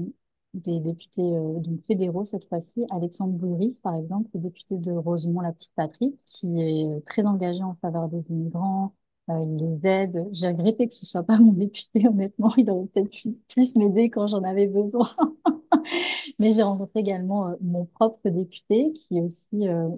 des 0.55 0.79
députés 0.81 1.23
donc 1.61 1.83
fédéraux 1.87 2.25
cette 2.27 2.49
fois-ci, 2.49 2.87
Alexandre 2.91 3.33
Boulris 3.35 3.81
par 3.83 3.97
exemple, 3.97 4.31
le 4.35 4.41
député 4.41 4.79
de 4.79 4.93
Rosemont 4.93 5.41
la 5.41 5.53
petite 5.53 5.75
patrie, 5.75 6.17
qui 6.27 6.47
est 6.61 7.05
très 7.07 7.25
engagé 7.27 7.63
en 7.65 7.75
faveur 7.77 8.09
des 8.09 8.23
immigrants, 8.31 8.95
il 9.29 9.57
les 9.57 9.87
aide. 9.89 10.29
J'ai 10.33 10.49
regretté 10.49 10.87
que 10.89 10.95
ce 10.95 11.07
soit 11.07 11.25
pas 11.25 11.39
mon 11.39 11.53
député, 11.53 12.07
honnêtement, 12.09 12.55
il 12.57 12.71
aurait 12.71 12.87
peut-être 12.87 13.11
pu 13.11 13.33
plus 13.49 13.75
m'aider 13.77 14.11
quand 14.11 14.29
j'en 14.29 14.43
avais 14.45 14.67
besoin. 14.69 15.09
Mais 16.39 16.53
j'ai 16.53 16.63
rencontré 16.63 17.01
également 17.01 17.49
euh, 17.49 17.57
mon 17.61 17.87
propre 17.87 18.29
député, 18.29 18.93
qui 18.93 19.21
aussi, 19.21 19.69
euh, 19.69 19.89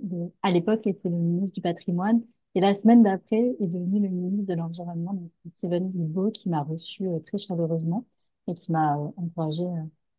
à 0.42 0.50
l'époque, 0.50 0.86
était 0.86 1.08
le 1.08 1.16
ministre 1.16 1.54
du 1.54 1.60
patrimoine. 1.62 2.22
Et 2.54 2.60
la 2.60 2.74
semaine 2.74 3.02
d'après 3.02 3.38
est 3.60 3.66
devenu 3.66 4.00
le 4.00 4.08
ministre 4.08 4.46
de 4.54 4.58
l'Environnement, 4.58 5.18
Steven 5.54 5.90
Guilbeault, 5.90 6.30
qui 6.32 6.48
m'a 6.48 6.62
reçu 6.62 7.06
euh, 7.08 7.18
très 7.20 7.38
chaleureusement 7.38 8.06
et 8.48 8.54
qui 8.54 8.72
m'a 8.72 8.96
encouragé 9.16 9.64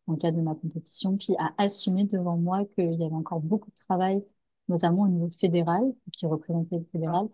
le 0.08 0.16
cadre 0.16 0.36
de 0.38 0.42
ma 0.42 0.54
compétition, 0.54 1.16
puis 1.16 1.34
a 1.38 1.52
assumé 1.58 2.04
devant 2.04 2.36
moi 2.36 2.64
qu'il 2.74 2.92
y 2.94 3.04
avait 3.04 3.14
encore 3.14 3.40
beaucoup 3.40 3.70
de 3.70 3.76
travail, 3.76 4.22
notamment 4.68 5.02
au 5.02 5.08
niveau 5.08 5.30
fédéral, 5.40 5.82
qui 6.12 6.26
représentait 6.26 6.78
le 6.78 6.84
fédéral, 6.92 7.28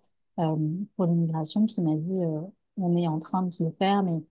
pour 0.97 1.07
l'immigration, 1.07 1.67
il 1.67 1.83
m'a 1.85 1.97
dit, 1.97 2.21
on 2.77 2.97
est 2.97 3.07
en 3.09 3.19
train 3.21 3.43
de 3.43 3.55
le 3.61 3.71
faire, 3.73 4.03
mais 4.05 4.23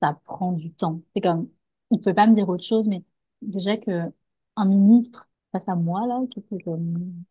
ça 0.00 0.14
prend 0.24 0.52
du 0.52 0.72
temps. 0.72 1.00
C'est 1.14 1.20
comme, 1.20 1.48
il 1.90 2.00
peut 2.00 2.14
pas 2.14 2.26
me 2.26 2.34
dire 2.34 2.48
autre 2.48 2.64
chose, 2.64 2.86
mais 2.88 3.02
déjà 3.42 3.76
que 3.76 4.12
un 4.56 4.64
ministre 4.66 5.28
face 5.52 5.68
à 5.68 5.74
moi, 5.76 6.06
là, 6.06 6.20
qui 6.30 6.40
était 6.40 6.58
comme 6.62 7.24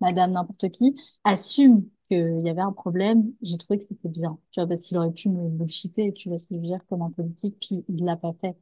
madame 0.00 0.32
n'importe 0.32 0.70
qui, 0.70 0.96
assume 1.24 1.88
qu'il 2.08 2.42
y 2.44 2.50
avait 2.50 2.60
un 2.60 2.72
problème, 2.72 3.32
j'ai 3.42 3.58
trouvé 3.58 3.80
que 3.80 3.86
c'était 3.88 4.08
bien. 4.08 4.38
Tu 4.50 4.60
vois, 4.60 4.68
parce 4.68 4.82
qu'il 4.82 4.96
aurait 4.98 5.12
pu 5.12 5.28
me 5.28 5.48
bullshiter, 5.48 6.12
tu 6.14 6.28
vois 6.28 6.38
ce 6.38 6.46
que 6.46 6.54
je 6.56 6.60
veux 6.60 6.66
dire, 6.66 6.84
comme 6.88 7.02
un 7.02 7.10
politique, 7.10 7.56
puis 7.60 7.84
il 7.88 8.04
l'a 8.04 8.16
pas 8.16 8.32
fait. 8.40 8.56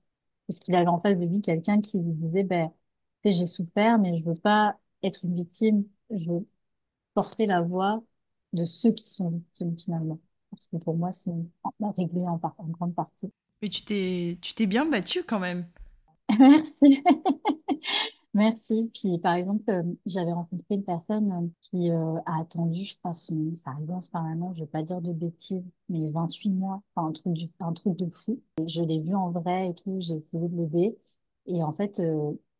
Parce 0.46 0.58
qu'il 0.58 0.74
avait 0.74 0.88
en 0.88 1.00
face 1.00 1.18
de 1.18 1.24
lui 1.26 1.40
quelqu'un 1.42 1.80
qui 1.80 1.98
lui 1.98 2.12
disait, 2.12 2.44
ben, 2.44 2.70
tu 3.22 3.32
sais, 3.32 3.38
j'ai 3.38 3.46
souffert, 3.46 3.98
mais 3.98 4.16
je 4.16 4.24
veux 4.24 4.34
pas 4.34 4.78
être 5.02 5.24
une 5.24 5.34
victime, 5.34 5.84
je 6.10 6.30
veux 6.30 6.46
porter 7.14 7.46
la 7.46 7.62
voix 7.62 8.02
de 8.52 8.64
ceux 8.64 8.92
qui 8.92 9.08
sont 9.10 9.30
victimes, 9.30 9.76
finalement. 9.78 10.20
Parce 10.50 10.66
que 10.68 10.76
pour 10.78 10.96
moi, 10.96 11.12
c'est 11.12 11.32
réglé 11.96 12.20
en, 12.22 12.40
en 12.42 12.66
grande 12.66 12.94
partie. 12.94 13.32
Mais 13.62 13.68
tu 13.68 13.82
t'es, 13.82 14.38
tu 14.40 14.54
t'es 14.54 14.66
bien 14.66 14.86
battu 14.86 15.22
quand 15.22 15.38
même. 15.38 15.66
Merci. 16.38 17.02
Merci. 18.34 18.90
Puis, 18.94 19.18
par 19.18 19.34
exemple, 19.34 19.68
euh, 19.70 19.82
j'avais 20.06 20.32
rencontré 20.32 20.76
une 20.76 20.84
personne 20.84 21.32
euh, 21.32 21.48
qui 21.60 21.90
euh, 21.90 22.16
a 22.26 22.40
attendu, 22.40 22.84
je 22.84 22.96
crois, 22.98 23.14
son, 23.14 23.54
sa 23.56 23.72
résidence 23.72 24.08
permanente, 24.08 24.54
je 24.56 24.60
vais 24.60 24.68
pas 24.70 24.82
dire 24.82 25.00
de 25.00 25.12
bêtises, 25.12 25.64
mais 25.88 26.10
28 26.12 26.50
mois, 26.50 26.82
enfin, 26.94 27.08
un 27.08 27.12
truc, 27.12 27.34
truc 27.74 27.96
de 27.96 28.08
fou. 28.08 28.40
Je 28.66 28.82
l'ai 28.82 29.00
vue 29.00 29.16
en 29.16 29.30
vrai 29.30 29.70
et 29.70 29.74
tout, 29.74 29.96
j'ai 30.00 30.14
essayé 30.14 30.48
de 30.48 30.56
l'aider. 30.56 30.96
Et 31.46 31.62
en 31.64 31.72
fait, 31.72 32.00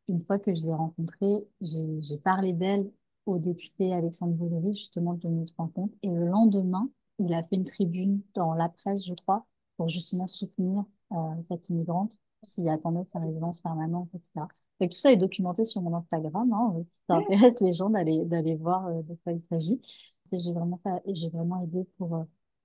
une 0.08 0.24
fois 0.26 0.38
que 0.38 0.54
je 0.54 0.62
l'ai 0.62 0.74
rencontrée, 0.74 1.46
j'ai 1.60 2.18
parlé 2.18 2.52
d'elle 2.52 2.90
au 3.26 3.38
député 3.38 3.92
Alexandre 3.92 4.32
Boulary, 4.34 4.72
justement, 4.72 5.14
de 5.14 5.28
notre 5.28 5.54
rencontre. 5.56 5.94
Et 6.02 6.08
le 6.08 6.26
lendemain, 6.26 6.90
il 7.18 7.32
a 7.34 7.44
fait 7.44 7.56
une 7.56 7.64
tribune 7.64 8.22
dans 8.34 8.54
la 8.54 8.68
presse, 8.68 9.06
je 9.06 9.14
crois, 9.14 9.46
pour 9.76 9.88
justement 9.88 10.26
soutenir 10.26 10.84
cette 11.48 11.68
immigrante 11.70 12.18
qui 12.42 12.68
attendait 12.68 13.04
sa 13.12 13.18
résidence 13.20 13.60
permanente, 13.60 14.08
etc. 14.14 14.48
Et 14.80 14.88
tout 14.88 14.96
ça 14.96 15.12
est 15.12 15.16
documenté 15.16 15.64
sur 15.64 15.82
mon 15.82 15.94
Instagram, 15.96 16.52
hein, 16.52 16.74
si 16.90 17.00
ça 17.08 17.16
intéresse 17.16 17.60
les 17.60 17.72
gens 17.74 17.90
d'aller 17.90 18.24
d'aller 18.24 18.56
voir 18.56 18.86
euh, 18.88 19.02
de 19.02 19.14
quoi 19.24 19.32
il 19.32 19.42
s'agit. 19.50 19.80
J'ai 20.32 20.52
vraiment 20.52 20.78
fait, 20.82 21.02
j'ai 21.14 21.28
vraiment 21.28 21.62
aidé 21.64 21.84
pour 21.98 22.14
euh, 22.16 22.24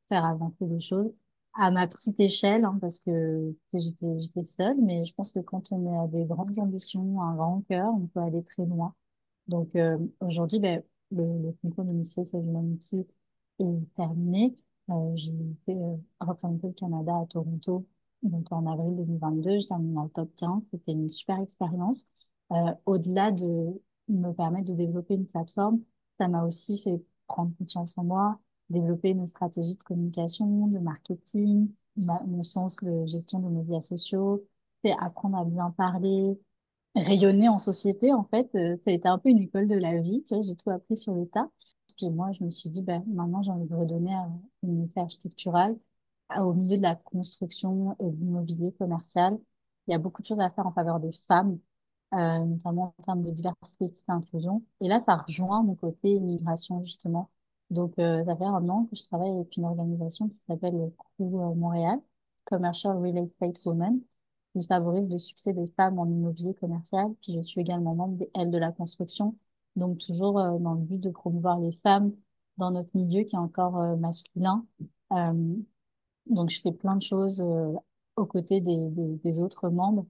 faire 0.09 0.25
avancer 0.25 0.65
les 0.67 0.81
choses 0.81 1.11
à 1.53 1.71
ma 1.71 1.88
petite 1.88 2.19
échelle, 2.19 2.65
hein, 2.65 2.77
parce 2.81 2.99
que 2.99 3.55
j'étais 3.73 4.19
j'étais 4.19 4.43
seule, 4.43 4.77
mais 4.81 5.05
je 5.05 5.13
pense 5.15 5.31
que 5.31 5.39
quand 5.39 5.71
on 5.71 6.03
a 6.03 6.07
des 6.07 6.25
grandes 6.25 6.57
ambitions, 6.59 7.21
un 7.21 7.35
grand 7.35 7.61
cœur, 7.69 7.93
on 7.93 8.07
peut 8.07 8.19
aller 8.19 8.43
très 8.43 8.65
loin. 8.65 8.93
Donc 9.47 9.75
euh, 9.75 9.97
aujourd'hui, 10.21 10.59
ben, 10.59 10.83
le, 11.11 11.23
le 11.43 11.51
concours 11.61 11.85
de 11.85 11.93
Miss 11.93 12.13
Face 12.13 12.33
of 12.33 12.43
Humanity 12.45 13.07
est 13.59 13.95
terminé. 13.95 14.57
Euh, 14.89 15.13
j'ai 15.15 15.33
fait 15.65 15.73
euh, 15.75 15.95
représenter 16.19 16.67
le 16.67 16.73
Canada 16.73 17.13
à 17.21 17.25
Toronto 17.27 17.85
donc 18.25 18.51
en 18.51 18.65
avril 18.67 18.95
2022, 18.95 19.59
j'étais 19.59 19.75
dans 19.79 20.03
le 20.03 20.09
top 20.09 20.29
15. 20.38 20.61
C'était 20.71 20.91
une 20.91 21.11
super 21.11 21.39
expérience. 21.41 22.05
Euh, 22.51 22.73
au-delà 22.85 23.31
de 23.31 23.81
me 24.09 24.31
permettre 24.33 24.65
de 24.67 24.73
développer 24.75 25.15
une 25.15 25.27
plateforme, 25.27 25.81
ça 26.19 26.27
m'a 26.27 26.43
aussi 26.45 26.79
fait 26.83 27.01
prendre 27.27 27.51
confiance 27.57 27.93
en 27.97 28.03
moi, 28.03 28.39
développer 28.69 29.09
une 29.09 29.27
stratégie 29.27 29.75
de 29.75 29.83
communication, 29.83 30.67
de 30.67 30.79
marketing, 30.79 31.69
ma- 31.97 32.21
mon 32.25 32.43
sens 32.43 32.77
de 32.83 33.05
gestion 33.07 33.39
de 33.39 33.49
médias 33.49 33.81
sociaux, 33.81 34.43
c'est 34.83 34.93
apprendre 34.99 35.38
à 35.38 35.45
bien 35.45 35.71
parler, 35.71 36.39
rayonner 36.95 37.49
en 37.49 37.59
société, 37.59 38.13
en 38.13 38.23
fait, 38.25 38.49
euh, 38.55 38.77
ça 38.85 38.91
a 38.91 38.93
été 38.93 39.07
un 39.07 39.17
peu 39.19 39.29
une 39.29 39.39
école 39.39 39.67
de 39.67 39.75
la 39.77 39.99
vie, 39.99 40.23
j'ai 40.29 40.55
tout 40.55 40.69
appris 40.69 40.97
sur 40.97 41.13
le 41.15 41.27
tas. 41.27 41.49
Puis 41.97 42.09
moi, 42.09 42.31
je 42.33 42.43
me 42.43 42.51
suis 42.51 42.69
dit, 42.69 42.81
ben, 42.81 43.03
maintenant, 43.07 43.41
j'ai 43.43 43.51
envie 43.51 43.67
de 43.69 43.75
redonner 43.75 44.13
une 44.63 44.69
unité 44.79 44.99
architecturale, 45.01 45.77
à- 45.77 45.77
au 46.39 46.53
milieu 46.53 46.77
de 46.77 46.81
la 46.83 46.95
construction 46.95 47.95
et 47.99 48.05
de 48.09 48.15
l'immobilier 48.17 48.71
commercial. 48.73 49.38
Il 49.88 49.91
y 49.91 49.95
a 49.95 49.97
beaucoup 49.99 50.21
de 50.21 50.27
choses 50.27 50.39
à 50.39 50.49
faire 50.51 50.67
en 50.67 50.73
faveur 50.73 50.99
des 50.99 51.11
femmes, 51.27 51.59
euh, 52.13 52.39
notamment 52.45 52.95
en 52.97 53.03
termes 53.03 53.23
de 53.23 53.31
diversité 53.31 53.85
et 53.85 53.95
d'inclusion. 54.07 54.63
Et 54.81 54.88
là, 54.88 55.01
ça 55.01 55.17
rejoint 55.17 55.63
mon 55.63 55.75
côté 55.75 56.09
immigration, 56.11 56.83
justement. 56.83 57.29
Donc, 57.71 57.97
euh, 57.99 58.23
ça 58.25 58.35
fait 58.38 58.45
un 58.45 58.69
an 58.69 58.85
que 58.85 58.95
je 58.95 59.03
travaille 59.05 59.31
avec 59.31 59.55
une 59.57 59.65
organisation 59.65 60.29
qui 60.29 60.38
s'appelle 60.47 60.75
le 60.77 60.89
CRU 60.91 61.25
euh, 61.35 61.53
Montréal, 61.55 61.99
Commercial 62.45 62.97
Real 62.97 63.17
Estate 63.17 63.63
Women 63.65 64.01
qui 64.55 64.65
favorise 64.67 65.09
le 65.09 65.19
succès 65.19 65.53
des 65.53 65.67
femmes 65.75 65.99
en 65.99 66.07
immobilier 66.07 66.53
commercial. 66.55 67.13
Puis 67.21 67.33
je 67.35 67.41
suis 67.41 67.61
également 67.61 67.95
membre 67.95 68.17
des 68.17 68.29
Ailes 68.35 68.51
de 68.51 68.57
la 68.57 68.71
construction, 68.71 69.35
donc 69.75 69.99
toujours 69.99 70.39
euh, 70.39 70.57
dans 70.59 70.73
le 70.75 70.81
but 70.81 70.99
de 70.99 71.09
promouvoir 71.11 71.59
les 71.59 71.73
femmes 71.83 72.13
dans 72.57 72.71
notre 72.71 72.89
milieu 72.95 73.23
qui 73.23 73.35
est 73.35 73.39
encore 73.39 73.77
euh, 73.79 73.95
masculin. 73.97 74.65
Donc 76.27 76.49
je 76.51 76.61
fais 76.61 76.71
plein 76.71 76.95
de 76.97 77.03
choses 77.03 77.39
euh, 77.41 77.73
aux 78.17 78.25
côtés 78.25 78.61
des, 78.61 78.77
des, 78.91 79.17
des 79.23 79.39
autres 79.39 79.69
membres 79.69 80.05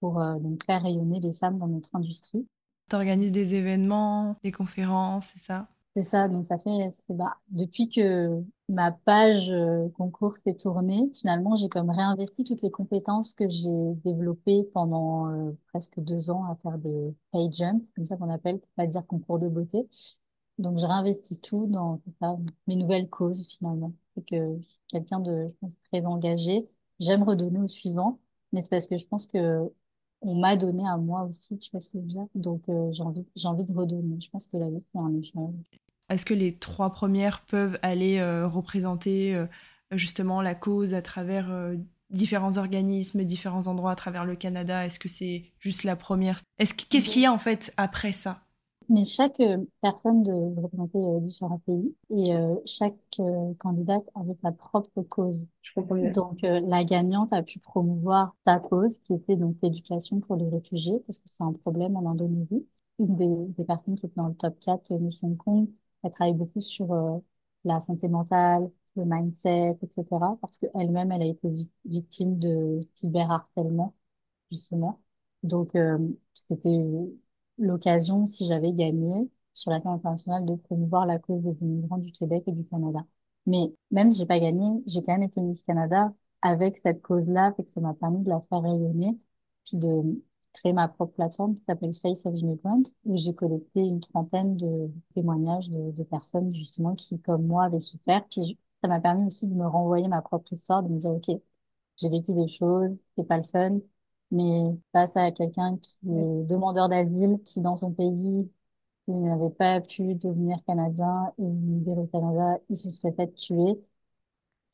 pour 0.00 0.20
euh, 0.20 0.38
donc 0.40 0.64
faire 0.66 0.82
rayonner 0.84 1.20
les 1.20 1.34
femmes 1.34 1.58
dans 1.58 1.68
notre 1.68 1.94
industrie. 1.96 2.46
Tu 2.88 2.96
organises 2.96 3.30
des 3.32 3.52
événements, 3.54 4.38
des 4.42 4.50
conférences, 4.50 5.26
c'est 5.34 5.38
ça? 5.38 5.68
C'est 5.96 6.04
ça, 6.04 6.26
donc 6.28 6.46
ça 6.48 6.58
fait, 6.58 6.90
ça 6.90 7.02
fait- 7.06 7.14
bah, 7.14 7.36
depuis 7.50 7.88
que 7.88 8.42
ma 8.68 8.90
page 8.90 9.48
euh, 9.50 9.88
concours 9.90 10.34
s'est 10.44 10.54
tournée, 10.56 11.08
finalement, 11.14 11.54
j'ai 11.54 11.68
comme 11.68 11.88
réinvesti 11.90 12.42
toutes 12.44 12.62
les 12.62 12.70
compétences 12.72 13.32
que 13.32 13.48
j'ai 13.48 13.70
développées 14.04 14.64
pendant 14.74 15.28
euh, 15.30 15.52
presque 15.68 16.00
deux 16.00 16.30
ans 16.30 16.44
à 16.50 16.56
faire 16.56 16.78
des 16.78 17.14
pageants, 17.30 17.80
comme 17.94 18.06
ça 18.08 18.16
qu'on 18.16 18.30
appelle, 18.30 18.58
pour 18.58 18.68
pas 18.74 18.86
dire 18.88 19.06
concours 19.06 19.38
de 19.38 19.48
beauté. 19.48 19.88
Donc, 20.58 20.78
je 20.80 20.84
réinvestis 20.86 21.40
tout 21.40 21.66
dans 21.68 22.00
ça, 22.20 22.36
mes 22.66 22.76
nouvelles 22.76 23.08
causes, 23.10 23.46
finalement. 23.58 23.92
C'est 24.16 24.26
que 24.26 24.58
quelqu'un 24.94 25.20
de, 25.20 25.48
je 25.50 25.58
pense, 25.60 25.74
très 25.92 26.04
engagé. 26.06 26.68
J'aime 27.00 27.22
redonner 27.24 27.60
au 27.60 27.68
suivant, 27.68 28.20
mais 28.52 28.62
c'est 28.62 28.70
parce 28.70 28.86
que 28.88 28.98
je 28.98 29.06
pense 29.06 29.26
que 29.28 29.72
on 30.22 30.36
m'a 30.36 30.56
donné 30.56 30.86
à 30.88 30.96
moi 30.96 31.24
aussi, 31.24 31.58
tu 31.58 31.70
vois 31.72 31.80
ce 31.82 31.90
que 31.90 31.98
je 31.98 32.02
veux 32.02 32.08
dire? 32.08 32.26
Donc, 32.34 32.62
euh, 32.68 32.92
j'ai 32.92 33.02
envie, 33.02 33.26
j'ai 33.36 33.48
envie 33.48 33.64
de 33.64 33.72
redonner. 33.74 34.20
Je 34.20 34.30
pense 34.30 34.48
que 34.48 34.56
la 34.56 34.70
vie, 34.70 34.82
c'est 34.92 34.98
un 34.98 35.14
échange. 35.20 35.54
Est-ce 36.08 36.24
que 36.24 36.34
les 36.34 36.56
trois 36.56 36.92
premières 36.92 37.42
peuvent 37.46 37.78
aller 37.82 38.18
euh, 38.18 38.46
représenter 38.46 39.34
euh, 39.34 39.46
justement 39.92 40.42
la 40.42 40.54
cause 40.54 40.94
à 40.94 41.02
travers 41.02 41.50
euh, 41.50 41.76
différents 42.10 42.56
organismes, 42.56 43.24
différents 43.24 43.66
endroits 43.66 43.92
à 43.92 43.96
travers 43.96 44.24
le 44.24 44.36
Canada? 44.36 44.86
Est-ce 44.86 44.98
que 44.98 45.08
c'est 45.08 45.44
juste 45.60 45.84
la 45.84 45.96
première? 45.96 46.40
Est-ce 46.58 46.74
que- 46.74 46.84
qu'est-ce 46.88 47.08
qu'il 47.08 47.22
y 47.22 47.26
a 47.26 47.32
en 47.32 47.38
fait 47.38 47.72
après 47.76 48.12
ça? 48.12 48.43
Mais 48.88 49.04
chaque 49.04 49.40
euh, 49.40 49.64
personne 49.80 50.22
de 50.22 50.32
représenter 50.60 50.98
euh, 50.98 51.20
différents 51.20 51.58
pays 51.60 51.94
et 52.10 52.34
euh, 52.34 52.54
chaque 52.66 52.94
euh, 53.20 53.54
candidate 53.58 54.04
avait 54.14 54.36
sa 54.42 54.52
propre 54.52 55.02
cause. 55.02 55.46
Je 55.62 55.72
comprends. 55.74 55.96
Donc 56.02 56.44
euh, 56.44 56.60
la 56.60 56.84
gagnante 56.84 57.32
a 57.32 57.42
pu 57.42 57.58
promouvoir 57.60 58.34
sa 58.46 58.58
cause 58.60 58.98
qui 59.00 59.14
était 59.14 59.36
donc 59.36 59.56
l'éducation 59.62 60.20
pour 60.20 60.36
les 60.36 60.48
réfugiés 60.48 61.00
parce 61.06 61.18
que 61.18 61.24
c'est 61.28 61.42
un 61.44 61.52
problème 61.54 61.96
en 61.96 62.10
Indonésie. 62.10 62.66
Une 62.98 63.16
des, 63.16 63.26
des 63.56 63.64
personnes 63.64 63.96
qui 63.98 64.06
est 64.06 64.16
dans 64.16 64.28
le 64.28 64.34
top 64.34 64.58
4, 64.60 64.92
euh, 64.92 64.98
Miss 64.98 65.22
Hong 65.22 65.36
Kong, 65.36 65.68
elle 66.02 66.12
travaille 66.12 66.34
beaucoup 66.34 66.60
sur 66.60 67.22
la 67.64 67.82
santé 67.86 68.08
mentale, 68.08 68.70
le 68.96 69.04
mindset, 69.06 69.78
etc. 69.82 70.36
parce 70.40 70.58
qu'elle-même, 70.58 71.10
elle 71.12 71.22
a 71.22 71.26
été 71.26 71.48
vi- 71.48 71.70
victime 71.86 72.38
de 72.38 72.80
cyberharcèlement 72.94 73.94
justement. 74.50 75.00
Donc, 75.44 75.74
euh, 75.76 75.98
c'était 76.48 76.70
l'occasion, 77.58 78.26
si 78.26 78.46
j'avais 78.48 78.72
gagné 78.72 79.30
sur 79.54 79.70
la 79.70 79.80
scène 79.80 79.92
internationale, 79.92 80.44
de 80.46 80.54
promouvoir 80.56 81.06
la 81.06 81.18
cause 81.18 81.42
des 81.42 81.56
immigrants 81.62 81.98
du 81.98 82.12
Québec 82.12 82.44
et 82.46 82.52
du 82.52 82.64
Canada. 82.66 83.00
Mais 83.46 83.72
même 83.90 84.10
si 84.12 84.18
j'ai 84.18 84.26
pas 84.26 84.40
gagné, 84.40 84.82
j'ai 84.86 85.02
quand 85.02 85.12
même 85.12 85.22
été 85.24 85.40
Miss 85.40 85.62
Canada 85.62 86.12
avec 86.42 86.78
cette 86.84 87.02
cause-là, 87.02 87.52
fait 87.56 87.64
que 87.64 87.70
ça 87.74 87.80
m'a 87.80 87.94
permis 87.94 88.22
de 88.24 88.28
la 88.30 88.40
faire 88.48 88.62
rayonner, 88.62 89.18
puis 89.66 89.76
de 89.78 90.22
créer 90.54 90.72
ma 90.72 90.88
propre 90.88 91.14
plateforme 91.14 91.56
qui 91.56 91.64
s'appelle 91.64 91.94
Face 92.02 92.24
of 92.26 92.34
Immigrant, 92.36 92.82
où 93.04 93.16
j'ai 93.16 93.34
collecté 93.34 93.80
une 93.80 94.00
trentaine 94.00 94.56
de 94.56 94.90
témoignages 95.14 95.68
de, 95.68 95.90
de 95.92 96.02
personnes 96.04 96.54
justement 96.54 96.94
qui, 96.94 97.20
comme 97.20 97.46
moi, 97.46 97.64
avaient 97.64 97.80
souffert. 97.80 98.24
Puis 98.30 98.58
ça 98.82 98.88
m'a 98.88 99.00
permis 99.00 99.26
aussi 99.26 99.46
de 99.46 99.54
me 99.54 99.66
renvoyer 99.66 100.08
ma 100.08 100.22
propre 100.22 100.52
histoire, 100.52 100.82
de 100.82 100.88
me 100.88 100.98
dire, 101.00 101.10
OK, 101.10 101.30
j'ai 101.96 102.08
vécu 102.10 102.32
des 102.34 102.48
choses, 102.48 102.96
c'est 103.16 103.24
pas 103.26 103.38
le 103.38 103.44
fun, 103.44 103.78
mais 104.30 104.76
face 104.92 105.10
à 105.16 105.30
quelqu'un 105.32 105.78
qui 105.78 105.96
est 106.10 106.44
demandeur 106.46 106.88
d'asile, 106.88 107.38
qui 107.44 107.60
dans 107.60 107.76
son 107.76 107.92
pays, 107.92 108.50
il 109.08 109.20
n'avait 109.22 109.50
pas 109.50 109.80
pu 109.82 110.14
devenir 110.16 110.58
canadien 110.66 111.32
et 111.38 111.42
immigrer 111.44 112.00
au 112.00 112.06
Canada, 112.08 112.58
il 112.70 112.78
se 112.78 112.90
serait 112.90 113.12
fait 113.14 113.32
tuer. 113.34 113.78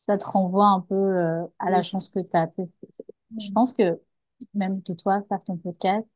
Ça 0.06 0.18
te 0.18 0.26
renvoie 0.26 0.66
un 0.68 0.80
peu 0.80 0.94
euh, 0.94 1.46
à 1.58 1.70
la 1.70 1.82
chance 1.82 2.08
que 2.10 2.20
tu 2.20 2.36
as. 2.36 2.50
Je 3.38 3.52
pense 3.52 3.72
que 3.74 4.00
même 4.54 4.80
de 4.82 4.94
toi, 4.94 5.22
faire 5.28 5.42
ton 5.44 5.56
podcast, 5.56 6.06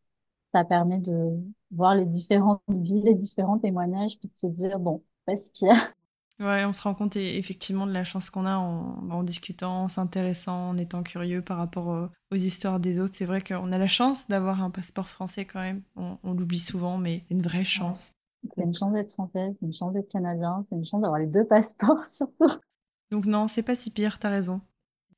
ça 0.54 0.64
permet 0.64 0.98
de 1.00 1.32
voir 1.72 1.94
les 1.96 2.06
différentes 2.06 2.62
vies, 2.70 3.02
les 3.02 3.14
différents 3.14 3.58
témoignages, 3.58 4.18
puis 4.20 4.28
de 4.30 4.38
se 4.38 4.46
dire, 4.48 4.78
bon, 4.80 5.02
pas 5.26 5.36
si 5.36 5.50
pire. 5.52 5.94
Ouais, 6.40 6.64
on 6.64 6.72
se 6.72 6.82
rend 6.82 6.94
compte 6.94 7.14
effectivement 7.14 7.86
de 7.86 7.92
la 7.92 8.02
chance 8.02 8.28
qu'on 8.28 8.44
a 8.44 8.56
en, 8.56 9.08
en, 9.08 9.22
discutant, 9.22 9.84
en 9.84 9.88
s'intéressant, 9.88 10.70
en 10.70 10.76
étant 10.76 11.04
curieux 11.04 11.42
par 11.42 11.58
rapport 11.58 12.10
aux 12.32 12.36
histoires 12.36 12.80
des 12.80 12.98
autres. 12.98 13.14
C'est 13.14 13.24
vrai 13.24 13.40
qu'on 13.40 13.70
a 13.70 13.78
la 13.78 13.86
chance 13.86 14.26
d'avoir 14.26 14.62
un 14.62 14.70
passeport 14.70 15.08
français 15.08 15.44
quand 15.44 15.60
même. 15.60 15.82
On, 15.94 16.32
l'oublie 16.32 16.58
souvent, 16.58 16.98
mais 16.98 17.22
une 17.30 17.40
vraie 17.40 17.64
chance. 17.64 18.14
C'est 18.56 18.64
une 18.64 18.74
chance 18.74 18.92
d'être 18.92 19.12
française, 19.12 19.54
c'est 19.58 19.66
une 19.66 19.72
chance 19.72 19.94
d'être 19.94 20.08
canadien, 20.08 20.66
c'est 20.68 20.76
une 20.76 20.84
chance 20.84 21.00
d'avoir 21.00 21.20
les 21.20 21.28
deux 21.28 21.46
passeports 21.46 22.04
surtout. 22.10 22.50
Donc 23.10 23.26
non, 23.26 23.46
c'est 23.46 23.62
pas 23.62 23.76
si 23.76 23.92
pire, 23.92 24.18
t'as 24.18 24.28
raison. 24.28 24.60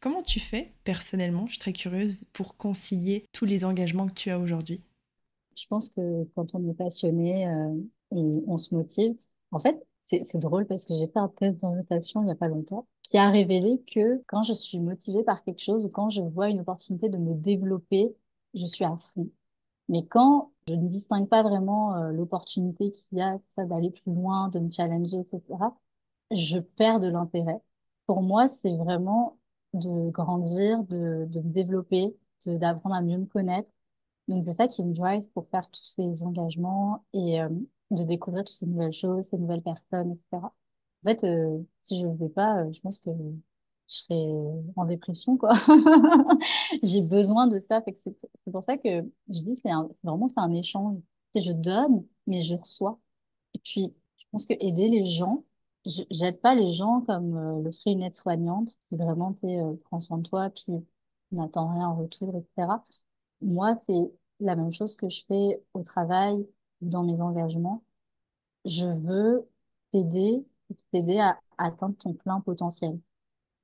Comment 0.00 0.22
tu 0.22 0.38
fais 0.38 0.74
personnellement, 0.84 1.46
je 1.46 1.52
suis 1.52 1.58
très 1.58 1.72
curieuse, 1.72 2.24
pour 2.34 2.56
concilier 2.58 3.24
tous 3.32 3.46
les 3.46 3.64
engagements 3.64 4.06
que 4.06 4.12
tu 4.12 4.30
as 4.30 4.38
aujourd'hui? 4.38 4.82
Je 5.56 5.64
pense 5.68 5.88
que 5.88 6.24
quand 6.34 6.54
on 6.54 6.68
est 6.68 6.74
passionné 6.74 7.48
euh, 7.48 7.74
et 8.14 8.42
on 8.46 8.58
se 8.58 8.74
motive, 8.74 9.16
en 9.50 9.58
fait, 9.58 9.82
c'est 10.09 10.36
drôle 10.38 10.66
parce 10.66 10.84
que 10.84 10.94
j'ai 10.94 11.07
fait 11.09 11.18
un 11.18 11.28
test 11.28 11.61
d'orientation 11.61 12.22
il 12.22 12.26
n'y 12.26 12.30
a 12.32 12.34
pas 12.36 12.48
longtemps 12.48 12.86
qui 13.02 13.18
a 13.18 13.30
révélé 13.30 13.82
que 13.92 14.22
quand 14.28 14.42
je 14.44 14.52
suis 14.54 14.78
motivée 14.80 15.22
par 15.24 15.42
quelque 15.44 15.62
chose 15.62 15.84
ou 15.86 15.88
quand 15.90 16.11
je 16.11 16.20
vois 16.22 16.48
une 16.48 16.61
opportunité 16.61 17.09
de 17.09 17.18
me 17.18 17.34
développer, 17.34 18.14
je 18.54 18.66
suis 18.66 18.84
à 18.84 18.96
fond. 19.14 19.30
Mais 19.88 20.07
quand 20.07 20.52
je 20.68 20.74
ne 20.74 20.88
distingue 20.88 21.28
pas 21.28 21.42
vraiment 21.42 21.96
euh, 21.96 22.12
l'opportunité 22.12 22.92
qu'il 22.92 23.18
y 23.18 23.22
a 23.22 23.38
ça 23.57 23.64
d'aller 23.66 23.90
plus 23.90 24.12
loin, 24.14 24.48
de 24.50 24.59
me 24.61 24.70
challenger, 24.70 25.20
etc., 25.20 25.74
je 26.32 26.59
perds 26.59 27.00
de 27.00 27.09
l'intérêt. 27.09 27.61
Pour 28.07 28.22
moi, 28.22 28.48
c'est 28.48 28.76
vraiment 28.76 29.38
de 29.74 30.11
grandir, 30.11 30.82
de, 30.84 31.26
de 31.28 31.40
me 31.40 31.52
développer, 31.52 32.16
d'apprendre 32.46 32.94
à 32.96 33.02
mieux 33.02 33.18
me 33.18 33.26
connaître. 33.26 33.68
Donc 34.28 34.44
c'est 34.46 34.57
ça 34.57 34.68
qui 34.68 34.82
me 34.84 34.94
drive 34.94 35.24
pour 35.34 35.48
faire 35.50 35.70
tous 35.70 35.84
ces 35.86 36.22
engagements 36.22 37.04
et 37.14 37.40
euh, 37.42 37.48
de 37.91 38.03
découvrir 38.05 38.45
toutes 38.45 38.57
ces 38.57 38.66
nouvelles 38.66 38.93
choses, 38.93 39.24
ces 39.30 39.39
nouvelles 39.39 39.62
personnes, 39.62 40.12
etc. 40.12 40.53
En 41.05 41.09
fait, 41.09 41.24
euh, 41.24 41.62
si 41.84 42.01
je 42.01 42.07
le 42.07 42.12
faisais 42.14 42.28
pas, 42.30 42.62
euh, 42.64 42.72
je 42.72 42.80
pense 42.80 42.99
que 43.01 43.11
je 43.89 43.95
serais 43.97 44.72
en 44.76 44.84
dépression, 44.84 45.37
quoi. 45.37 45.55
J'ai 46.82 47.03
besoin 47.03 47.47
de 47.47 47.61
ça. 47.68 47.82
C'est 47.84 48.53
pour 48.53 48.64
ça 48.64 48.76
que 48.76 48.89
je 49.28 49.41
dis 49.41 49.61
c'est 49.62 49.70
vraiment 50.03 50.28
c'est 50.28 50.41
un 50.41 50.53
échange. 50.53 50.99
Je 51.34 51.53
donne, 51.53 52.05
mais 52.26 52.43
je 52.43 52.55
reçois. 52.55 52.99
Et 53.55 53.59
puis, 53.61 53.95
je 54.18 54.24
pense 54.32 54.47
que 54.47 54.55
aider 54.61 54.89
les 54.89 55.09
gens, 55.11 55.45
j'aide 55.87 56.41
pas 56.41 56.55
les 56.55 56.72
gens 56.72 57.03
comme 57.03 57.37
euh, 57.37 57.62
le 57.62 57.72
ferait 57.72 57.93
une 57.93 58.03
aide-soignante 58.03 58.70
qui 58.89 58.97
vraiment 58.97 59.34
tu 59.34 59.47
euh, 59.49 59.74
prend 59.84 60.01
soin 60.01 60.18
de 60.18 60.28
toi 60.28 60.51
puis 60.51 60.72
n'attend 61.32 61.72
rien 61.72 61.89
en 61.89 61.97
retour, 61.97 62.37
etc. 62.37 62.82
Moi, 63.43 63.76
c'est 63.89 64.12
la 64.41 64.57
même 64.57 64.72
chose 64.72 64.97
que 64.97 65.09
je 65.11 65.24
fais 65.28 65.62
au 65.74 65.82
travail 65.82 66.47
dans 66.81 67.03
mes 67.05 67.20
engagements. 67.20 67.83
Je 68.64 68.87
veux 68.87 69.49
t'aider, 69.93 70.45
t'aider 70.93 71.18
à 71.18 71.39
atteindre 71.59 71.97
ton 71.99 72.14
plein 72.14 72.41
potentiel. 72.41 72.99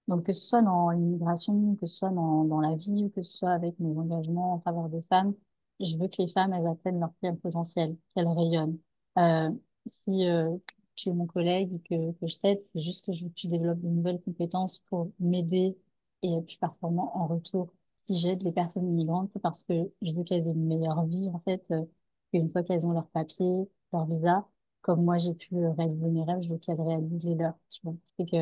Donc, 0.09 0.25
que 0.27 0.33
ce 0.33 0.47
soit 0.47 0.63
dans 0.63 0.91
l'immigration, 0.91 1.77
que 1.77 1.87
ce 1.87 1.97
soit 1.97 2.11
dans, 2.11 2.45
dans 2.45 2.61
la 2.61 2.75
vie 2.77 3.05
ou 3.05 3.11
que 3.11 3.23
ce 3.23 3.37
soit 3.39 3.53
avec 3.53 3.79
mes 3.81 3.97
engagements 3.99 4.55
en 4.55 4.61
faveur 4.61 4.89
des 4.89 5.03
femmes, 5.03 5.35
je 5.81 5.97
veux 5.97 6.09
que 6.09 6.23
les 6.23 6.29
femmes, 6.29 6.53
elles 6.53 6.67
atteignent 6.67 7.01
leur 7.01 7.13
plein 7.15 7.35
potentiel, 7.37 7.97
qu'elles 8.15 8.29
rayonnent. 8.29 8.79
Euh, 9.19 9.51
si 9.89 10.29
euh, 10.29 10.57
tu 10.97 11.09
es 11.11 11.13
mon 11.13 11.27
collègue 11.27 11.73
et 11.75 11.81
que, 11.81 12.13
que 12.19 12.27
je 12.27 12.39
t'aide, 12.39 12.63
c'est 12.73 12.83
juste 12.83 13.05
que 13.05 13.13
je 13.13 13.25
veux 13.25 13.31
que 13.31 13.35
tu 13.35 13.49
développes 13.49 13.81
de 13.81 13.89
nouvelles 13.89 14.21
compétences 14.23 14.81
pour 14.89 15.11
m'aider 15.21 15.77
et 16.23 16.33
être 16.35 16.47
plus 16.47 16.59
performant 16.59 17.17
en 17.17 17.27
retour. 17.27 17.73
Si 18.03 18.19
j'aide 18.19 18.43
les 18.43 18.53
personnes 18.53 18.89
immigrantes, 18.89 19.31
c'est 19.33 19.41
parce 19.43 19.63
que 19.63 19.75
je 20.03 20.13
veux 20.13 20.25
qu'elles 20.25 20.47
aient 20.47 20.53
une 20.53 20.67
meilleure 20.67 21.05
vie, 21.07 21.29
en 21.33 21.41
fait, 21.41 21.65
euh, 21.71 21.85
qu'une 22.33 22.51
fois 22.51 22.63
qu'elles 22.63 22.87
ont 22.87 22.93
leur 22.93 23.09
papier, 23.09 23.69
leur 23.93 24.07
visa, 24.07 24.49
comme 24.81 25.05
moi 25.05 25.19
j'ai 25.19 25.35
pu 25.35 25.55
réaliser 25.55 26.09
mes 26.09 26.25
rêves, 26.25 26.43
je 26.43 26.49
veux 26.49 26.59
qu'elles 26.59 26.81
réalisent 26.81 27.23
les 27.25 27.35
leurs, 27.35 27.55
tu 27.71 27.81
vois. 27.85 27.95
C'est 28.19 28.27
que 28.27 28.37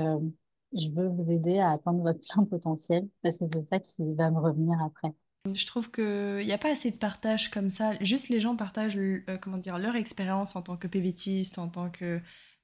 je 0.73 0.89
veux 0.91 1.09
vous 1.09 1.31
aider 1.31 1.59
à 1.59 1.73
atteindre 1.73 2.03
votre 2.03 2.21
plein 2.21 2.45
potentiel 2.45 3.09
parce 3.23 3.37
que 3.37 3.45
c'est 3.53 3.69
ça 3.69 3.81
qui 3.81 4.15
va 4.15 4.31
me 4.31 4.39
revenir 4.39 4.81
après. 4.83 5.13
Je 5.53 5.67
trouve 5.67 5.91
qu'il 5.91 6.45
n'y 6.45 6.53
a 6.53 6.59
pas 6.59 6.73
assez 6.73 6.91
de 6.91 6.97
partage 6.97 7.51
comme 7.51 7.71
ça. 7.71 7.93
Juste 8.03 8.29
les 8.29 8.41
gens 8.41 8.57
partagent 8.57 8.99
euh, 8.99 9.39
comment 9.41 9.59
dire, 9.59 9.79
leur 9.79 9.97
expérience 9.97 10.55
en 10.55 10.63
tant 10.63 10.77
que 10.77 10.87
PVTiste, 10.87 11.59
en 11.59 11.69
tant 11.69 11.91
que 11.91 12.21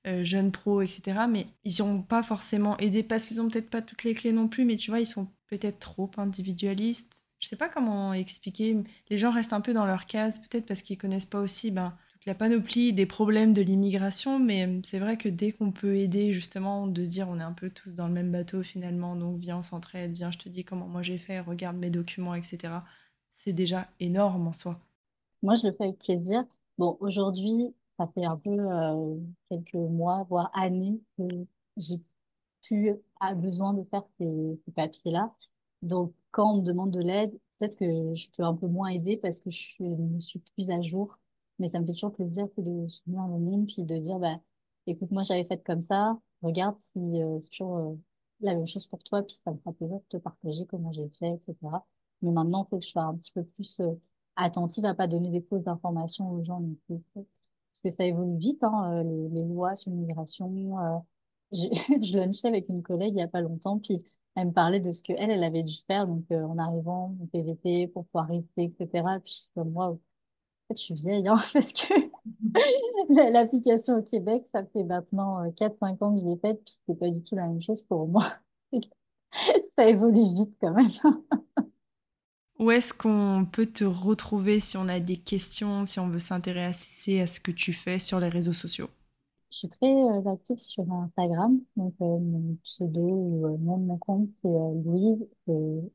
euh, 0.07 0.25
jeune 0.25 0.53
pro, 0.53 0.83
etc. 0.83 1.27
Mais 1.29 1.47
ils 1.65 1.83
n'ont 1.83 2.03
pas 2.03 2.23
forcément 2.23 2.77
aidé 2.79 3.03
parce 3.03 3.27
qu'ils 3.27 3.39
n'ont 3.39 3.49
peut-être 3.49 3.71
pas 3.71 3.83
toutes 3.83 4.05
les 4.05 4.15
clés 4.15 4.33
non 4.33 4.47
plus, 4.49 4.65
mais 4.65 4.77
tu 4.77 4.91
vois, 4.91 5.01
ils 5.01 5.07
sont 5.07 5.29
peut-être 5.49 5.79
trop 5.81 6.11
individualistes. 6.17 7.26
Je 7.47 7.51
sais 7.51 7.57
pas 7.57 7.69
comment 7.69 8.13
expliquer. 8.13 8.77
Les 9.09 9.19
gens 9.19 9.31
restent 9.31 9.53
un 9.53 9.61
peu 9.61 9.73
dans 9.73 9.87
leur 9.87 10.07
case, 10.07 10.41
peut-être 10.41 10.67
parce 10.67 10.83
qu'ils 10.83 10.99
connaissent 10.99 11.27
pas 11.27 11.39
aussi 11.39 11.71
ben, 11.71 11.97
la 12.27 12.35
panoplie 12.35 12.93
des 12.93 13.07
problèmes 13.07 13.53
de 13.53 13.63
l'immigration, 13.63 14.41
mais 14.41 14.67
euh, 14.67 14.81
c'est 14.85 14.99
vrai 14.99 15.17
que 15.17 15.29
dès 15.29 15.53
qu'on 15.53 15.71
peut 15.71 15.95
aider, 15.95 16.33
justement, 16.33 16.89
de 16.89 17.05
se 17.05 17.09
dire 17.09 17.29
on 17.29 17.39
est 17.39 17.45
un 17.45 17.53
peu 17.53 17.71
tous 17.71 17.95
dans 17.95 18.09
le 18.09 18.13
même 18.13 18.33
bateau 18.33 18.65
finalement, 18.65 19.15
donc 19.15 19.39
viens, 19.39 19.59
on 19.59 19.63
s'entraide, 19.63 20.11
viens, 20.11 20.33
je 20.33 20.39
te 20.39 20.49
dis 20.49 20.65
comment 20.65 20.89
moi 20.89 21.03
j'ai 21.03 21.19
fait, 21.19 21.39
regarde 21.39 21.77
mes 21.77 21.89
documents, 21.89 22.35
etc. 22.35 22.59
C'est 23.33 23.53
déjà 23.53 23.87
énorme 24.01 24.49
en 24.49 24.53
soi. 24.53 24.81
Moi, 25.41 25.55
je 25.55 25.69
le 25.69 25.73
fais 25.75 25.85
avec 25.85 25.99
plaisir. 25.99 26.45
Bon, 26.79 26.97
aujourd'hui, 26.99 27.73
ça 27.97 28.11
fait 28.13 28.25
un 28.25 28.39
peu 28.39 28.59
euh, 28.59 29.19
quelques 29.51 29.75
mois, 29.75 30.27
voire 30.29 30.51
années 30.53 31.01
que 31.17 31.23
j'ai 31.77 32.01
pu, 32.63 32.93
à 33.21 33.35
besoin 33.35 33.73
de 33.73 33.85
faire 33.85 34.03
ces 34.19 34.73
papiers-là. 34.75 35.33
Donc, 35.83 36.13
quand 36.31 36.55
on 36.55 36.59
me 36.59 36.63
demande 36.67 36.91
de 36.93 37.01
l'aide, 37.01 37.33
peut-être 37.59 37.77
que 37.77 38.15
je 38.15 38.29
peux 38.37 38.43
un 38.45 38.55
peu 38.55 38.67
moins 38.69 38.89
aider 38.89 39.17
parce 39.17 39.41
que 39.41 39.51
je 39.51 39.83
ne 39.83 40.21
suis 40.21 40.41
plus 40.41 40.71
à 40.71 40.81
jour 40.83 41.19
mais 41.59 41.71
ça 41.71 41.81
me 41.81 41.87
fait 41.87 41.93
toujours 41.93 42.13
plaisir 42.13 42.47
que 42.55 42.61
de 42.61 42.89
se 42.89 42.99
souvenir 42.99 43.23
anonyme, 43.23 43.67
puis 43.67 43.85
de 43.85 43.99
dire, 43.99 44.19
bah, 44.19 44.41
écoute, 44.87 45.11
moi, 45.11 45.23
j'avais 45.23 45.45
fait 45.45 45.63
comme 45.65 45.85
ça, 45.89 46.19
regarde 46.43 46.77
si 46.93 47.23
euh, 47.23 47.39
c'est 47.41 47.51
toujours 47.51 47.77
euh, 47.79 47.95
la 48.41 48.55
même 48.55 48.67
chose 48.67 48.87
pour 48.87 49.03
toi, 49.05 49.23
puis 49.23 49.37
ça 49.45 49.53
me 49.53 49.59
fera 49.59 49.73
plaisir 49.73 49.99
de 49.99 50.05
te 50.09 50.17
partager 50.19 50.67
comment 50.67 50.93
j'ai 50.93 51.09
fait, 51.19 51.35
etc. 51.35 51.57
Mais 52.23 52.31
maintenant, 52.33 52.65
il 52.65 52.69
faut 52.71 52.79
que 52.79 52.85
je 52.85 52.91
sois 52.91 53.03
un 53.05 53.17
petit 53.17 53.33
peu 53.33 53.45
plus 53.45 53.81
euh, 53.81 53.95
attentive 54.37 54.85
à 54.85 54.95
pas 54.95 55.07
donner 55.07 55.31
des 55.31 55.41
fausses 55.43 55.67
informations 55.67 56.31
aux 56.31 56.45
gens 56.45 56.63
plus. 56.87 57.03
Parce 57.15 57.83
que 57.85 57.91
ça 57.93 58.05
évolue 58.05 58.39
vite, 58.39 58.63
hein, 58.65 59.03
les, 59.05 59.29
les, 59.29 59.45
lois 59.45 59.77
sur 59.77 59.91
l'immigration. 59.91 61.05
je 61.53 62.17
lunchais 62.17 62.49
avec 62.49 62.69
une 62.69 62.83
collègue 62.83 63.15
il 63.15 63.19
y 63.19 63.23
a 63.23 63.29
pas 63.29 63.41
longtemps, 63.41 63.79
puis 63.79 64.03
elle 64.37 64.49
me 64.49 64.53
parlait 64.53 64.81
de 64.81 64.93
ce 64.93 65.03
que 65.03 65.13
elle, 65.17 65.31
elle 65.31 65.45
avait 65.45 65.63
dû 65.63 65.75
faire, 65.87 66.07
donc 66.07 66.25
en 66.31 66.59
arrivant 66.59 67.15
au 67.23 67.27
PVT 67.27 67.89
pour 67.89 68.07
pouvoir 68.07 68.29
rester, 68.29 68.65
etc. 68.65 69.19
Puis 69.25 69.51
comme 69.55 69.71
moi, 69.73 69.99
fait, 70.69 70.77
je 70.77 70.83
suis 70.83 70.95
vieille, 70.95 71.29
hein, 71.29 71.43
parce 71.53 71.73
que 71.73 71.95
l'application 73.33 73.99
au 73.99 74.03
Québec, 74.03 74.45
ça 74.53 74.65
fait 74.73 74.85
maintenant 74.85 75.45
4-5 75.51 75.53
euh, 75.63 76.05
ans 76.05 76.15
que 76.15 76.21
je 76.21 76.27
l'ai 76.27 76.37
faite, 76.37 76.61
puis 76.65 76.75
c'est 76.87 76.99
pas 76.99 77.11
du 77.11 77.23
tout 77.23 77.37
la 77.37 77.47
même 77.47 77.63
chose 77.63 77.83
pour 77.89 78.09
moi. 78.09 78.35
ça 79.77 79.89
évolue 79.89 80.35
vite 80.35 80.57
quand 80.61 80.73
même. 80.73 80.91
Où 82.59 82.71
est-ce 82.71 82.95
qu'on 82.95 83.47
peut 83.51 83.67
te 83.67 83.85
retrouver 83.85 84.61
si 84.61 84.77
on 84.79 84.89
a 84.89 84.99
des 84.99 85.19
questions, 85.19 85.85
si 85.85 86.01
on 86.01 86.09
veut 86.09 86.19
s'intéresser 86.19 87.21
à 87.21 87.27
ce 87.27 87.39
que 87.39 87.51
tu 87.51 87.75
fais 87.75 87.99
sur 87.99 88.19
les 88.19 88.29
réseaux 88.29 88.55
sociaux? 88.55 88.89
Je 89.57 89.61
suis 89.61 89.69
très 89.71 89.87
euh, 89.87 90.31
active 90.31 90.59
sur 90.59 90.85
Instagram, 90.93 91.61
donc 91.77 91.95
euh, 92.03 92.19
mon 92.19 92.57
pseudo 92.65 93.01
ou 93.01 93.57
même 93.59 93.87
mon 93.87 93.97
compte, 93.99 94.29
c'est 94.43 94.49
Louise 94.49 95.27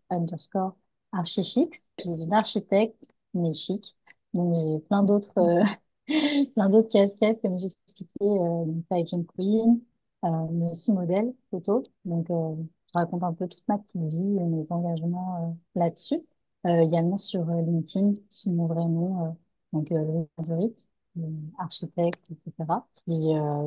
underscore 0.10 0.76
archichic. 1.12 1.84
Je 2.00 2.04
suis 2.12 2.24
une 2.24 2.34
architecte, 2.34 3.04
mais 3.36 3.54
chic. 3.54 3.96
Donc, 4.34 4.56
j'ai 4.56 4.80
plein 4.88 5.04
d'autres 5.04 5.38
euh, 5.38 5.64
plein 6.56 6.70
d'autres 6.70 6.90
casquettes, 6.90 7.42
comme 7.42 7.60
j'expliquais, 7.60 8.10
euh, 8.22 8.66
Fashion 8.90 9.24
Queen, 9.36 9.82
euh, 10.26 10.30
mais 10.52 10.68
aussi 10.72 10.92
modèle 10.92 11.34
photo. 11.52 11.84
Donc, 12.06 12.30
euh, 12.32 12.56
je 12.88 12.92
raconte 13.00 13.24
un 13.24 13.34
peu 13.34 13.48
toute 13.48 13.64
ma 13.68 13.78
petite 13.78 14.02
vie 14.02 14.38
et 14.40 14.44
mes 14.44 14.72
engagements 14.72 15.52
euh, 15.52 15.54
là-dessus. 15.80 16.20
Euh, 16.68 16.82
également 16.82 17.18
sur 17.20 17.46
LinkedIn, 17.46 18.14
sur 18.32 18.52
mon 18.52 18.68
vrai 18.68 18.86
nom, 18.88 19.36
donc 19.74 19.90
Louis 19.90 20.76
Zurich, 21.16 21.54
architecte, 21.60 22.32
etc. 22.32 22.88
Puis, 23.06 23.14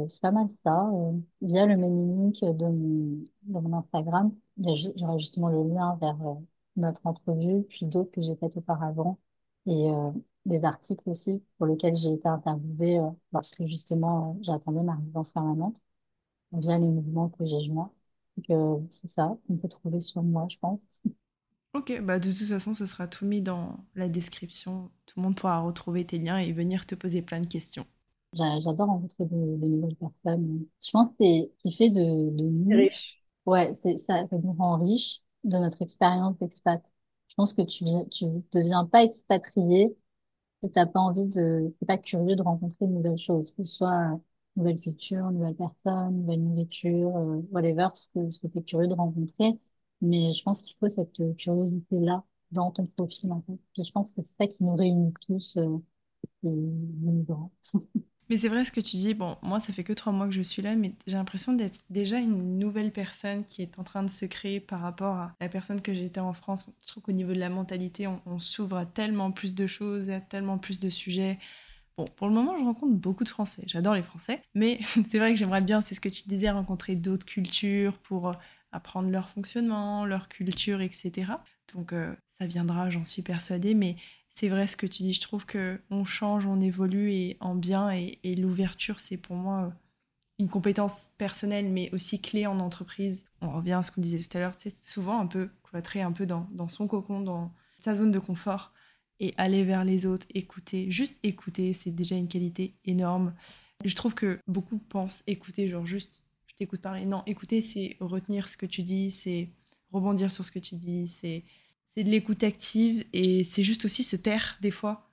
c'est 0.08 0.20
pas 0.20 0.30
mal 0.30 0.48
ça. 0.64 0.90
via 1.42 1.66
le 1.66 1.76
mailing 1.76 2.32
link 2.32 2.40
de 2.40 2.66
mon, 3.48 3.78
Instagram, 3.78 4.32
j'aurai 4.58 5.18
justement 5.18 5.48
le 5.48 5.62
lien 5.68 5.96
vers 6.00 6.16
notre 6.76 7.06
entrevue, 7.06 7.64
puis 7.68 7.86
d'autres 7.86 8.10
que 8.10 8.22
j'ai 8.22 8.36
faites 8.36 8.56
auparavant. 8.56 9.18
Et 9.66 9.88
des 10.46 10.64
articles 10.64 11.08
aussi 11.10 11.42
pour 11.58 11.66
lesquels 11.66 11.96
j'ai 11.96 12.12
été 12.12 12.28
interviewée 12.28 12.98
euh, 12.98 13.10
lorsque 13.32 13.64
justement 13.66 14.32
euh, 14.32 14.42
j'attendais 14.42 14.82
ma 14.82 14.94
résidence 14.96 15.30
permanente 15.32 15.76
via 16.52 16.78
les 16.78 16.90
mouvements 16.90 17.30
que 17.30 17.46
j'ai 17.46 17.64
joints. 17.66 17.92
Donc 18.38 18.50
euh, 18.50 18.80
c'est 18.90 19.10
ça 19.10 19.36
qu'on 19.46 19.56
peut 19.58 19.68
trouver 19.68 20.00
sur 20.00 20.22
moi, 20.22 20.46
je 20.50 20.58
pense. 20.58 20.80
Ok, 21.74 22.00
bah 22.02 22.20
de 22.20 22.30
toute 22.30 22.46
façon, 22.46 22.72
ce 22.72 22.86
sera 22.86 23.08
tout 23.08 23.26
mis 23.26 23.42
dans 23.42 23.76
la 23.96 24.08
description. 24.08 24.90
Tout 25.06 25.18
le 25.18 25.24
monde 25.24 25.36
pourra 25.36 25.58
retrouver 25.58 26.04
tes 26.04 26.18
liens 26.18 26.38
et 26.38 26.52
venir 26.52 26.86
te 26.86 26.94
poser 26.94 27.20
plein 27.20 27.40
de 27.40 27.46
questions. 27.46 27.84
J'adore 28.32 28.86
rencontrer 28.86 29.24
de, 29.24 29.34
nouvelles 29.34 29.96
personnes. 29.96 30.66
Je 30.84 30.90
pense 30.92 31.08
que 31.10 31.14
c'est 31.20 31.50
ce 31.56 31.62
qui 31.62 31.76
fait 31.76 31.90
de, 31.90 32.30
de 32.30 32.44
nous. 32.44 32.76
Riche. 32.76 33.20
Ouais, 33.46 33.76
ça, 34.06 34.26
ça 34.28 34.38
nous 34.38 34.52
rend 34.52 34.78
riche 34.78 35.20
de 35.42 35.58
notre 35.58 35.82
expérience 35.82 36.38
d'expat. 36.38 36.82
Je 37.28 37.34
pense 37.34 37.52
que 37.52 37.62
tu, 37.62 37.84
tu 38.10 38.24
deviens 38.52 38.86
pas 38.86 39.04
expatrié 39.04 39.96
t'as 40.74 40.86
pas 40.86 41.00
envie 41.00 41.24
de, 41.26 41.74
t'es 41.78 41.86
pas 41.86 41.98
curieux 41.98 42.36
de 42.36 42.42
rencontrer 42.42 42.86
de 42.86 42.92
nouvelles 42.92 43.18
choses, 43.18 43.52
que 43.52 43.64
ce 43.64 43.72
soit 43.74 44.20
nouvelle 44.56 44.80
culture, 44.80 45.30
nouvelle 45.30 45.56
personne, 45.56 46.20
nouvelle 46.20 46.42
nourriture, 46.42 47.16
euh, 47.16 47.42
whatever, 47.50 47.88
ce 47.94 48.08
que, 48.14 48.30
ce 48.30 48.40
que 48.40 48.46
tu 48.48 48.58
es 48.58 48.62
curieux 48.62 48.88
de 48.88 48.94
rencontrer. 48.94 49.58
Mais 50.04 50.34
je 50.34 50.42
pense 50.42 50.60
qu'il 50.60 50.76
faut 50.78 50.88
cette 50.90 51.36
curiosité-là 51.38 52.24
dans 52.52 52.70
ton 52.70 52.86
profil, 52.86 53.30
fait. 53.46 53.82
je 53.82 53.90
pense 53.90 54.10
que 54.10 54.22
c'est 54.22 54.36
ça 54.36 54.46
qui 54.46 54.62
nous 54.62 54.76
réunit 54.76 55.12
tous, 55.26 55.56
euh, 55.56 55.78
les 56.42 56.52
immigrants. 56.52 57.50
Mais 58.30 58.36
c'est 58.38 58.48
vrai 58.48 58.64
ce 58.64 58.72
que 58.72 58.80
tu 58.80 58.96
dis. 58.96 59.12
Bon, 59.12 59.36
moi, 59.42 59.60
ça 59.60 59.72
fait 59.72 59.84
que 59.84 59.92
trois 59.92 60.12
mois 60.12 60.26
que 60.26 60.32
je 60.32 60.40
suis 60.40 60.62
là, 60.62 60.74
mais 60.74 60.94
j'ai 61.06 61.16
l'impression 61.16 61.52
d'être 61.52 61.78
déjà 61.90 62.18
une 62.18 62.58
nouvelle 62.58 62.90
personne 62.90 63.44
qui 63.44 63.60
est 63.60 63.78
en 63.78 63.84
train 63.84 64.02
de 64.02 64.08
se 64.08 64.24
créer 64.24 64.60
par 64.60 64.80
rapport 64.80 65.16
à 65.16 65.36
la 65.42 65.50
personne 65.50 65.82
que 65.82 65.92
j'étais 65.92 66.20
en 66.20 66.32
France. 66.32 66.64
Je 66.80 66.86
trouve 66.86 67.02
qu'au 67.02 67.12
niveau 67.12 67.34
de 67.34 67.38
la 67.38 67.50
mentalité, 67.50 68.06
on, 68.06 68.38
s'ouvre 68.38 68.78
à 68.78 68.86
tellement 68.86 69.30
plus 69.30 69.54
de 69.54 69.66
choses, 69.66 70.08
à 70.08 70.22
tellement 70.22 70.56
plus 70.56 70.80
de 70.80 70.88
sujets. 70.88 71.38
Bon, 71.98 72.06
pour 72.16 72.26
le 72.26 72.32
moment, 72.32 72.56
je 72.58 72.64
rencontre 72.64 72.94
beaucoup 72.94 73.24
de 73.24 73.28
Français. 73.28 73.62
J'adore 73.66 73.92
les 73.92 74.02
Français, 74.02 74.40
mais 74.54 74.80
c'est 75.04 75.18
vrai 75.18 75.32
que 75.32 75.38
j'aimerais 75.38 75.60
bien, 75.60 75.82
c'est 75.82 75.94
ce 75.94 76.00
que 76.00 76.08
tu 76.08 76.26
disais, 76.26 76.50
rencontrer 76.50 76.96
d'autres 76.96 77.26
cultures 77.26 77.98
pour 77.98 78.28
euh, 78.28 78.32
apprendre 78.74 79.08
leur 79.08 79.28
fonctionnement, 79.28 80.04
leur 80.04 80.28
culture, 80.28 80.80
etc. 80.80 81.32
Donc 81.72 81.92
euh, 81.92 82.14
ça 82.28 82.46
viendra, 82.46 82.90
j'en 82.90 83.04
suis 83.04 83.22
persuadée, 83.22 83.74
mais 83.74 83.96
c'est 84.28 84.48
vrai 84.48 84.66
ce 84.66 84.76
que 84.76 84.86
tu 84.86 85.04
dis. 85.04 85.12
Je 85.12 85.20
trouve 85.20 85.46
que 85.46 85.80
on 85.90 86.04
change, 86.04 86.46
on 86.46 86.60
évolue 86.60 87.12
et 87.12 87.36
en 87.40 87.54
bien 87.54 87.90
et, 87.90 88.34
l'ouverture, 88.34 89.00
c'est 89.00 89.16
pour 89.16 89.36
moi 89.36 89.62
euh, 89.62 89.70
une 90.40 90.48
compétence 90.48 91.12
personnelle, 91.18 91.70
mais 91.70 91.90
aussi 91.92 92.20
clé 92.20 92.46
en 92.46 92.58
entreprise. 92.58 93.24
On 93.40 93.50
revient 93.50 93.72
à 93.72 93.82
ce 93.82 93.92
qu'on 93.92 94.00
disait 94.00 94.22
tout 94.22 94.36
à 94.36 94.40
l'heure, 94.40 94.54
c'est 94.56 94.74
souvent 94.74 95.20
un 95.20 95.26
peu 95.26 95.50
cloîtré, 95.62 96.02
un 96.02 96.12
peu 96.12 96.26
dans, 96.26 96.48
dans 96.50 96.68
son 96.68 96.88
cocon, 96.88 97.20
dans 97.20 97.54
sa 97.78 97.94
zone 97.94 98.10
de 98.10 98.18
confort 98.18 98.72
et 99.20 99.34
aller 99.36 99.62
vers 99.62 99.84
les 99.84 100.06
autres, 100.06 100.26
écouter, 100.34 100.90
juste 100.90 101.20
écouter, 101.22 101.72
c'est 101.72 101.92
déjà 101.92 102.16
une 102.16 102.26
qualité 102.28 102.74
énorme. 102.84 103.34
Je 103.84 103.94
trouve 103.94 104.14
que 104.14 104.40
beaucoup 104.48 104.78
pensent 104.78 105.22
écouter, 105.26 105.68
genre 105.68 105.86
juste 105.86 106.23
je 106.54 106.58
t'écoute 106.58 106.80
parler. 106.80 107.04
Non, 107.04 107.22
écouter, 107.26 107.60
c'est 107.60 107.96
retenir 108.00 108.48
ce 108.48 108.56
que 108.56 108.66
tu 108.66 108.82
dis, 108.82 109.10
c'est 109.10 109.50
rebondir 109.92 110.30
sur 110.30 110.44
ce 110.44 110.52
que 110.52 110.58
tu 110.58 110.76
dis, 110.76 111.08
c'est 111.08 111.44
c'est 111.88 112.02
de 112.02 112.10
l'écoute 112.10 112.42
active 112.42 113.04
et 113.12 113.44
c'est 113.44 113.62
juste 113.62 113.84
aussi 113.84 114.02
se 114.02 114.16
taire 114.16 114.58
des 114.60 114.72
fois. 114.72 115.08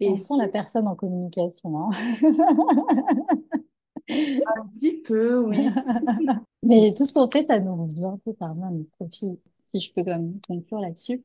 Et 0.00 0.14
sans 0.16 0.36
la 0.36 0.48
personne 0.48 0.86
en 0.86 0.94
communication. 0.94 1.78
Hein. 1.78 1.90
Un 4.08 4.66
petit 4.68 5.00
peu, 5.02 5.38
oui. 5.38 5.66
Mais 6.62 6.94
tout 6.94 7.06
ce 7.06 7.14
qu'on 7.14 7.30
fait, 7.30 7.46
ça 7.46 7.58
nous 7.58 7.88
vient 7.88 8.18
totalement 8.24 8.70
notre 8.70 8.90
profil. 8.90 9.38
Si 9.68 9.80
je 9.80 9.92
peux 9.92 10.04
quand 10.04 10.10
même 10.10 10.38
conclure 10.46 10.80
là-dessus. 10.80 11.24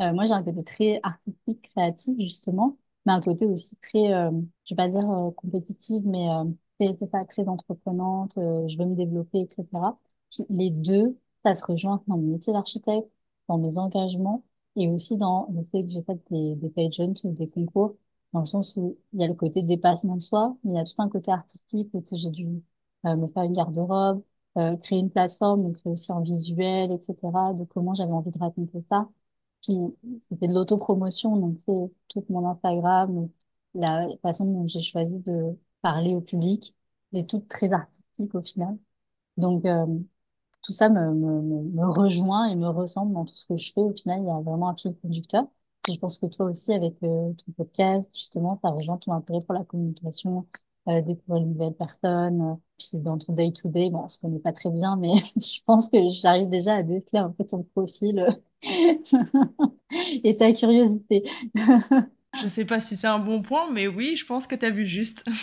Euh, 0.00 0.12
moi, 0.12 0.26
j'ai 0.26 0.32
un 0.32 0.42
côté 0.42 0.62
très 0.64 1.00
artistique, 1.02 1.70
créatif, 1.70 2.14
justement, 2.18 2.78
mais 3.06 3.12
un 3.12 3.20
côté 3.20 3.46
aussi 3.46 3.76
très, 3.76 4.12
euh, 4.12 4.30
je 4.64 4.74
vais 4.74 4.76
pas 4.76 4.88
dire 4.88 5.10
euh, 5.10 5.30
compétitif, 5.32 6.02
mais 6.04 6.26
c'est 6.98 7.10
pas 7.10 7.24
très 7.24 7.46
entreprenante, 7.48 8.32
je 8.36 8.78
veux 8.78 8.86
me 8.86 8.94
développer, 8.96 9.40
etc. 9.40 9.98
Puis 10.30 10.44
les 10.50 10.70
deux, 10.70 11.16
ça 11.44 11.54
se 11.54 11.64
rejoint 11.64 12.02
dans 12.06 12.16
mon 12.16 12.32
métier 12.32 12.52
d'architecte, 12.52 13.08
dans 13.48 13.58
mes 13.58 13.76
engagements 13.78 14.44
et 14.76 14.88
aussi 14.88 15.16
dans 15.16 15.48
le 15.52 15.64
fait 15.72 15.82
que 15.82 15.88
j'ai 15.90 16.02
fait 16.02 16.18
des, 16.30 16.54
des 16.56 16.70
pageants, 16.70 17.12
des 17.24 17.48
concours, 17.48 17.96
dans 18.32 18.40
le 18.40 18.46
sens 18.46 18.76
où 18.76 18.96
il 19.12 19.20
y 19.20 19.24
a 19.24 19.28
le 19.28 19.34
côté 19.34 19.62
dépassement 19.62 20.16
de 20.16 20.22
soi, 20.22 20.56
mais 20.64 20.72
il 20.72 20.76
y 20.76 20.78
a 20.78 20.84
tout 20.84 20.94
un 20.98 21.08
côté 21.08 21.30
artistique, 21.32 21.90
où 21.92 22.02
j'ai 22.12 22.30
dû 22.30 22.62
euh, 23.06 23.16
me 23.16 23.28
faire 23.28 23.42
une 23.44 23.52
garde-robe, 23.54 24.22
euh, 24.58 24.76
créer 24.76 24.98
une 25.00 25.10
plateforme, 25.10 25.62
donc 25.62 25.76
aussi 25.84 26.12
en 26.12 26.20
visuel, 26.22 26.92
etc., 26.92 27.54
de 27.54 27.64
comment 27.64 27.94
j'avais 27.94 28.12
envie 28.12 28.30
de 28.30 28.38
raconter 28.38 28.82
ça. 28.90 29.08
Puis 29.62 29.74
c'était 30.30 30.48
de 30.48 30.54
l'autopromotion, 30.54 31.36
donc 31.36 31.58
c'est 31.66 31.92
tout 32.08 32.24
mon 32.30 32.46
Instagram, 32.48 33.28
la 33.74 34.06
façon 34.22 34.44
dont 34.46 34.66
j'ai 34.68 34.82
choisi 34.82 35.18
de 35.20 35.56
parler 35.82 36.14
au 36.14 36.20
public, 36.20 36.74
c'est 37.12 37.26
tout 37.26 37.40
très 37.48 37.72
artistique 37.72 38.34
au 38.34 38.42
final. 38.42 38.78
Donc, 39.36 39.64
euh, 39.66 39.86
tout 40.62 40.72
ça 40.72 40.88
me, 40.88 41.12
me, 41.14 41.42
me, 41.42 41.88
rejoint 41.90 42.46
et 42.48 42.56
me 42.56 42.68
ressemble 42.68 43.12
dans 43.14 43.24
tout 43.24 43.34
ce 43.34 43.46
que 43.46 43.56
je 43.56 43.72
fais. 43.72 43.80
Au 43.80 43.92
final, 43.94 44.20
il 44.22 44.26
y 44.26 44.30
a 44.30 44.40
vraiment 44.40 44.68
un 44.70 44.76
fil 44.76 44.94
conducteur. 45.02 45.44
Je 45.88 45.96
pense 45.98 46.18
que 46.18 46.26
toi 46.26 46.46
aussi, 46.46 46.72
avec 46.72 46.94
euh, 47.02 47.32
ton 47.34 47.52
podcast, 47.52 48.06
justement, 48.14 48.58
ça 48.62 48.70
rejoint 48.70 48.98
ton 48.98 49.12
intérêt 49.12 49.40
pour 49.40 49.54
la 49.54 49.64
communication, 49.64 50.46
euh, 50.88 51.00
découvrir 51.02 51.42
une 51.42 51.52
nouvelle 51.52 51.74
personne. 51.74 52.42
Euh, 52.42 52.54
puis 52.78 52.98
dans 52.98 53.18
ton 53.18 53.32
day-to-day, 53.32 53.90
bon, 53.90 54.04
on 54.04 54.08
se 54.08 54.20
connaît 54.20 54.38
pas 54.38 54.52
très 54.52 54.70
bien, 54.70 54.96
mais 54.96 55.10
je 55.36 55.60
pense 55.66 55.88
que 55.88 55.98
j'arrive 56.22 56.50
déjà 56.50 56.74
à 56.76 56.82
déceler 56.82 57.18
un 57.20 57.30
peu 57.30 57.44
ton 57.44 57.62
profil 57.62 58.26
et 60.24 60.36
ta 60.36 60.52
curiosité. 60.52 61.24
je 62.40 62.46
sais 62.46 62.64
pas 62.64 62.80
si 62.80 62.96
c'est 62.96 63.06
un 63.06 63.18
bon 63.18 63.42
point, 63.42 63.70
mais 63.70 63.88
oui, 63.88 64.16
je 64.16 64.24
pense 64.24 64.46
que 64.46 64.54
tu 64.54 64.64
as 64.64 64.70
vu 64.70 64.86
juste. 64.86 65.24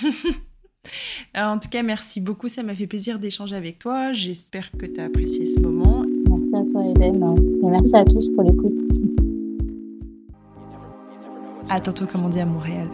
Euh, 1.35 1.43
en 1.43 1.59
tout 1.59 1.67
cas, 1.67 1.83
merci 1.83 2.21
beaucoup. 2.21 2.47
Ça 2.47 2.63
m'a 2.63 2.73
fait 2.73 2.87
plaisir 2.87 3.19
d'échanger 3.19 3.57
avec 3.57 3.77
toi. 3.77 4.13
J'espère 4.13 4.71
que 4.71 4.85
tu 4.85 5.01
as 5.01 5.05
apprécié 5.05 5.45
ce 5.45 5.59
moment. 5.59 6.05
Merci 6.29 6.55
à 6.55 6.71
toi, 6.71 6.81
Hélène. 6.85 7.35
Et 7.61 7.67
merci 7.67 7.93
à 7.93 8.05
tous 8.05 8.29
pour 8.33 8.43
l'écoute. 8.43 8.73
À 11.69 11.81
tantôt, 11.81 12.05
comme 12.05 12.23
on 12.23 12.29
dit 12.29 12.39
à 12.39 12.45
Montréal. 12.45 12.87